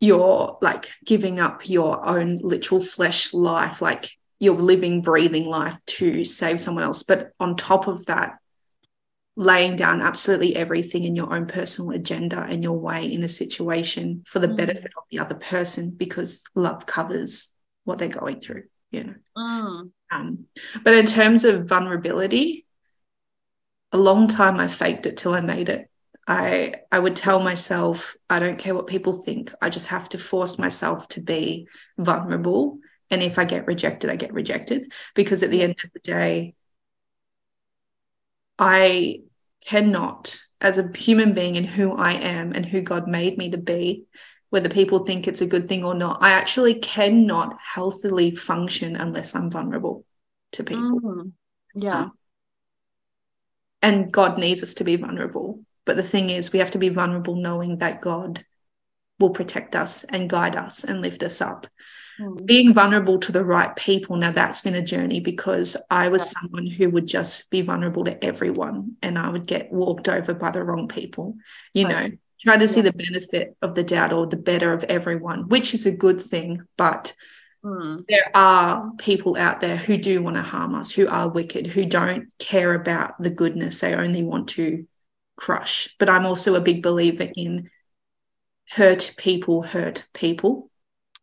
your 0.00 0.58
like 0.60 0.92
giving 1.04 1.40
up 1.40 1.68
your 1.68 2.06
own 2.06 2.38
literal 2.38 2.80
flesh 2.80 3.34
life 3.34 3.82
like 3.82 4.10
you're 4.38 4.54
living, 4.54 5.02
breathing 5.02 5.46
life 5.46 5.78
to 5.86 6.24
save 6.24 6.60
someone 6.60 6.84
else. 6.84 7.02
But 7.02 7.32
on 7.40 7.56
top 7.56 7.88
of 7.88 8.06
that, 8.06 8.38
laying 9.36 9.74
down 9.74 10.00
absolutely 10.00 10.54
everything 10.54 11.04
in 11.04 11.16
your 11.16 11.34
own 11.34 11.46
personal 11.46 11.90
agenda 11.90 12.40
and 12.48 12.62
your 12.62 12.78
way 12.78 13.04
in 13.10 13.24
a 13.24 13.28
situation 13.28 14.22
for 14.26 14.38
the 14.38 14.46
mm. 14.46 14.56
benefit 14.56 14.92
of 14.96 15.04
the 15.10 15.18
other 15.18 15.34
person 15.34 15.90
because 15.90 16.44
love 16.54 16.86
covers 16.86 17.54
what 17.82 17.98
they're 17.98 18.08
going 18.08 18.40
through, 18.40 18.64
you 18.92 19.04
know. 19.04 19.14
Mm. 19.36 19.90
Um, 20.12 20.46
but 20.84 20.94
in 20.94 21.06
terms 21.06 21.44
of 21.44 21.68
vulnerability, 21.68 22.63
a 23.94 23.98
long 23.98 24.26
time 24.26 24.58
I 24.58 24.66
faked 24.66 25.06
it 25.06 25.16
till 25.16 25.34
I 25.34 25.40
made 25.40 25.68
it. 25.68 25.88
I 26.26 26.74
I 26.90 26.98
would 26.98 27.16
tell 27.16 27.40
myself, 27.40 28.16
I 28.28 28.40
don't 28.40 28.58
care 28.58 28.74
what 28.74 28.88
people 28.88 29.12
think. 29.12 29.52
I 29.62 29.70
just 29.70 29.86
have 29.86 30.08
to 30.10 30.18
force 30.18 30.58
myself 30.58 31.08
to 31.08 31.20
be 31.20 31.68
vulnerable. 31.96 32.78
And 33.10 33.22
if 33.22 33.38
I 33.38 33.44
get 33.44 33.66
rejected, 33.66 34.10
I 34.10 34.16
get 34.16 34.34
rejected. 34.34 34.92
Because 35.14 35.42
at 35.42 35.50
the 35.50 35.62
end 35.62 35.76
of 35.84 35.92
the 35.92 36.00
day, 36.00 36.54
I 38.58 39.20
cannot, 39.66 40.40
as 40.60 40.78
a 40.78 40.90
human 40.96 41.32
being 41.34 41.56
and 41.56 41.66
who 41.66 41.92
I 41.94 42.12
am 42.12 42.52
and 42.52 42.66
who 42.66 42.80
God 42.80 43.06
made 43.06 43.38
me 43.38 43.50
to 43.50 43.58
be, 43.58 44.04
whether 44.50 44.68
people 44.68 45.04
think 45.04 45.28
it's 45.28 45.40
a 45.40 45.46
good 45.46 45.68
thing 45.68 45.84
or 45.84 45.94
not, 45.94 46.22
I 46.22 46.30
actually 46.30 46.74
cannot 46.74 47.58
healthily 47.62 48.34
function 48.34 48.96
unless 48.96 49.34
I'm 49.34 49.50
vulnerable 49.50 50.04
to 50.52 50.64
people. 50.64 51.00
Mm, 51.00 51.32
yeah. 51.74 52.02
Um, 52.04 52.12
and 53.84 54.10
God 54.10 54.38
needs 54.38 54.62
us 54.62 54.74
to 54.74 54.84
be 54.84 54.96
vulnerable. 54.96 55.60
But 55.84 55.96
the 55.96 56.02
thing 56.02 56.30
is, 56.30 56.52
we 56.52 56.58
have 56.58 56.70
to 56.70 56.78
be 56.78 56.88
vulnerable 56.88 57.36
knowing 57.36 57.78
that 57.78 58.00
God 58.00 58.44
will 59.20 59.30
protect 59.30 59.76
us 59.76 60.04
and 60.04 60.30
guide 60.30 60.56
us 60.56 60.84
and 60.84 61.02
lift 61.02 61.22
us 61.22 61.42
up. 61.42 61.66
Mm. 62.18 62.46
Being 62.46 62.72
vulnerable 62.72 63.18
to 63.20 63.30
the 63.30 63.44
right 63.44 63.76
people, 63.76 64.16
now 64.16 64.30
that's 64.30 64.62
been 64.62 64.74
a 64.74 64.80
journey 64.80 65.20
because 65.20 65.76
I 65.90 66.08
was 66.08 66.22
yeah. 66.24 66.40
someone 66.40 66.66
who 66.66 66.88
would 66.88 67.06
just 67.06 67.50
be 67.50 67.60
vulnerable 67.60 68.04
to 68.06 68.24
everyone 68.24 68.96
and 69.02 69.18
I 69.18 69.28
would 69.28 69.46
get 69.46 69.70
walked 69.70 70.08
over 70.08 70.32
by 70.32 70.50
the 70.50 70.64
wrong 70.64 70.88
people, 70.88 71.36
you 71.74 71.86
right. 71.86 72.10
know, 72.10 72.16
try 72.42 72.56
to 72.56 72.64
yeah. 72.64 72.70
see 72.70 72.80
the 72.80 72.92
benefit 72.92 73.54
of 73.60 73.74
the 73.74 73.84
doubt 73.84 74.14
or 74.14 74.26
the 74.26 74.38
better 74.38 74.72
of 74.72 74.84
everyone, 74.84 75.48
which 75.48 75.74
is 75.74 75.84
a 75.84 75.90
good 75.90 76.22
thing. 76.22 76.62
But 76.78 77.14
Mm. 77.64 78.04
There 78.06 78.30
are 78.34 78.90
people 78.98 79.36
out 79.36 79.60
there 79.60 79.76
who 79.76 79.96
do 79.96 80.22
want 80.22 80.36
to 80.36 80.42
harm 80.42 80.74
us, 80.74 80.90
who 80.90 81.08
are 81.08 81.28
wicked, 81.28 81.66
who 81.66 81.86
don't 81.86 82.32
care 82.38 82.74
about 82.74 83.20
the 83.22 83.30
goodness. 83.30 83.80
They 83.80 83.94
only 83.94 84.22
want 84.22 84.48
to 84.50 84.86
crush. 85.36 85.94
But 85.98 86.10
I'm 86.10 86.26
also 86.26 86.54
a 86.54 86.60
big 86.60 86.82
believer 86.82 87.28
in 87.34 87.70
hurt 88.70 89.14
people 89.16 89.62
hurt 89.62 90.06
people. 90.12 90.70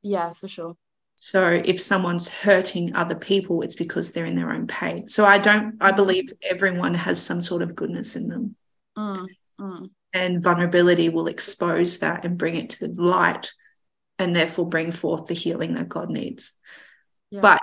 Yeah, 0.02 0.34
for 0.34 0.48
sure. 0.48 0.76
So 1.16 1.62
if 1.64 1.80
someone's 1.80 2.28
hurting 2.28 2.96
other 2.96 3.16
people, 3.16 3.62
it's 3.62 3.76
because 3.76 4.12
they're 4.12 4.26
in 4.26 4.36
their 4.36 4.52
own 4.52 4.66
pain. 4.66 5.08
So 5.08 5.24
I 5.24 5.38
don't, 5.38 5.76
I 5.80 5.92
believe 5.92 6.34
everyone 6.42 6.96
has 6.96 7.22
some 7.22 7.42
sort 7.44 7.62
of 7.62 7.76
goodness 7.76 8.16
in 8.16 8.28
them. 8.28 8.56
Mm, 8.98 9.28
mm. 9.60 9.90
And 10.14 10.42
vulnerability 10.42 11.10
will 11.10 11.28
expose 11.28 12.00
that 12.00 12.26
and 12.26 12.40
bring 12.40 12.56
it 12.56 12.72
to 12.72 12.88
the 12.88 13.02
light 13.02 13.54
and 14.22 14.36
therefore 14.36 14.68
bring 14.68 14.92
forth 14.92 15.26
the 15.26 15.34
healing 15.34 15.74
that 15.76 15.90
God 15.90 16.10
needs. 16.10 16.58
Yeah. 17.30 17.42
But 17.42 17.62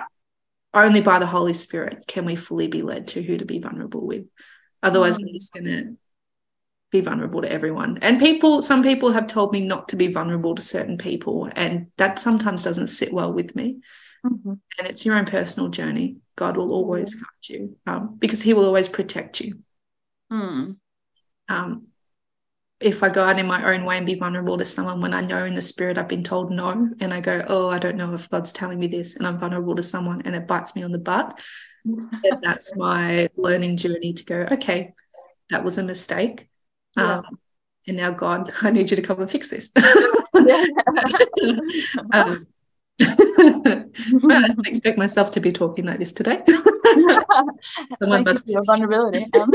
only 0.73 1.01
by 1.01 1.19
the 1.19 1.25
Holy 1.25 1.53
Spirit 1.53 2.05
can 2.07 2.25
we 2.25 2.35
fully 2.35 2.67
be 2.67 2.81
led 2.81 3.07
to 3.09 3.23
who 3.23 3.37
to 3.37 3.45
be 3.45 3.59
vulnerable 3.59 4.05
with. 4.05 4.25
Otherwise, 4.83 5.17
mm. 5.17 5.23
I'm 5.27 5.33
just 5.33 5.53
going 5.53 5.65
to 5.65 5.97
be 6.91 7.01
vulnerable 7.01 7.41
to 7.41 7.51
everyone. 7.51 7.99
And 8.01 8.19
people, 8.19 8.61
some 8.61 8.83
people 8.83 9.11
have 9.11 9.27
told 9.27 9.51
me 9.51 9.61
not 9.61 9.89
to 9.89 9.95
be 9.95 10.07
vulnerable 10.11 10.55
to 10.55 10.61
certain 10.61 10.97
people, 10.97 11.49
and 11.55 11.87
that 11.97 12.19
sometimes 12.19 12.63
doesn't 12.63 12.87
sit 12.87 13.13
well 13.13 13.31
with 13.31 13.55
me. 13.55 13.79
Mm-hmm. 14.25 14.53
And 14.77 14.87
it's 14.87 15.05
your 15.05 15.15
own 15.15 15.25
personal 15.25 15.69
journey. 15.69 16.17
God 16.35 16.57
will 16.57 16.73
always 16.73 17.15
guide 17.15 17.49
you 17.49 17.77
um, 17.85 18.15
because 18.19 18.41
He 18.41 18.53
will 18.53 18.65
always 18.65 18.89
protect 18.89 19.41
you. 19.41 19.59
Mm. 20.31 20.77
Um, 21.47 21.87
if 22.79 23.03
I 23.03 23.09
go 23.09 23.23
out 23.23 23.37
in 23.37 23.47
my 23.47 23.73
own 23.73 23.83
way 23.83 23.97
and 23.97 24.05
be 24.05 24.15
vulnerable 24.15 24.57
to 24.57 24.65
someone 24.65 25.01
when 25.01 25.13
I 25.13 25.21
know 25.21 25.43
in 25.43 25.53
the 25.53 25.61
spirit 25.61 25.97
I've 25.97 26.07
been 26.07 26.23
told 26.23 26.51
no, 26.51 26.89
and 26.99 27.13
I 27.13 27.19
go, 27.19 27.43
oh, 27.47 27.69
I 27.69 27.77
don't 27.77 27.97
know 27.97 28.13
if 28.13 28.29
God's 28.29 28.53
telling 28.53 28.79
me 28.79 28.87
this, 28.87 29.15
and 29.15 29.27
I'm 29.27 29.37
vulnerable 29.37 29.75
to 29.75 29.83
someone 29.83 30.21
and 30.23 30.33
it 30.35 30.47
bites 30.47 30.75
me 30.75 30.83
on 30.83 30.91
the 30.91 30.99
butt, 30.99 31.43
then 31.85 32.39
that's 32.41 32.75
my 32.77 33.29
learning 33.35 33.77
journey 33.77 34.13
to 34.13 34.23
go, 34.23 34.47
okay, 34.51 34.93
that 35.49 35.63
was 35.63 35.77
a 35.77 35.83
mistake. 35.83 36.47
Yeah. 36.95 37.17
Um, 37.17 37.39
and 37.87 37.97
now, 37.97 38.11
God, 38.11 38.51
I 38.61 38.71
need 38.71 38.89
you 38.89 38.95
to 38.95 39.01
come 39.01 39.19
and 39.19 39.29
fix 39.29 39.49
this. 39.49 39.71
um, 42.13 42.47
I 43.01 43.85
didn't 44.07 44.67
expect 44.67 44.97
myself 44.97 45.31
to 45.31 45.41
be 45.41 45.51
talking 45.51 45.85
like 45.85 45.99
this 45.99 46.11
today. 46.11 46.43
Someone 47.99 48.23
must 48.23 48.47
your 48.47 48.63
vulnerability. 48.63 49.27
Um, 49.33 49.51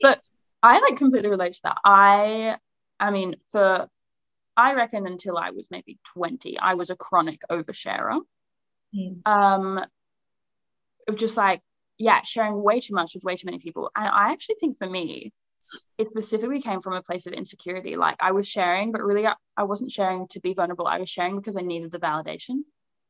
but 0.00 0.20
I 0.62 0.80
like 0.80 0.96
completely 0.96 1.30
relate 1.30 1.54
to 1.54 1.60
that. 1.64 1.78
I, 1.84 2.56
I 2.98 3.10
mean, 3.10 3.36
for 3.52 3.88
I 4.56 4.74
reckon 4.74 5.06
until 5.06 5.36
I 5.36 5.50
was 5.50 5.68
maybe 5.70 5.98
20, 6.14 6.58
I 6.58 6.74
was 6.74 6.90
a 6.90 6.96
chronic 6.96 7.40
oversharer. 7.50 8.20
Mm. 8.94 9.26
Um, 9.26 9.84
of 11.08 11.16
just 11.16 11.36
like, 11.36 11.62
yeah, 11.98 12.22
sharing 12.22 12.62
way 12.62 12.80
too 12.80 12.94
much 12.94 13.14
with 13.14 13.24
way 13.24 13.36
too 13.36 13.46
many 13.46 13.58
people. 13.58 13.90
And 13.94 14.08
I 14.08 14.32
actually 14.32 14.56
think 14.60 14.78
for 14.78 14.88
me, 14.88 15.32
it 15.98 16.08
specifically 16.10 16.60
came 16.60 16.80
from 16.80 16.94
a 16.94 17.02
place 17.02 17.26
of 17.26 17.32
insecurity. 17.32 17.96
Like 17.96 18.16
I 18.20 18.32
was 18.32 18.48
sharing, 18.48 18.92
but 18.92 19.02
really 19.02 19.26
I, 19.26 19.34
I 19.56 19.64
wasn't 19.64 19.90
sharing 19.90 20.26
to 20.28 20.40
be 20.40 20.54
vulnerable. 20.54 20.86
I 20.86 20.98
was 20.98 21.08
sharing 21.08 21.36
because 21.36 21.56
I 21.56 21.62
needed 21.62 21.92
the 21.92 21.98
validation. 21.98 22.62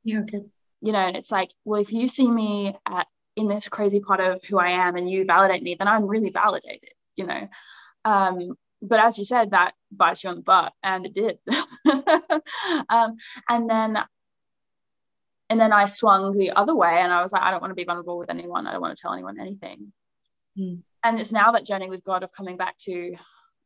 Yeah, 0.04 0.20
okay. 0.20 0.42
You 0.80 0.92
know, 0.92 0.98
and 0.98 1.16
it's 1.16 1.30
like, 1.30 1.50
well, 1.64 1.80
if 1.80 1.92
you 1.92 2.08
see 2.08 2.30
me 2.30 2.76
at 2.86 3.06
in 3.34 3.48
this 3.48 3.68
crazy 3.68 4.00
part 4.00 4.20
of 4.20 4.42
who 4.44 4.58
I 4.58 4.70
am 4.70 4.96
and 4.96 5.10
you 5.10 5.24
validate 5.24 5.62
me, 5.62 5.76
then 5.78 5.88
I'm 5.88 6.06
really 6.06 6.30
validated 6.30 6.90
you 7.16 7.26
know. 7.26 7.48
Um, 8.04 8.56
but 8.82 9.00
as 9.00 9.18
you 9.18 9.24
said 9.24 9.50
that 9.50 9.74
bites 9.90 10.22
you 10.24 10.30
on 10.30 10.36
the 10.36 10.42
butt 10.42 10.72
and 10.82 11.06
it 11.06 11.14
did. 11.14 11.38
Um, 12.88 13.14
and 13.48 13.70
then 13.70 13.98
and 15.48 15.60
then 15.60 15.72
I 15.72 15.86
swung 15.86 16.36
the 16.36 16.50
other 16.50 16.74
way 16.74 16.98
and 16.98 17.12
I 17.12 17.22
was 17.22 17.32
like 17.32 17.42
I 17.42 17.50
don't 17.50 17.60
want 17.60 17.70
to 17.70 17.76
be 17.76 17.84
vulnerable 17.84 18.18
with 18.18 18.30
anyone. 18.30 18.66
I 18.66 18.72
don't 18.72 18.80
want 18.80 18.96
to 18.96 19.00
tell 19.00 19.12
anyone 19.12 19.40
anything. 19.40 19.92
Mm. 20.58 20.82
and 21.04 21.20
it's 21.20 21.32
now 21.32 21.52
that 21.52 21.66
journey 21.66 21.90
with 21.90 22.02
God 22.02 22.22
of 22.22 22.32
coming 22.32 22.56
back 22.56 22.78
to 22.80 23.14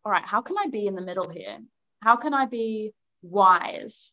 all 0.05 0.11
right 0.11 0.25
how 0.25 0.43
can 0.43 0.57
I 0.59 0.67
be 0.69 0.87
in 0.87 0.95
the 0.95 1.03
middle 1.03 1.29
here? 1.29 1.59
How 2.01 2.17
can 2.17 2.35
I 2.35 2.47
be 2.47 2.93
wise? 3.23 4.13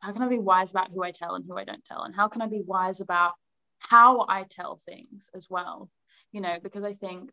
How 0.00 0.12
can 0.12 0.22
I 0.22 0.28
be 0.28 0.38
wise 0.38 0.70
about 0.70 0.90
who 0.90 1.02
I 1.02 1.10
tell 1.10 1.34
and 1.34 1.44
who 1.46 1.56
I 1.56 1.64
don't 1.64 1.84
tell? 1.84 2.02
And 2.02 2.14
how 2.14 2.28
can 2.28 2.42
I 2.42 2.46
be 2.46 2.62
wise 2.64 3.00
about 3.00 3.32
how 3.78 4.26
I 4.28 4.44
tell 4.44 4.80
things 4.84 5.30
as 5.34 5.46
well? 5.48 5.90
You 6.32 6.42
know 6.42 6.58
because 6.62 6.84
I 6.84 6.94
think 6.94 7.30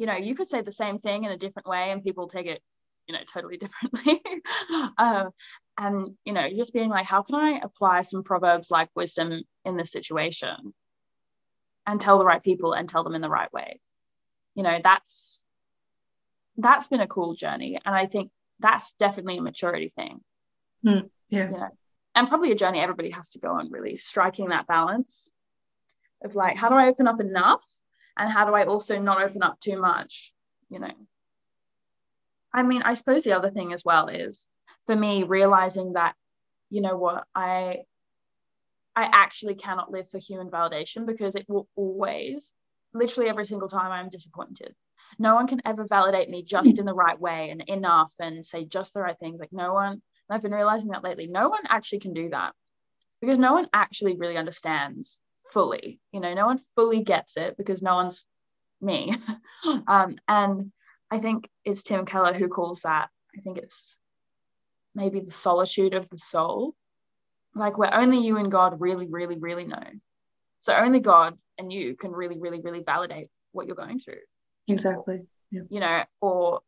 you 0.00 0.06
know 0.06 0.16
you 0.16 0.34
could 0.34 0.48
say 0.48 0.62
the 0.62 0.72
same 0.72 0.98
thing 0.98 1.24
in 1.24 1.30
a 1.30 1.36
different 1.36 1.68
way 1.68 1.90
and 1.90 2.02
people 2.02 2.26
take 2.26 2.46
it 2.46 2.62
you 3.06 3.14
know 3.14 3.20
totally 3.32 3.56
differently. 3.64 4.22
Um, 4.98 5.30
and 5.78 6.16
you 6.24 6.32
know 6.32 6.48
just 6.48 6.72
being 6.72 6.88
like 6.88 7.06
how 7.06 7.22
can 7.22 7.34
i 7.34 7.60
apply 7.62 8.02
some 8.02 8.24
proverbs 8.24 8.70
like 8.70 8.88
wisdom 8.96 9.42
in 9.64 9.76
this 9.76 9.92
situation 9.92 10.72
and 11.86 12.00
tell 12.00 12.18
the 12.18 12.24
right 12.24 12.42
people 12.42 12.72
and 12.72 12.88
tell 12.88 13.04
them 13.04 13.14
in 13.14 13.20
the 13.20 13.28
right 13.28 13.52
way? 13.52 13.78
You 14.54 14.62
know 14.62 14.78
that's 14.82 15.44
that's 16.56 16.88
been 16.88 17.00
a 17.00 17.06
cool 17.06 17.34
journey. 17.34 17.78
And 17.84 17.94
i 17.94 18.06
think 18.06 18.30
that's 18.58 18.92
definitely 18.94 19.38
a 19.38 19.42
maturity 19.42 19.92
thing. 19.94 20.20
Mm, 20.84 21.10
yeah. 21.28 21.46
You 21.46 21.50
know? 21.52 21.68
and 22.14 22.28
probably 22.28 22.52
a 22.52 22.56
journey 22.56 22.80
everybody 22.80 23.10
has 23.10 23.30
to 23.30 23.38
go 23.38 23.48
on 23.48 23.70
really 23.70 23.96
striking 23.96 24.48
that 24.48 24.66
balance 24.66 25.30
of 26.24 26.34
like 26.34 26.56
how 26.56 26.70
do 26.70 26.74
i 26.74 26.88
open 26.88 27.06
up 27.06 27.20
enough 27.20 27.62
and 28.16 28.30
how 28.32 28.44
do 28.44 28.54
i 28.54 28.64
also 28.64 28.98
not 28.98 29.22
open 29.22 29.42
up 29.42 29.58
too 29.60 29.80
much 29.80 30.32
you 30.68 30.78
know? 30.78 30.92
I 32.52 32.62
mean 32.62 32.82
i 32.82 32.94
suppose 32.94 33.22
the 33.22 33.32
other 33.32 33.50
thing 33.50 33.72
as 33.72 33.84
well 33.84 34.08
is 34.08 34.46
for 34.86 34.96
me 34.96 35.24
realizing 35.24 35.94
that 35.94 36.14
you 36.70 36.80
know 36.80 36.96
what 36.96 37.24
i 37.34 37.78
i 38.96 39.04
actually 39.04 39.54
cannot 39.54 39.90
live 39.90 40.08
for 40.10 40.18
human 40.18 40.48
validation 40.50 41.06
because 41.06 41.34
it 41.34 41.46
will 41.48 41.68
always 41.76 42.52
literally 42.92 43.28
every 43.28 43.46
single 43.46 43.68
time 43.68 43.92
i'm 43.92 44.08
disappointed. 44.08 44.74
No 45.18 45.34
one 45.34 45.48
can 45.48 45.60
ever 45.64 45.84
validate 45.86 46.30
me 46.30 46.44
just 46.44 46.78
in 46.78 46.86
the 46.86 46.94
right 46.94 47.18
way 47.20 47.50
and 47.50 47.62
enough 47.62 48.12
and 48.20 48.46
say 48.46 48.64
just 48.64 48.94
the 48.94 49.00
right 49.00 49.18
things. 49.18 49.40
Like 49.40 49.52
no 49.52 49.72
one 49.74 50.02
i've 50.28 50.42
been 50.42 50.52
realizing 50.52 50.90
that 50.90 51.02
lately 51.02 51.26
no 51.26 51.48
one 51.48 51.62
actually 51.68 51.98
can 51.98 52.12
do 52.12 52.28
that 52.30 52.54
because 53.20 53.38
no 53.38 53.52
one 53.52 53.68
actually 53.72 54.16
really 54.16 54.36
understands 54.36 55.18
fully. 55.52 56.00
You 56.12 56.20
know, 56.20 56.34
no 56.34 56.46
one 56.46 56.60
fully 56.76 57.02
gets 57.02 57.36
it 57.36 57.56
because 57.56 57.82
no 57.82 57.94
one's 57.94 58.24
me. 58.80 59.14
um, 59.86 60.16
and 60.28 60.72
I 61.10 61.18
think 61.18 61.48
it's 61.64 61.82
Tim 61.82 62.06
Keller 62.06 62.32
who 62.32 62.48
calls 62.48 62.82
that, 62.82 63.08
I 63.36 63.40
think 63.40 63.58
it's 63.58 63.98
maybe 64.94 65.20
the 65.20 65.32
solitude 65.32 65.94
of 65.94 66.08
the 66.08 66.18
soul. 66.18 66.74
Like 67.54 67.78
where 67.78 67.92
only 67.92 68.18
you 68.18 68.36
and 68.36 68.50
God 68.50 68.80
really, 68.80 69.06
really, 69.06 69.36
really 69.36 69.64
know. 69.64 69.82
So 70.60 70.74
only 70.74 71.00
God 71.00 71.36
and 71.58 71.72
you 71.72 71.96
can 71.96 72.12
really, 72.12 72.38
really, 72.38 72.60
really 72.60 72.82
validate 72.82 73.28
what 73.52 73.66
you're 73.66 73.76
going 73.76 73.98
through. 73.98 74.20
Exactly. 74.68 75.22
Yeah. 75.50 75.62
You 75.68 75.80
know, 75.80 76.04
or 76.20 76.60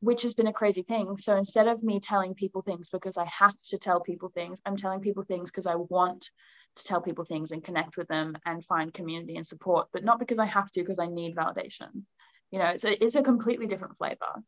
which 0.00 0.22
has 0.22 0.34
been 0.34 0.46
a 0.46 0.52
crazy 0.52 0.82
thing. 0.82 1.16
So 1.16 1.36
instead 1.36 1.68
of 1.68 1.82
me 1.82 2.00
telling 2.00 2.34
people 2.34 2.62
things 2.62 2.90
because 2.90 3.16
I 3.16 3.24
have 3.26 3.56
to 3.68 3.78
tell 3.78 4.00
people 4.00 4.28
things, 4.28 4.60
I'm 4.66 4.76
telling 4.76 5.00
people 5.00 5.24
things 5.24 5.50
because 5.50 5.66
I 5.66 5.76
want 5.76 6.30
to 6.76 6.84
tell 6.84 7.00
people 7.00 7.24
things 7.24 7.50
and 7.50 7.64
connect 7.64 7.96
with 7.96 8.08
them 8.08 8.36
and 8.44 8.64
find 8.64 8.92
community 8.92 9.36
and 9.36 9.46
support, 9.46 9.88
but 9.92 10.04
not 10.04 10.18
because 10.18 10.38
I 10.38 10.46
have 10.46 10.70
to, 10.72 10.80
because 10.80 10.98
I 10.98 11.06
need 11.06 11.34
validation. 11.34 12.02
You 12.50 12.58
know, 12.58 12.66
it's 12.66 12.84
a, 12.84 13.04
it's 13.04 13.16
a 13.16 13.22
completely 13.22 13.66
different 13.66 13.96
flavor, 13.96 14.42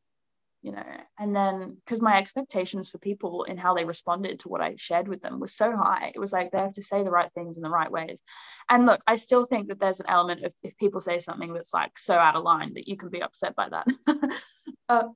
you 0.63 0.73
know. 0.73 0.85
And 1.19 1.35
then 1.35 1.79
because 1.85 2.03
my 2.03 2.19
expectations 2.19 2.91
for 2.91 2.99
people 2.99 3.45
and 3.49 3.59
how 3.59 3.75
they 3.75 3.85
responded 3.85 4.41
to 4.41 4.49
what 4.49 4.61
I 4.61 4.75
shared 4.77 5.09
with 5.09 5.23
them 5.23 5.41
was 5.41 5.55
so 5.55 5.75
high, 5.75 6.13
it 6.15 6.19
was 6.19 6.33
like 6.33 6.51
they 6.51 6.59
have 6.59 6.75
to 6.75 6.83
say 6.83 7.03
the 7.03 7.11
right 7.11 7.33
things 7.35 7.57
in 7.57 7.63
the 7.63 7.71
right 7.71 7.91
ways. 7.91 8.21
And 8.69 8.85
look, 8.85 9.01
I 9.07 9.17
still 9.17 9.47
think 9.47 9.69
that 9.69 9.81
there's 9.81 10.01
an 10.01 10.07
element 10.09 10.45
of 10.45 10.53
if 10.63 10.77
people 10.77 11.01
say 11.01 11.19
something 11.19 11.55
that's 11.55 11.73
like 11.73 11.99
so 11.99 12.15
out 12.15 12.37
of 12.37 12.43
line 12.43 12.75
that 12.75 12.87
you 12.87 12.99
can 12.99 13.09
be 13.09 13.23
upset 13.23 13.57
by 13.57 13.71
that. 13.71 13.87
uh, 14.91 15.09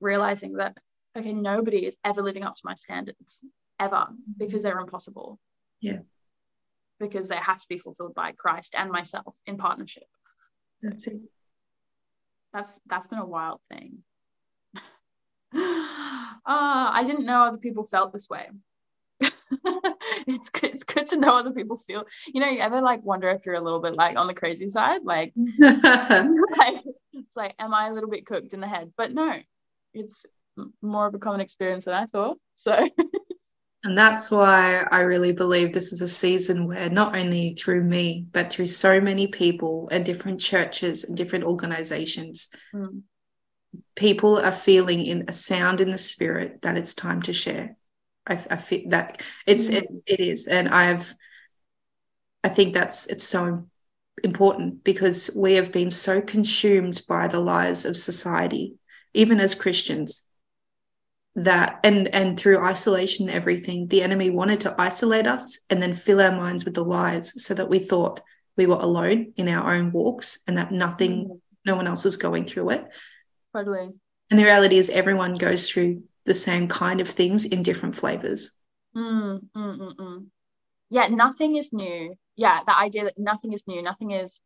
realizing 0.00 0.54
that 0.54 0.76
okay 1.16 1.32
nobody 1.32 1.86
is 1.86 1.96
ever 2.04 2.22
living 2.22 2.44
up 2.44 2.54
to 2.54 2.62
my 2.64 2.74
standards 2.74 3.44
ever 3.78 4.06
because 4.36 4.62
they're 4.62 4.78
impossible. 4.78 5.38
Yeah. 5.80 6.00
Because 6.98 7.28
they 7.28 7.36
have 7.36 7.60
to 7.60 7.68
be 7.68 7.78
fulfilled 7.78 8.14
by 8.14 8.32
christ 8.32 8.74
and 8.76 8.90
myself 8.90 9.36
in 9.46 9.56
partnership. 9.56 10.04
That's 10.82 11.06
it. 11.06 11.20
That's 12.52 12.78
that's 12.86 13.06
been 13.06 13.18
a 13.18 13.26
wild 13.26 13.60
thing. 13.70 13.98
Uh, 15.52 15.56
i 16.46 17.02
didn't 17.06 17.26
know 17.26 17.42
other 17.42 17.58
people 17.58 17.84
felt 17.84 18.12
this 18.12 18.28
way. 18.28 18.48
It's 20.26 20.48
good, 20.48 20.74
it's 20.74 20.84
good 20.84 21.08
to 21.08 21.16
know 21.16 21.36
other 21.36 21.52
people 21.52 21.78
feel. 21.78 22.04
You 22.26 22.40
know 22.40 22.48
you 22.48 22.60
ever 22.60 22.80
like 22.80 23.02
wonder 23.02 23.30
if 23.30 23.44
you're 23.46 23.54
a 23.54 23.60
little 23.60 23.80
bit 23.80 23.94
like 23.94 24.16
on 24.16 24.26
the 24.26 24.34
crazy 24.34 24.68
side? 24.68 25.02
Like, 25.04 25.32
like 25.58 26.84
it's 27.12 27.36
like 27.36 27.54
am 27.58 27.74
i 27.74 27.88
a 27.88 27.92
little 27.92 28.10
bit 28.10 28.26
cooked 28.26 28.54
in 28.54 28.60
the 28.60 28.68
head? 28.68 28.92
But 28.96 29.12
no 29.12 29.40
it's 29.94 30.24
more 30.82 31.06
of 31.06 31.14
a 31.14 31.18
common 31.18 31.40
experience 31.40 31.84
than 31.84 31.94
I 31.94 32.06
thought. 32.06 32.38
So 32.54 32.88
And 33.82 33.96
that's 33.96 34.30
why 34.30 34.86
I 34.90 35.00
really 35.00 35.32
believe 35.32 35.72
this 35.72 35.92
is 35.92 36.02
a 36.02 36.08
season 36.08 36.66
where 36.66 36.90
not 36.90 37.16
only 37.16 37.54
through 37.54 37.82
me, 37.82 38.26
but 38.30 38.52
through 38.52 38.66
so 38.66 39.00
many 39.00 39.26
people 39.26 39.88
and 39.90 40.04
different 40.04 40.38
churches 40.38 41.04
and 41.04 41.16
different 41.16 41.46
organizations, 41.46 42.50
mm. 42.74 43.00
people 43.96 44.38
are 44.38 44.52
feeling 44.52 45.06
in 45.06 45.24
a 45.28 45.32
sound 45.32 45.80
in 45.80 45.90
the 45.90 45.98
spirit 45.98 46.60
that 46.60 46.76
it's 46.76 46.94
time 46.94 47.22
to 47.22 47.32
share. 47.32 47.76
I, 48.26 48.34
I 48.50 48.56
feel 48.56 48.82
that 48.90 49.22
it's 49.46 49.68
mm. 49.68 49.76
it, 49.76 49.88
it 50.04 50.20
is, 50.20 50.46
and 50.46 50.68
I've 50.68 51.14
I 52.44 52.50
think 52.50 52.74
that's 52.74 53.06
it's 53.06 53.26
so 53.26 53.66
important 54.22 54.84
because 54.84 55.30
we 55.34 55.54
have 55.54 55.72
been 55.72 55.90
so 55.90 56.20
consumed 56.20 57.00
by 57.08 57.28
the 57.28 57.40
lies 57.40 57.86
of 57.86 57.96
society 57.96 58.74
even 59.14 59.40
as 59.40 59.54
Christians 59.54 60.30
that 61.36 61.78
and 61.84 62.12
and 62.14 62.38
through 62.38 62.64
isolation 62.64 63.28
and 63.28 63.36
everything 63.36 63.86
the 63.86 64.02
enemy 64.02 64.30
wanted 64.30 64.60
to 64.60 64.74
isolate 64.80 65.26
us 65.26 65.60
and 65.70 65.80
then 65.80 65.94
fill 65.94 66.20
our 66.20 66.32
minds 66.32 66.64
with 66.64 66.74
the 66.74 66.84
lies 66.84 67.42
so 67.42 67.54
that 67.54 67.68
we 67.68 67.78
thought 67.78 68.20
we 68.56 68.66
were 68.66 68.74
alone 68.74 69.32
in 69.36 69.48
our 69.48 69.74
own 69.74 69.92
walks 69.92 70.42
and 70.48 70.58
that 70.58 70.72
nothing 70.72 71.28
mm. 71.28 71.40
no 71.64 71.76
one 71.76 71.86
else 71.86 72.04
was 72.04 72.16
going 72.16 72.44
through 72.44 72.70
it. 72.70 72.84
Totally. 73.54 73.90
And 74.28 74.38
the 74.38 74.44
reality 74.44 74.76
is 74.76 74.90
everyone 74.90 75.34
goes 75.34 75.70
through 75.70 76.02
the 76.24 76.34
same 76.34 76.68
kind 76.68 77.00
of 77.00 77.08
things 77.08 77.44
in 77.44 77.62
different 77.62 77.96
flavors. 77.96 78.52
Mm, 78.96 79.40
mm, 79.56 79.78
mm, 79.78 79.94
mm. 79.96 80.26
yeah 80.90 81.06
nothing 81.06 81.56
is 81.56 81.72
new. 81.72 82.14
Yeah 82.34 82.60
the 82.66 82.76
idea 82.76 83.04
that 83.04 83.18
nothing 83.18 83.52
is 83.52 83.62
new 83.68 83.82
nothing 83.82 84.10
is 84.10 84.40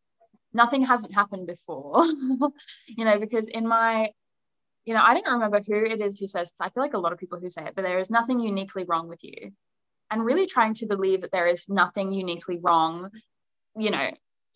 nothing 0.53 0.85
hasn't 0.85 1.15
happened 1.15 1.47
before. 1.47 2.07
You 2.89 3.07
know 3.07 3.19
because 3.19 3.49
in 3.49 3.67
my 3.67 4.11
you 4.85 4.93
know, 4.93 5.03
I 5.03 5.15
don't 5.15 5.35
remember 5.35 5.61
who 5.67 5.85
it 5.85 6.01
is 6.01 6.19
who 6.19 6.27
says 6.27 6.51
this. 6.51 6.61
I 6.61 6.69
feel 6.69 6.83
like 6.83 6.95
a 6.95 6.99
lot 6.99 7.13
of 7.13 7.19
people 7.19 7.41
who 7.41 7.49
say 7.49 7.65
it, 7.65 7.75
but 7.75 7.83
there 7.83 7.99
is 7.99 8.11
nothing 8.11 8.41
uniquely 8.41 8.85
wrong 8.85 9.09
with 9.09 9.23
you. 9.23 9.53
And 10.11 10.25
really 10.25 10.47
trying 10.47 10.75
to 10.75 10.87
believe 10.87 11.23
that 11.23 11.33
there 11.33 11.47
is 11.47 11.69
nothing 11.69 12.13
uniquely 12.13 12.59
wrong, 12.61 13.11
you 13.77 13.91
know, 13.91 14.11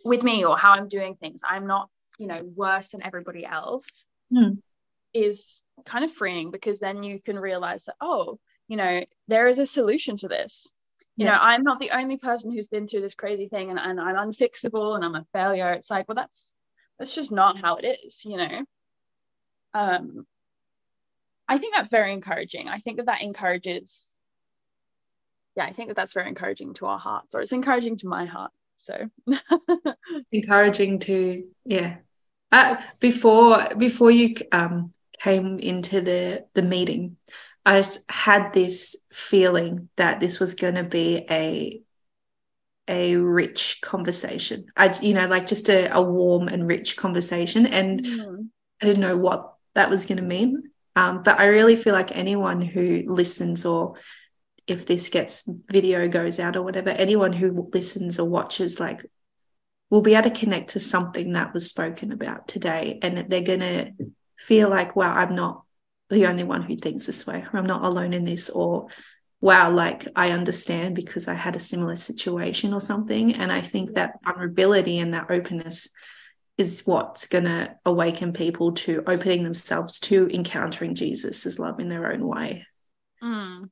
with 0.05 0.23
me 0.23 0.45
or 0.45 0.59
how 0.59 0.73
I'm 0.73 0.89
doing 0.89 1.15
things. 1.15 1.41
I'm 1.49 1.67
not, 1.67 1.89
you 2.19 2.27
know, 2.27 2.39
worse 2.55 2.91
than 2.91 3.03
everybody 3.03 3.47
else 3.47 4.05
mm. 4.33 4.59
is 5.15 5.63
kind 5.87 6.05
of 6.05 6.13
freeing 6.13 6.51
because 6.51 6.79
then 6.79 7.03
you 7.03 7.19
can 7.21 7.39
realize 7.39 7.85
that, 7.85 7.97
oh, 8.01 8.39
you 8.69 8.77
know, 8.77 9.03
there 9.27 9.49
is 9.49 9.59
a 9.59 9.67
solution 9.67 10.17
to 10.19 10.29
this. 10.29 10.71
You 11.17 11.25
yeah. 11.25 11.33
know, 11.33 11.39
I'm 11.41 11.63
not 11.63 11.81
the 11.81 11.93
only 11.93 12.19
person 12.19 12.53
who's 12.53 12.69
been 12.69 12.87
through 12.87 13.01
this 13.01 13.15
crazy 13.15 13.49
thing 13.49 13.71
and, 13.71 13.79
and 13.79 13.99
I'm 13.99 14.31
unfixable 14.31 14.95
and 14.95 15.05
I'm 15.05 15.15
a 15.15 15.27
failure. 15.33 15.73
It's 15.73 15.91
like, 15.91 16.07
well, 16.07 16.15
that's 16.15 16.55
that's 16.99 17.15
just 17.15 17.33
not 17.33 17.59
how 17.59 17.77
it 17.77 17.87
is, 18.05 18.25
you 18.25 18.37
know 18.37 18.65
um, 19.75 20.27
I 21.49 21.59
think 21.59 21.75
that's 21.75 21.91
very 21.91 22.13
encouraging. 22.13 22.69
I 22.69 22.79
think 22.79 22.99
that 22.99 23.07
that 23.07 23.23
encourages, 23.23 24.15
yeah, 25.57 25.65
I 25.65 25.73
think 25.73 25.89
that 25.89 25.97
that's 25.97 26.13
very 26.13 26.29
encouraging 26.29 26.75
to 26.75 26.87
our 26.87 26.99
hearts, 26.99 27.35
or 27.35 27.41
it's 27.41 27.53
encouraging 27.53 27.97
to 27.99 28.07
my 28.07 28.27
heart. 28.27 28.53
So 28.77 29.09
encouraging 30.33 31.01
to, 31.01 31.45
yeah. 31.65 31.97
Uh, 32.51 32.77
before 33.01 33.67
before 33.77 34.11
you 34.11 34.35
um, 34.53 34.93
came 35.21 35.59
into 35.59 36.01
the 36.01 36.47
the 36.55 36.63
meeting, 36.63 37.17
I 37.67 37.83
had 38.09 38.55
this 38.55 38.97
feeling 39.13 39.91
that 39.97 40.21
this 40.21 40.41
was 40.41 40.55
going 40.55 40.77
to 40.77 40.85
be 40.85 41.27
a 41.31 41.83
a 42.89 43.17
rich 43.17 43.81
conversation. 43.83 44.67
I, 44.77 44.95
you 45.03 45.13
know, 45.13 45.27
like 45.27 45.47
just 45.47 45.69
a, 45.69 45.95
a 45.95 46.01
warm 46.01 46.49
and 46.49 46.67
rich 46.67 46.97
conversation. 46.97 47.67
And 47.67 48.03
mm. 48.03 48.49
I 48.81 48.87
didn't 48.87 49.03
know 49.03 49.19
what 49.19 49.58
that 49.79 49.91
was 49.91 50.07
going 50.07 50.19
to 50.19 50.25
mean. 50.25 50.71
Um, 50.97 51.23
but 51.23 51.39
I 51.39 51.47
really 51.47 51.77
feel 51.77 51.95
like 51.95 52.15
anyone 52.15 52.61
who 52.61 53.05
listens, 53.07 53.65
or 53.65 53.95
if 54.67 54.87
this 54.87 55.09
gets 55.09 55.49
video 55.71 56.09
goes 56.09 56.41
out 56.41 56.57
or 56.57 56.63
whatever, 56.63 56.91
anyone 56.91 57.33
who 57.33 57.71
listens 57.73 58.19
or 58.19 58.29
watches, 58.29 58.81
like, 58.81 59.07
will 59.89 60.03
be 60.03 60.15
able 60.15 60.29
to 60.29 60.41
connect 60.41 60.71
to 60.71 60.81
something 60.81 61.33
that 61.33 61.55
was 61.55 61.69
spoken 61.69 62.11
about 62.11 62.49
today. 62.49 62.99
And 63.01 63.31
they're 63.31 63.41
going 63.41 63.61
to 63.61 63.93
feel 64.37 64.69
like, 64.69 64.97
wow, 64.97 65.15
I'm 65.15 65.37
not 65.37 65.63
the 66.11 66.27
only 66.27 66.45
one 66.45 66.63
who 66.63 66.77
thinks 66.77 67.07
this 67.07 67.25
way, 67.25 67.45
or 67.53 67.59
I'm 67.59 67.67
not 67.67 67.85
alone 67.85 68.13
in 68.13 68.25
this, 68.25 68.51
or 68.51 68.89
wow, 69.41 69.71
like 69.71 70.09
I 70.17 70.33
understand 70.33 70.97
because 70.97 71.29
I 71.29 71.35
had 71.35 71.55
a 71.55 71.61
similar 71.61 71.95
situation 71.95 72.75
or 72.75 72.81
something. 72.81 73.35
And 73.35 73.53
I 73.53 73.61
think 73.61 73.95
that 73.95 74.19
vulnerability 74.25 74.99
and 74.99 75.15
that 75.15 75.31
openness 75.31 75.91
is 76.59 76.85
what's 76.85 77.29
going 77.29 77.45
to 77.45 77.75
awaken 77.85 78.33
people 78.33 78.73
to 78.73 79.05
opening 79.07 79.45
themselves 79.45 80.01
to 80.01 80.29
encountering 80.29 80.95
Jesus' 80.95 81.59
love 81.59 81.79
in 81.79 81.89
their 81.89 82.13
own 82.13 82.27
way. 82.27 82.67
Mm, 83.23 83.71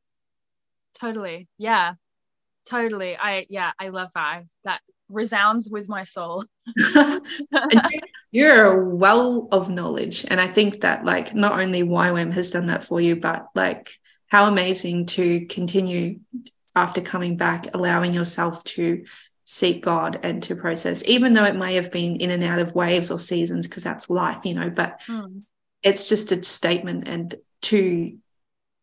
totally. 0.99 1.49
Yeah. 1.59 1.95
Totally. 2.69 3.17
I, 3.17 3.47
yeah, 3.49 3.73
I 3.79 3.89
love 3.89 4.11
that. 4.15 4.43
That 4.65 4.81
resounds 5.09 5.69
with 5.71 5.89
my 5.89 6.05
soul. 6.05 6.45
You're 8.31 8.65
a 8.65 8.95
well 8.95 9.49
of 9.53 9.69
knowledge. 9.69 10.25
And 10.29 10.41
I 10.41 10.49
think 10.49 10.81
that, 10.81 11.05
like, 11.05 11.35
not 11.35 11.61
only 11.61 11.83
YWAM 11.83 12.33
has 12.35 12.51
done 12.51 12.67
that 12.67 12.85
for 12.85 13.01
you, 13.01 13.17
but 13.17 13.47
like, 13.55 13.93
how 14.29 14.47
amazing 14.47 15.07
to 15.07 15.47
continue 15.47 16.21
after 16.75 17.01
coming 17.01 17.37
back, 17.37 17.75
allowing 17.75 18.13
yourself 18.13 18.63
to 18.65 19.05
seek 19.49 19.81
God 19.85 20.19
and 20.25 20.43
to 20.43 20.57
process, 20.57 21.05
even 21.07 21.33
though 21.33 21.45
it 21.45 21.55
may 21.55 21.77
have 21.77 21.93
been 21.93 22.17
in 22.17 22.33
and 22.33 22.43
out 22.43 22.59
of 22.59 22.75
waves 22.75 23.13
or 23.13 23.19
seasons, 23.19 23.69
because 23.69 23.85
that's 23.85 24.11
life, 24.11 24.45
you 24.45 24.55
know, 24.55 24.71
but 24.71 25.01
mm. 25.03 25.43
it's 25.85 26.09
just 26.09 26.33
a 26.33 26.43
statement 26.43 27.07
and 27.07 27.33
to 27.63 28.19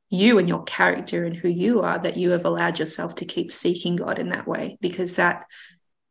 you 0.10 0.40
and 0.40 0.48
your 0.48 0.64
character 0.64 1.26
and 1.26 1.36
who 1.36 1.50
you 1.50 1.82
are 1.82 2.00
that 2.00 2.16
you 2.16 2.32
have 2.32 2.46
allowed 2.46 2.80
yourself 2.80 3.16
to 3.16 3.26
keep 3.26 3.52
seeking 3.52 3.98
God 3.98 4.20
in 4.20 4.30
that 4.30 4.48
way, 4.48 4.78
because 4.80 5.18
that 5.18 5.44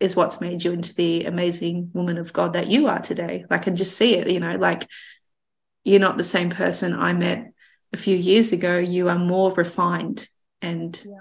is 0.00 0.16
what's 0.16 0.42
made 0.42 0.62
you 0.62 0.72
into 0.72 0.94
the 0.94 1.24
amazing 1.24 1.90
woman 1.94 2.18
of 2.18 2.34
God 2.34 2.52
that 2.52 2.66
you 2.66 2.88
are 2.88 3.00
today. 3.00 3.46
Like, 3.48 3.60
I 3.60 3.64
can 3.64 3.74
just 3.74 3.96
see 3.96 4.16
it, 4.16 4.30
you 4.30 4.40
know, 4.40 4.56
like 4.56 4.86
you're 5.82 5.98
not 5.98 6.18
the 6.18 6.24
same 6.24 6.50
person 6.50 6.92
I 6.92 7.14
met 7.14 7.54
a 7.94 7.96
few 7.96 8.18
years 8.18 8.52
ago. 8.52 8.76
You 8.76 9.08
are 9.08 9.18
more 9.18 9.54
refined 9.54 10.28
and 10.60 11.02
yeah 11.06 11.20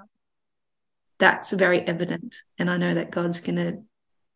that's 1.21 1.51
very 1.51 1.81
evident. 1.81 2.35
And 2.57 2.67
I 2.67 2.77
know 2.77 2.95
that 2.95 3.11
God's 3.11 3.41
going 3.41 3.57
to 3.57 3.83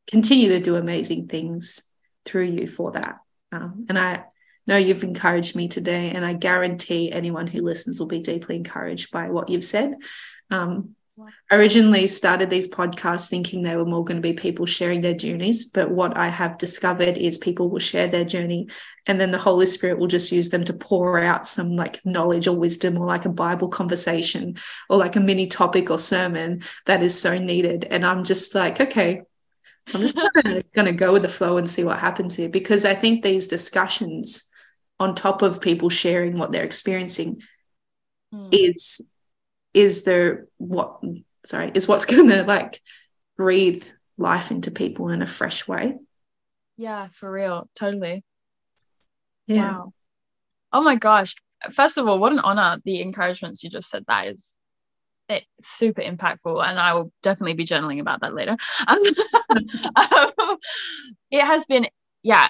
continue 0.05 0.49
to 0.49 0.59
do 0.59 0.75
amazing 0.75 1.27
things 1.27 1.81
through 2.25 2.45
you 2.45 2.67
for 2.67 2.91
that. 2.91 3.17
Um, 3.51 3.87
and 3.89 3.97
I 3.97 4.25
know 4.67 4.77
you've 4.77 5.03
encouraged 5.03 5.55
me 5.55 5.67
today, 5.67 6.11
and 6.11 6.23
I 6.23 6.33
guarantee 6.33 7.11
anyone 7.11 7.47
who 7.47 7.61
listens 7.61 7.99
will 7.99 8.07
be 8.07 8.19
deeply 8.19 8.55
encouraged 8.55 9.11
by 9.11 9.29
what 9.29 9.49
you've 9.49 9.63
said. 9.63 9.95
Um, 10.51 10.94
originally 11.51 12.07
started 12.07 12.49
these 12.49 12.67
podcasts 12.67 13.29
thinking 13.29 13.63
they 13.63 13.75
were 13.75 13.85
more 13.85 14.03
going 14.03 14.17
to 14.17 14.21
be 14.21 14.33
people 14.33 14.65
sharing 14.65 15.01
their 15.01 15.13
journeys 15.13 15.65
but 15.65 15.89
what 15.89 16.17
i 16.17 16.27
have 16.27 16.57
discovered 16.57 17.17
is 17.17 17.37
people 17.37 17.69
will 17.69 17.79
share 17.79 18.07
their 18.07 18.25
journey 18.25 18.67
and 19.05 19.19
then 19.21 19.31
the 19.31 19.37
holy 19.37 19.65
spirit 19.65 19.97
will 19.97 20.07
just 20.07 20.31
use 20.31 20.49
them 20.49 20.63
to 20.63 20.73
pour 20.73 21.19
out 21.19 21.47
some 21.47 21.75
like 21.75 22.03
knowledge 22.05 22.47
or 22.47 22.57
wisdom 22.57 22.97
or 22.97 23.05
like 23.05 23.25
a 23.25 23.29
bible 23.29 23.69
conversation 23.69 24.55
or 24.89 24.97
like 24.97 25.15
a 25.15 25.19
mini 25.21 25.47
topic 25.47 25.89
or 25.89 25.97
sermon 25.97 26.61
that 26.85 27.01
is 27.01 27.19
so 27.19 27.37
needed 27.37 27.85
and 27.85 28.05
i'm 28.05 28.23
just 28.23 28.53
like 28.53 28.81
okay 28.81 29.21
i'm 29.93 30.01
just 30.01 30.19
going 30.43 30.85
to 30.85 30.91
go 30.91 31.13
with 31.13 31.21
the 31.21 31.29
flow 31.29 31.57
and 31.57 31.69
see 31.69 31.83
what 31.83 31.99
happens 31.99 32.35
here 32.35 32.49
because 32.49 32.83
i 32.83 32.93
think 32.93 33.23
these 33.23 33.47
discussions 33.47 34.51
on 34.99 35.15
top 35.15 35.41
of 35.41 35.61
people 35.61 35.89
sharing 35.89 36.37
what 36.37 36.51
they're 36.51 36.63
experiencing 36.63 37.41
Mm. 38.33 38.49
is 38.51 39.01
is 39.75 40.03
the 40.03 40.47
what 40.57 41.01
sorry 41.45 41.71
is 41.75 41.87
what's 41.87 42.05
going 42.13 42.29
to 42.29 42.43
like 42.43 42.81
breathe 43.37 43.83
life 44.17 44.49
into 44.49 44.71
people 44.71 45.09
in 45.09 45.21
a 45.21 45.27
fresh 45.27 45.67
way 45.67 45.95
Yeah, 46.77 47.09
for 47.13 47.31
real. 47.31 47.69
Totally. 47.77 48.23
yeah 49.47 49.71
Wow. 49.73 49.93
Oh 50.71 50.81
my 50.81 50.95
gosh. 50.95 51.35
First 51.73 51.97
of 51.97 52.07
all, 52.07 52.19
what 52.19 52.31
an 52.31 52.39
honor. 52.39 52.81
The 52.83 53.01
encouragements 53.01 53.63
you 53.63 53.69
just 53.69 53.89
said 53.89 54.05
that 54.07 54.27
is 54.27 54.57
it's 55.27 55.45
super 55.61 56.01
impactful. 56.01 56.63
And 56.65 56.79
I 56.79 56.93
will 56.93 57.11
definitely 57.21 57.53
be 57.55 57.65
journaling 57.65 57.99
about 57.99 58.21
that 58.21 58.33
later. 58.33 58.57
Um, 58.87 59.01
um, 59.95 60.57
it 61.31 61.43
has 61.43 61.65
been, 61.65 61.87
yeah. 62.23 62.49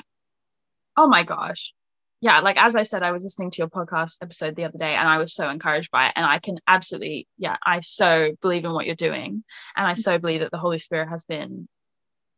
Oh 0.97 1.07
my 1.07 1.23
gosh. 1.23 1.73
Yeah, 2.25 2.39
like 2.39 2.57
as 2.57 2.75
I 2.75 2.81
said, 2.81 3.03
I 3.03 3.11
was 3.11 3.21
listening 3.21 3.51
to 3.51 3.59
your 3.59 3.67
podcast 3.67 4.13
episode 4.19 4.55
the 4.55 4.63
other 4.63 4.79
day 4.79 4.95
and 4.95 5.07
I 5.07 5.19
was 5.19 5.35
so 5.35 5.47
encouraged 5.47 5.91
by 5.91 6.07
it. 6.07 6.13
And 6.15 6.25
I 6.25 6.39
can 6.39 6.57
absolutely, 6.65 7.27
yeah, 7.37 7.57
I 7.63 7.81
so 7.81 8.31
believe 8.41 8.65
in 8.65 8.73
what 8.73 8.87
you're 8.87 8.95
doing. 8.95 9.43
And 9.77 9.85
I 9.85 9.93
so 9.93 10.17
believe 10.17 10.39
that 10.39 10.49
the 10.49 10.57
Holy 10.57 10.79
Spirit 10.79 11.07
has 11.09 11.23
been 11.23 11.67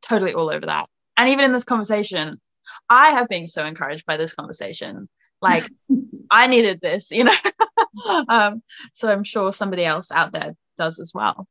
totally 0.01 0.33
all 0.33 0.49
over 0.49 0.65
that. 0.65 0.89
And 1.15 1.29
even 1.29 1.45
in 1.45 1.53
this 1.53 1.63
conversation, 1.63 2.41
I 2.89 3.11
have 3.11 3.29
been 3.29 3.47
so 3.47 3.63
encouraged 3.65 4.05
by 4.05 4.17
this 4.17 4.33
conversation. 4.33 5.07
Like 5.41 5.63
I 6.29 6.47
needed 6.47 6.81
this, 6.81 7.09
you 7.09 7.23
know. 7.23 7.35
um, 8.27 8.61
so 8.91 9.09
I'm 9.09 9.23
sure 9.23 9.53
somebody 9.53 9.85
else 9.85 10.11
out 10.11 10.33
there 10.33 10.53
does 10.77 10.99
as 10.99 11.13
well. 11.13 11.47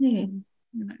yeah 0.00 0.22
You 0.22 0.40
know. 0.72 0.94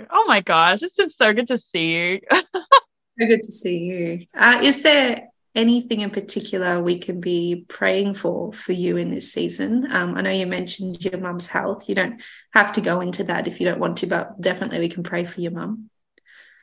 So- 0.00 0.06
oh 0.10 0.24
my 0.26 0.40
gosh, 0.40 0.82
it's 0.82 0.96
been 0.96 1.10
so 1.10 1.32
good 1.32 1.46
to 1.46 1.58
see 1.58 1.92
you. 1.92 2.20
so 2.32 3.26
good 3.28 3.42
to 3.42 3.52
see 3.52 3.78
you 3.78 4.26
uh, 4.34 4.58
is 4.62 4.82
there 4.82 5.28
anything 5.54 6.00
in 6.00 6.10
particular 6.10 6.80
we 6.82 6.98
can 6.98 7.20
be 7.20 7.64
praying 7.68 8.14
for 8.14 8.52
for 8.52 8.72
you 8.72 8.96
in 8.96 9.10
this 9.10 9.32
season 9.32 9.90
um, 9.92 10.16
i 10.16 10.20
know 10.20 10.30
you 10.30 10.46
mentioned 10.46 11.04
your 11.04 11.18
mum's 11.18 11.46
health 11.46 11.88
you 11.88 11.94
don't 11.94 12.22
have 12.52 12.72
to 12.72 12.80
go 12.80 13.00
into 13.00 13.22
that 13.22 13.46
if 13.46 13.60
you 13.60 13.66
don't 13.66 13.80
want 13.80 13.98
to 13.98 14.06
but 14.06 14.40
definitely 14.40 14.78
we 14.78 14.88
can 14.88 15.02
pray 15.02 15.24
for 15.24 15.40
your 15.40 15.52
mum 15.52 15.90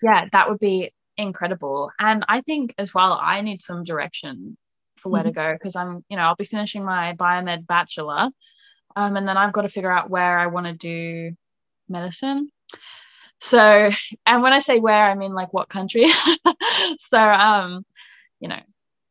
yeah, 0.02 0.26
that 0.32 0.50
would 0.50 0.60
be 0.60 0.94
incredible. 1.18 1.92
And 2.00 2.26
I 2.28 2.42
think 2.42 2.74
as 2.78 2.94
well, 2.94 3.18
I 3.22 3.42
need 3.42 3.62
some 3.62 3.84
direction 3.84 4.58
for 4.98 5.10
where 5.10 5.24
to 5.24 5.32
go 5.32 5.54
because 5.54 5.76
I'm, 5.76 6.04
you 6.10 6.18
know, 6.18 6.24
I'll 6.24 6.36
be 6.36 6.46
finishing 6.46 6.84
my 6.84 7.16
biomed 7.16 7.68
bachelor. 7.68 8.30
Um, 8.96 9.16
and 9.16 9.28
then 9.28 9.38
I've 9.38 9.54
got 9.54 9.62
to 9.64 9.70
figure 9.70 9.92
out 9.92 10.10
where 10.10 10.40
I 10.40 10.48
want 10.48 10.68
to 10.68 10.74
do 10.74 11.36
medicine. 11.88 12.50
So, 13.40 13.90
and 14.26 14.42
when 14.42 14.54
I 14.54 14.60
say 14.60 14.80
where, 14.80 15.06
I 15.06 15.16
mean 15.16 15.34
like 15.34 15.54
what 15.54 15.70
country. 15.70 16.08
so, 16.98 17.20
um, 17.20 17.86
you 18.40 18.50
know, 18.50 18.60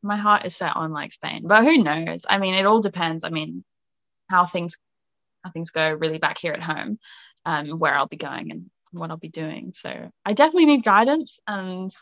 my 0.03 0.17
heart 0.17 0.45
is 0.45 0.57
set 0.57 0.77
on 0.77 0.93
like 0.93 1.13
Spain, 1.13 1.45
but 1.47 1.65
who 1.65 1.79
knows? 1.79 2.25
I 2.29 2.39
mean, 2.39 2.55
it 2.55 2.67
all 2.67 2.81
depends. 2.81 3.25
I 3.25 3.31
mean, 3.31 3.65
how 4.29 4.47
things 4.47 4.77
how 5.45 5.51
things 5.51 5.71
go 5.71 5.93
really 5.93 6.19
back 6.19 6.39
here 6.39 6.53
at 6.53 6.63
home, 6.63 6.99
um, 7.45 7.79
where 7.79 7.95
I'll 7.95 8.07
be 8.07 8.17
going 8.17 8.51
and 8.51 8.71
what 8.93 9.11
I'll 9.11 9.17
be 9.17 9.29
doing. 9.29 9.73
So 9.75 10.11
I 10.25 10.33
definitely 10.33 10.67
need 10.67 10.85
guidance 10.85 11.39
and 11.47 11.95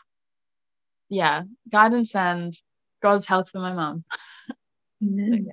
yeah, 1.09 1.43
guidance 1.71 2.15
and 2.15 2.53
God's 3.01 3.25
help 3.25 3.49
for 3.49 3.59
my 3.59 3.73
mum. 3.73 4.03
Amen. 5.03 5.47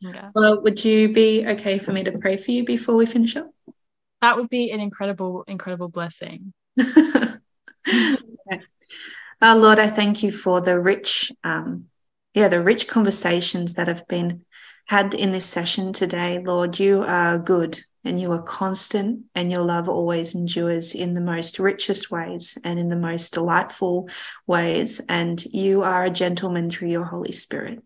Yeah. 0.00 0.30
well 0.34 0.62
would 0.62 0.84
you 0.84 1.12
be 1.12 1.46
okay 1.46 1.78
for 1.78 1.92
me 1.92 2.04
to 2.04 2.12
pray 2.18 2.36
for 2.36 2.50
you 2.50 2.64
before 2.64 2.94
we 2.94 3.06
finish 3.06 3.36
up 3.36 3.50
That 4.20 4.36
would 4.36 4.48
be 4.50 4.70
an 4.70 4.80
incredible, 4.80 5.44
incredible 5.46 5.88
blessing. 5.88 6.52
Okay. 7.86 8.62
Uh, 9.40 9.56
Lord, 9.56 9.78
I 9.78 9.88
thank 9.88 10.22
you 10.22 10.32
for 10.32 10.60
the 10.60 10.80
rich, 10.80 11.32
um, 11.42 11.86
yeah, 12.34 12.48
the 12.48 12.62
rich 12.62 12.88
conversations 12.88 13.74
that 13.74 13.88
have 13.88 14.06
been 14.08 14.44
had 14.86 15.14
in 15.14 15.32
this 15.32 15.46
session 15.46 15.92
today. 15.92 16.38
Lord, 16.38 16.78
you 16.78 17.02
are 17.02 17.38
good 17.38 17.80
and 18.04 18.20
you 18.20 18.30
are 18.32 18.42
constant, 18.42 19.24
and 19.34 19.50
your 19.50 19.62
love 19.62 19.88
always 19.88 20.34
endures 20.34 20.94
in 20.94 21.14
the 21.14 21.22
most 21.22 21.58
richest 21.58 22.10
ways 22.10 22.58
and 22.62 22.78
in 22.78 22.88
the 22.88 22.96
most 22.96 23.32
delightful 23.32 24.10
ways. 24.46 25.00
And 25.08 25.42
you 25.46 25.82
are 25.82 26.04
a 26.04 26.10
gentleman 26.10 26.68
through 26.68 26.88
your 26.88 27.04
Holy 27.04 27.32
Spirit. 27.32 27.82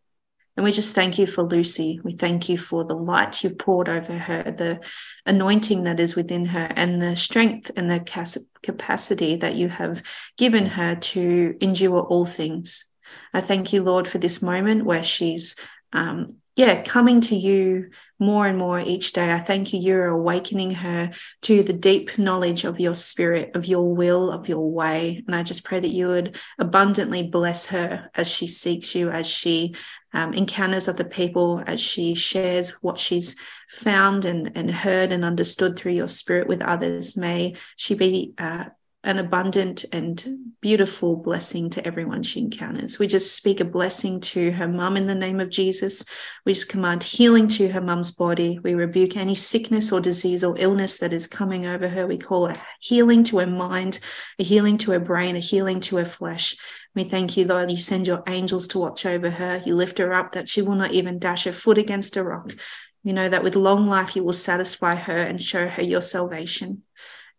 And 0.58 0.64
we 0.64 0.72
just 0.72 0.92
thank 0.92 1.20
you 1.20 1.26
for 1.28 1.44
Lucy. 1.44 2.00
We 2.02 2.14
thank 2.14 2.48
you 2.48 2.58
for 2.58 2.82
the 2.82 2.96
light 2.96 3.44
you've 3.44 3.58
poured 3.58 3.88
over 3.88 4.18
her, 4.18 4.42
the 4.42 4.80
anointing 5.24 5.84
that 5.84 6.00
is 6.00 6.16
within 6.16 6.46
her, 6.46 6.72
and 6.74 7.00
the 7.00 7.14
strength 7.14 7.70
and 7.76 7.88
the 7.88 8.00
capacity 8.64 9.36
that 9.36 9.54
you 9.54 9.68
have 9.68 10.02
given 10.36 10.66
her 10.66 10.96
to 10.96 11.56
endure 11.60 12.00
all 12.00 12.26
things. 12.26 12.90
I 13.32 13.40
thank 13.40 13.72
you, 13.72 13.84
Lord, 13.84 14.08
for 14.08 14.18
this 14.18 14.42
moment 14.42 14.84
where 14.84 15.04
she's, 15.04 15.54
um, 15.92 16.38
yeah, 16.58 16.82
coming 16.82 17.20
to 17.20 17.36
you 17.36 17.90
more 18.18 18.48
and 18.48 18.58
more 18.58 18.80
each 18.80 19.12
day. 19.12 19.32
I 19.32 19.38
thank 19.38 19.72
you, 19.72 19.78
you're 19.78 20.08
awakening 20.08 20.72
her 20.72 21.12
to 21.42 21.62
the 21.62 21.72
deep 21.72 22.18
knowledge 22.18 22.64
of 22.64 22.80
your 22.80 22.96
spirit, 22.96 23.54
of 23.54 23.66
your 23.66 23.94
will, 23.94 24.32
of 24.32 24.48
your 24.48 24.68
way. 24.68 25.22
And 25.24 25.36
I 25.36 25.44
just 25.44 25.62
pray 25.62 25.78
that 25.78 25.92
you 25.92 26.08
would 26.08 26.36
abundantly 26.58 27.22
bless 27.22 27.66
her 27.66 28.10
as 28.12 28.26
she 28.26 28.48
seeks 28.48 28.96
you, 28.96 29.08
as 29.08 29.28
she 29.28 29.76
um, 30.12 30.34
encounters 30.34 30.88
other 30.88 31.04
people, 31.04 31.62
as 31.64 31.80
she 31.80 32.16
shares 32.16 32.70
what 32.82 32.98
she's 32.98 33.36
found 33.68 34.24
and, 34.24 34.50
and 34.56 34.68
heard 34.68 35.12
and 35.12 35.24
understood 35.24 35.78
through 35.78 35.92
your 35.92 36.08
spirit 36.08 36.48
with 36.48 36.60
others. 36.60 37.16
May 37.16 37.54
she 37.76 37.94
be 37.94 38.32
uh, 38.36 38.64
an 39.08 39.18
abundant 39.18 39.86
and 39.90 40.52
beautiful 40.60 41.16
blessing 41.16 41.70
to 41.70 41.86
everyone 41.86 42.22
she 42.22 42.40
encounters. 42.40 42.98
We 42.98 43.06
just 43.06 43.34
speak 43.34 43.58
a 43.58 43.64
blessing 43.64 44.20
to 44.20 44.52
her 44.52 44.68
mum 44.68 44.98
in 44.98 45.06
the 45.06 45.14
name 45.14 45.40
of 45.40 45.48
Jesus. 45.48 46.04
We 46.44 46.52
just 46.52 46.68
command 46.68 47.02
healing 47.02 47.48
to 47.48 47.70
her 47.70 47.80
mum's 47.80 48.10
body. 48.10 48.58
We 48.62 48.74
rebuke 48.74 49.16
any 49.16 49.34
sickness 49.34 49.92
or 49.92 50.02
disease 50.02 50.44
or 50.44 50.56
illness 50.58 50.98
that 50.98 51.14
is 51.14 51.26
coming 51.26 51.64
over 51.64 51.88
her. 51.88 52.06
We 52.06 52.18
call 52.18 52.48
a 52.48 52.62
healing 52.80 53.24
to 53.24 53.38
her 53.38 53.46
mind, 53.46 53.98
a 54.38 54.44
healing 54.44 54.76
to 54.76 54.90
her 54.90 55.00
brain, 55.00 55.36
a 55.36 55.40
healing 55.40 55.80
to 55.80 55.96
her 55.96 56.04
flesh. 56.04 56.54
We 56.94 57.04
thank 57.04 57.34
you, 57.38 57.46
Lord, 57.46 57.70
you 57.70 57.78
send 57.78 58.06
your 58.06 58.22
angels 58.26 58.68
to 58.68 58.78
watch 58.78 59.06
over 59.06 59.30
her. 59.30 59.62
You 59.64 59.74
lift 59.74 59.96
her 59.96 60.12
up 60.12 60.32
that 60.32 60.50
she 60.50 60.60
will 60.60 60.74
not 60.74 60.92
even 60.92 61.18
dash 61.18 61.44
her 61.44 61.52
foot 61.52 61.78
against 61.78 62.18
a 62.18 62.22
rock. 62.22 62.52
You 63.04 63.14
know 63.14 63.30
that 63.30 63.42
with 63.42 63.56
long 63.56 63.86
life, 63.86 64.16
you 64.16 64.22
will 64.22 64.34
satisfy 64.34 64.96
her 64.96 65.16
and 65.16 65.40
show 65.40 65.66
her 65.66 65.82
your 65.82 66.02
salvation 66.02 66.82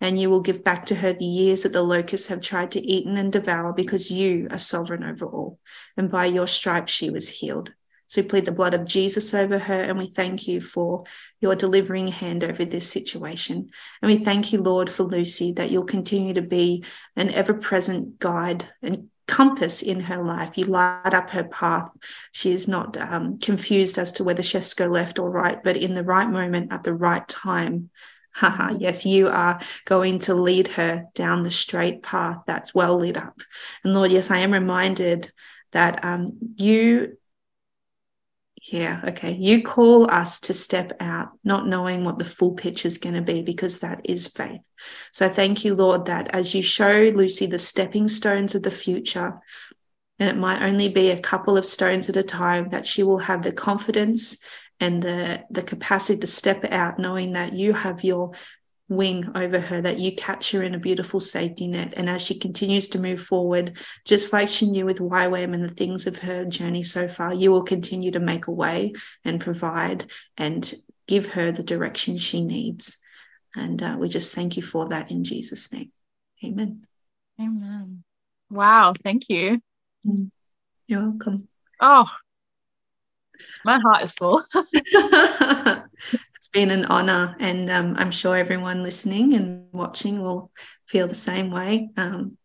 and 0.02 0.20
you 0.20 0.30
will 0.30 0.42
give 0.42 0.64
back 0.64 0.86
to 0.88 0.96
her 0.96 1.14
the 1.14 1.26
years 1.26 1.64
that 1.64 1.74
the 1.74 1.84
locusts 1.84 2.28
have 2.28 2.42
tried 2.42 2.72
to 2.72 2.82
eat 2.82 3.06
and 3.06 3.32
devour 3.32 3.74
because 3.74 4.12
you 4.12 4.48
are 4.52 4.58
sovereign 4.58 5.04
over 5.04 5.26
all. 5.26 5.60
And 5.98 6.10
by 6.10 6.26
your 6.26 6.48
stripes 6.48 6.92
she 6.92 7.10
was 7.10 7.30
healed. 7.30 7.74
So 8.08 8.24
we 8.24 8.28
plead 8.28 8.46
the 8.46 8.52
blood 8.52 8.74
of 8.74 8.86
Jesus 8.86 9.36
over 9.36 9.60
her, 9.60 9.84
and 9.84 10.00
we 10.00 10.08
thank 10.08 10.48
you 10.48 10.62
for 10.62 11.04
your 11.42 11.54
delivering 11.54 12.08
hand 12.08 12.44
over 12.44 12.66
this 12.66 12.90
situation. 12.90 13.70
And 14.02 14.12
we 14.12 14.18
thank 14.18 14.52
you, 14.52 14.64
Lord, 14.64 14.90
for 14.90 15.04
Lucy, 15.04 15.52
that 15.54 15.70
you'll 15.70 15.84
continue 15.84 16.34
to 16.34 16.42
be 16.42 16.84
an 17.16 17.30
ever 17.30 17.54
present 17.54 18.18
guide 18.18 18.68
and 18.82 19.10
compass 19.28 19.84
in 19.84 20.00
her 20.00 20.24
life. 20.24 20.58
You 20.58 20.66
light 20.66 21.14
up 21.14 21.30
her 21.30 21.44
path. 21.44 21.92
She 22.32 22.52
is 22.52 22.68
not 22.68 22.98
um, 22.98 23.38
confused 23.38 24.00
as 24.00 24.12
to 24.14 24.24
whether 24.24 24.42
she 24.42 24.58
has 24.58 24.72
to 24.72 24.76
go 24.76 24.88
left 24.88 25.20
or 25.20 25.30
right, 25.30 25.64
but 25.64 25.78
in 25.78 25.94
the 25.94 26.04
right 26.04 26.28
moment 26.28 26.74
at 26.74 26.84
the 26.84 26.96
right 26.96 27.28
time, 27.28 27.92
Haha, 28.40 28.78
yes, 28.80 29.06
you 29.06 29.28
are 29.28 29.60
going 29.84 30.20
to 30.20 30.34
lead 30.34 30.70
her 30.70 31.08
down 31.14 31.44
the 31.44 31.52
straight 31.52 32.02
path 32.02 32.38
that's 32.48 32.74
well 32.74 32.96
lit 32.96 33.18
up. 33.18 33.42
And 33.84 33.94
Lord, 33.94 34.12
yes, 34.12 34.32
I 34.32 34.38
am 34.38 34.54
reminded 34.54 35.30
that 35.74 36.06
um, 36.06 36.30
you, 36.56 37.18
yeah, 38.72 39.02
okay, 39.10 39.36
you 39.36 39.62
call 39.62 40.10
us 40.10 40.40
to 40.42 40.54
step 40.54 40.94
out, 41.02 41.32
not 41.44 41.68
knowing 41.68 42.06
what 42.06 42.18
the 42.18 42.24
full 42.24 42.54
picture 42.54 42.88
is 42.88 42.98
going 42.98 43.16
to 43.16 43.22
be, 43.22 43.42
because 43.42 43.82
that 43.82 44.00
is 44.06 44.28
faith. 44.28 44.62
So 45.12 45.28
thank 45.28 45.66
you, 45.66 45.76
Lord, 45.76 46.06
that 46.06 46.34
as 46.34 46.56
you 46.56 46.64
show 46.64 47.12
Lucy 47.14 47.46
the 47.46 47.60
stepping 47.60 48.08
stones 48.08 48.56
of 48.56 48.64
the 48.64 48.72
future, 48.72 49.42
and 50.18 50.30
it 50.30 50.38
might 50.38 50.62
only 50.62 50.88
be 50.88 51.12
a 51.12 51.20
couple 51.20 51.58
of 51.58 51.66
stones 51.66 52.10
at 52.10 52.16
a 52.16 52.24
time, 52.24 52.70
that 52.70 52.88
she 52.88 53.04
will 53.04 53.20
have 53.20 53.44
the 53.44 53.52
confidence 53.52 54.42
and 54.80 55.02
the 55.02 55.44
the 55.50 55.64
capacity 55.64 56.20
to 56.20 56.28
step 56.28 56.64
out 56.66 57.00
knowing 57.00 57.34
that 57.34 57.54
you 57.54 57.74
have 57.74 58.04
your 58.04 58.32
wing 58.90 59.32
over 59.36 59.60
her 59.60 59.82
that 59.82 60.00
you 60.00 60.16
catch 60.16 60.52
her 60.52 60.64
in 60.64 60.74
a 60.74 60.80
beautiful 60.80 61.20
safety 61.20 61.68
net. 61.68 61.94
And 61.96 62.10
as 62.10 62.24
she 62.26 62.38
continues 62.38 62.88
to 62.90 63.00
move 63.00 63.22
forward 63.22 63.78
just 64.04 64.34
like 64.34 64.50
she 64.50 64.68
knew 64.68 64.86
with 64.86 64.98
YWAM 64.98 65.54
and 65.54 65.64
the 65.64 65.70
things 65.70 66.08
of 66.08 66.20
her 66.20 66.44
journey 66.44 66.82
so 66.82 67.08
far 67.08 67.36
you 67.36 67.52
will 67.52 67.64
continue 67.64 68.10
to 68.12 68.20
make 68.20 68.48
a 68.48 68.52
way 68.52 68.94
and 69.24 69.40
provide 69.40 70.12
and 70.38 70.74
give 71.08 71.28
her 71.28 71.52
the 71.52 71.64
direction 71.64 72.18
she 72.18 72.44
needs. 72.44 73.00
And 73.56 73.82
uh, 73.82 73.98
we 74.00 74.10
just 74.10 74.34
thank 74.34 74.58
you 74.58 74.64
for 74.64 74.90
that 74.90 75.12
in 75.12 75.24
Jesus 75.24 75.72
name. 75.72 75.92
Amen. 76.44 76.82
Amen. 77.40 78.04
Wow, 78.50 78.94
thank 79.04 79.30
you. 79.30 79.62
you're 80.88 81.08
welcome. 81.08 81.48
Oh, 81.82 82.08
my 83.64 83.80
heart 83.80 84.04
is 84.04 84.12
full. 84.12 84.44
it's 84.54 86.48
been 86.54 86.72
an 86.72 86.86
honor, 86.86 87.36
and 87.40 87.70
um, 87.70 87.96
I'm 87.98 88.12
sure 88.12 88.36
everyone 88.36 88.84
listening 88.84 89.34
and 89.34 89.66
watching 89.72 90.22
will 90.22 90.52
feel 90.88 91.08
the 91.08 91.16
same 91.16 91.52
way. 91.52 91.90
Um, 91.98 92.38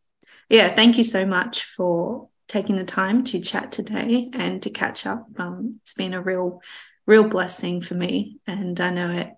yeah, 0.48 0.68
thank 0.68 0.98
you 0.98 1.04
so 1.04 1.24
much 1.24 1.64
for 1.64 2.28
taking 2.48 2.76
the 2.76 2.84
time 2.84 3.24
to 3.24 3.40
chat 3.40 3.72
today 3.72 4.30
and 4.32 4.62
to 4.62 4.70
catch 4.70 5.06
up. 5.06 5.26
Um, 5.38 5.80
it's 5.82 5.94
been 5.94 6.14
a 6.14 6.22
real, 6.22 6.60
real 7.06 7.28
blessing 7.28 7.80
for 7.80 7.94
me, 7.94 8.38
and 8.46 8.80
I 8.80 8.90
know 8.90 9.10
it 9.10 9.30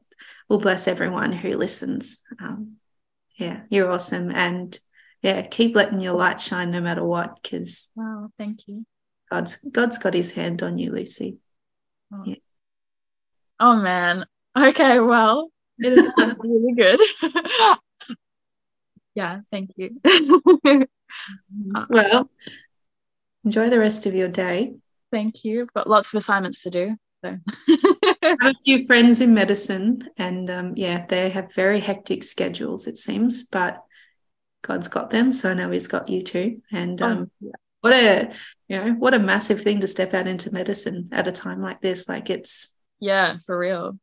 will 0.49 0.59
bless 0.59 0.89
everyone 0.89 1.33
who 1.33 1.57
listens. 1.57 2.25
Um, 2.41 2.77
yeah, 3.37 3.63
you're 3.71 3.91
awesome, 3.91 4.31
and 4.31 4.79
yeah, 5.23 5.43
keep 5.43 5.75
letting 5.75 6.01
your 6.01 6.15
light 6.15 6.41
shine 6.41 6.71
no 6.71 6.81
matter 6.81 7.05
what. 7.05 7.41
Because 7.43 7.91
wow, 7.95 8.31
thank 8.39 8.67
you. 8.67 8.85
God's 9.31 9.57
God's 9.57 9.99
got 9.99 10.15
His 10.15 10.33
hand 10.33 10.63
on 10.63 10.79
you, 10.79 10.93
Lucy. 10.93 11.39
Oh. 12.13 12.23
Yeah. 12.25 12.37
Oh 13.59 13.77
man. 13.77 14.27
Okay. 14.57 15.01
Well, 15.01 15.51
it 15.79 15.93
is 15.93 16.13
really 16.39 16.75
good. 16.75 17.01
yeah. 19.15 19.41
Thank 19.51 19.73
you. 19.77 20.01
well, 21.91 22.31
enjoy 23.45 23.71
the 23.71 23.79
rest 23.79 24.07
of 24.07 24.15
your 24.15 24.29
day. 24.29 24.75
Thank 25.11 25.45
you. 25.45 25.63
I've 25.63 25.73
got 25.73 25.89
lots 25.89 26.13
of 26.13 26.19
assignments 26.19 26.63
to 26.63 26.71
do. 26.71 26.97
So. 27.25 27.39
I 27.69 28.37
have 28.41 28.53
a 28.53 28.55
few 28.65 28.87
friends 28.87 29.21
in 29.21 29.33
medicine, 29.35 30.09
and 30.19 30.51
um, 30.51 30.73
yeah, 30.77 31.07
they 31.07 31.31
have 31.31 31.55
very 31.55 31.81
hectic 31.81 32.23
schedules, 32.23 32.87
it 32.87 32.99
seems, 32.99 33.45
but 33.45 33.83
God's 34.63 34.89
got 34.89 35.11
them. 35.11 35.31
So 35.31 35.51
I 35.51 35.55
know 35.55 35.71
He's 35.71 35.89
got 35.89 36.09
you 36.09 36.23
too. 36.23 36.61
And 36.73 37.01
oh, 37.01 37.07
um, 37.07 37.31
yeah. 37.41 37.53
What 37.87 37.95
a 37.95 38.31
you 38.67 38.77
know 38.77 38.93
what 38.95 39.15
a 39.15 39.19
massive 39.19 39.63
thing 39.63 39.79
to 39.81 39.87
step 39.87 40.13
out 40.13 40.27
into 40.27 40.53
medicine 40.53 41.09
at 41.13 41.29
a 41.29 41.33
time 41.33 41.63
like 41.63 41.81
this. 41.81 42.09
Like 42.09 42.31
it's 42.31 42.77
yeah, 42.99 43.37
for 43.47 43.57
real. 43.57 43.99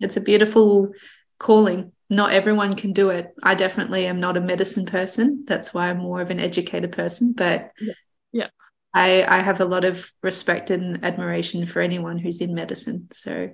It's 0.00 0.16
a 0.16 0.20
beautiful 0.20 0.92
calling. 1.38 1.92
Not 2.10 2.32
everyone 2.32 2.74
can 2.74 2.92
do 2.92 3.10
it. 3.10 3.32
I 3.42 3.54
definitely 3.54 4.06
am 4.06 4.18
not 4.18 4.36
a 4.36 4.40
medicine 4.40 4.84
person. 4.84 5.44
That's 5.46 5.72
why 5.72 5.90
I'm 5.90 5.98
more 5.98 6.20
of 6.20 6.30
an 6.30 6.40
educated 6.40 6.90
person. 6.90 7.32
But 7.32 7.70
yeah, 7.80 7.92
yeah. 8.32 8.48
I 8.92 9.24
I 9.24 9.38
have 9.38 9.60
a 9.60 9.64
lot 9.64 9.84
of 9.84 10.10
respect 10.22 10.70
and 10.70 11.04
admiration 11.04 11.64
for 11.66 11.80
anyone 11.80 12.18
who's 12.18 12.40
in 12.40 12.52
medicine. 12.52 13.08
So 13.12 13.50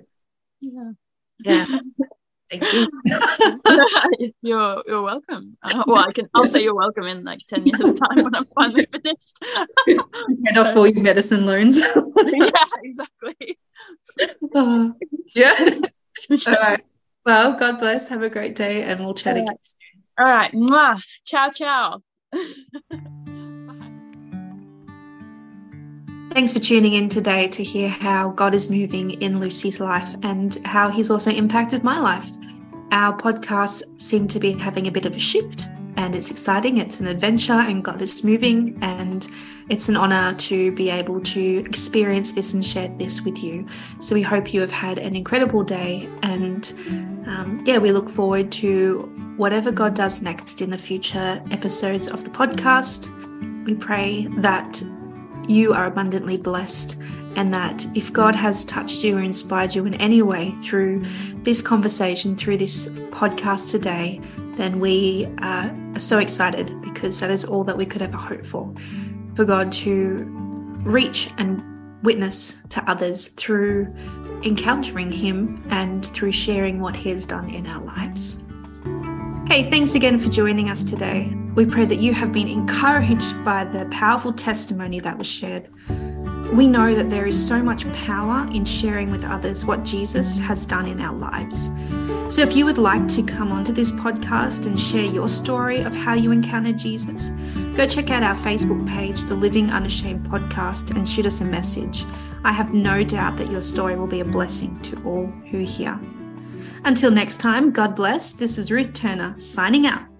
yeah. 0.59 0.91
Yeah. 1.43 1.65
Thank 2.51 2.73
you. 2.73 2.87
you're 4.41 4.83
you're 4.85 5.01
welcome. 5.01 5.57
Uh, 5.63 5.83
well, 5.87 6.05
I 6.07 6.11
can. 6.11 6.27
I'll 6.33 6.45
say 6.45 6.63
you're 6.63 6.75
welcome 6.75 7.05
in 7.05 7.23
like 7.23 7.39
ten 7.47 7.65
years' 7.65 7.97
time 7.99 8.23
when 8.23 8.35
I'm 8.35 8.45
finally 8.53 8.85
finished. 8.87 9.39
Head 10.45 10.57
off 10.57 10.75
all 10.75 10.87
your 10.87 11.01
medicine 11.01 11.45
loans. 11.45 11.79
yeah, 11.79 12.49
exactly. 12.83 13.57
Uh, 14.53 14.89
yeah. 15.33 15.79
all 16.47 16.53
right. 16.53 16.83
Well, 17.25 17.53
God 17.53 17.79
bless. 17.79 18.09
Have 18.09 18.23
a 18.23 18.29
great 18.29 18.55
day, 18.55 18.83
and 18.83 18.99
we'll 18.99 19.13
chat 19.13 19.37
all 19.37 19.43
again 19.43 19.57
soon. 19.61 20.03
All 20.19 20.25
right. 20.25 20.51
Mwah. 20.51 21.01
Ciao, 21.25 21.51
ciao. 21.51 22.01
Thanks 26.33 26.53
for 26.53 26.59
tuning 26.59 26.93
in 26.93 27.09
today 27.09 27.49
to 27.49 27.61
hear 27.61 27.89
how 27.89 28.29
God 28.29 28.55
is 28.55 28.69
moving 28.69 29.11
in 29.21 29.41
Lucy's 29.41 29.81
life 29.81 30.15
and 30.23 30.57
how 30.63 30.89
He's 30.89 31.09
also 31.09 31.29
impacted 31.29 31.83
my 31.83 31.99
life. 31.99 32.29
Our 32.93 33.17
podcasts 33.17 33.83
seem 34.01 34.29
to 34.29 34.39
be 34.39 34.53
having 34.53 34.87
a 34.87 34.91
bit 34.91 35.05
of 35.05 35.13
a 35.13 35.19
shift, 35.19 35.65
and 35.97 36.15
it's 36.15 36.31
exciting. 36.31 36.77
It's 36.77 37.01
an 37.01 37.07
adventure, 37.07 37.59
and 37.59 37.83
God 37.83 38.01
is 38.01 38.23
moving, 38.23 38.79
and 38.81 39.27
it's 39.67 39.89
an 39.89 39.97
honor 39.97 40.33
to 40.35 40.71
be 40.71 40.89
able 40.89 41.19
to 41.19 41.65
experience 41.67 42.31
this 42.31 42.53
and 42.53 42.65
share 42.65 42.87
this 42.97 43.23
with 43.23 43.43
you. 43.43 43.67
So, 43.99 44.15
we 44.15 44.21
hope 44.21 44.53
you 44.53 44.61
have 44.61 44.71
had 44.71 44.99
an 44.99 45.17
incredible 45.17 45.63
day, 45.63 46.07
and 46.23 46.71
um, 47.27 47.61
yeah, 47.65 47.77
we 47.77 47.91
look 47.91 48.09
forward 48.09 48.53
to 48.53 49.01
whatever 49.35 49.69
God 49.69 49.95
does 49.95 50.21
next 50.21 50.61
in 50.61 50.69
the 50.69 50.77
future 50.77 51.43
episodes 51.51 52.07
of 52.07 52.23
the 52.23 52.29
podcast. 52.29 53.09
We 53.65 53.75
pray 53.75 54.27
that 54.37 54.81
you 55.51 55.73
are 55.73 55.85
abundantly 55.85 56.37
blessed, 56.37 56.99
and 57.35 57.53
that 57.53 57.85
if 57.95 58.11
God 58.11 58.35
has 58.35 58.65
touched 58.65 59.03
you 59.03 59.17
or 59.17 59.21
inspired 59.21 59.73
you 59.75 59.85
in 59.85 59.93
any 59.95 60.21
way 60.21 60.51
through 60.63 61.03
this 61.43 61.61
conversation, 61.61 62.35
through 62.35 62.57
this 62.57 62.89
podcast 63.09 63.71
today, 63.71 64.19
then 64.55 64.79
we 64.79 65.27
are 65.39 65.73
so 65.97 66.19
excited 66.19 66.81
because 66.81 67.19
that 67.19 67.31
is 67.31 67.45
all 67.45 67.63
that 67.63 67.77
we 67.77 67.85
could 67.85 68.01
ever 68.01 68.17
hope 68.17 68.45
for 68.45 68.73
for 69.33 69.45
God 69.45 69.71
to 69.71 70.25
reach 70.83 71.29
and 71.37 71.63
witness 72.03 72.61
to 72.69 72.83
others 72.89 73.29
through 73.29 73.93
encountering 74.43 75.11
Him 75.11 75.63
and 75.69 76.05
through 76.05 76.31
sharing 76.31 76.81
what 76.81 76.95
He 76.95 77.09
has 77.11 77.25
done 77.25 77.49
in 77.49 77.67
our 77.67 77.83
lives. 77.83 78.43
Hey, 79.47 79.69
thanks 79.69 79.95
again 79.95 80.17
for 80.17 80.29
joining 80.29 80.69
us 80.69 80.83
today. 80.83 81.33
We 81.53 81.65
pray 81.65 81.83
that 81.85 81.97
you 81.97 82.13
have 82.13 82.31
been 82.31 82.47
encouraged 82.47 83.43
by 83.43 83.65
the 83.65 83.85
powerful 83.91 84.31
testimony 84.31 85.01
that 85.01 85.17
was 85.17 85.27
shared. 85.27 85.67
We 86.53 86.65
know 86.65 86.95
that 86.95 87.09
there 87.09 87.25
is 87.25 87.47
so 87.47 87.61
much 87.61 87.91
power 88.05 88.47
in 88.53 88.63
sharing 88.63 89.11
with 89.11 89.25
others 89.25 89.65
what 89.65 89.83
Jesus 89.83 90.37
has 90.39 90.65
done 90.65 90.85
in 90.85 91.01
our 91.01 91.15
lives. 91.15 91.69
So, 92.33 92.41
if 92.41 92.55
you 92.55 92.65
would 92.65 92.77
like 92.77 93.05
to 93.09 93.23
come 93.23 93.51
onto 93.51 93.73
this 93.73 93.91
podcast 93.91 94.65
and 94.65 94.79
share 94.79 95.05
your 95.05 95.27
story 95.27 95.81
of 95.81 95.93
how 95.93 96.13
you 96.13 96.31
encountered 96.31 96.77
Jesus, 96.77 97.31
go 97.75 97.85
check 97.85 98.09
out 98.09 98.23
our 98.23 98.35
Facebook 98.35 98.87
page, 98.87 99.25
the 99.25 99.35
Living 99.35 99.71
Unashamed 99.71 100.25
Podcast, 100.27 100.95
and 100.95 101.07
shoot 101.07 101.25
us 101.25 101.41
a 101.41 101.45
message. 101.45 102.05
I 102.45 102.53
have 102.53 102.73
no 102.73 103.03
doubt 103.03 103.35
that 103.37 103.51
your 103.51 103.61
story 103.61 103.97
will 103.97 104.07
be 104.07 104.21
a 104.21 104.25
blessing 104.25 104.79
to 104.83 105.03
all 105.03 105.27
who 105.49 105.59
hear. 105.59 105.99
Until 106.85 107.11
next 107.11 107.37
time, 107.37 107.71
God 107.71 107.95
bless. 107.95 108.31
This 108.31 108.57
is 108.57 108.71
Ruth 108.71 108.93
Turner 108.93 109.37
signing 109.37 109.85
out. 109.85 110.10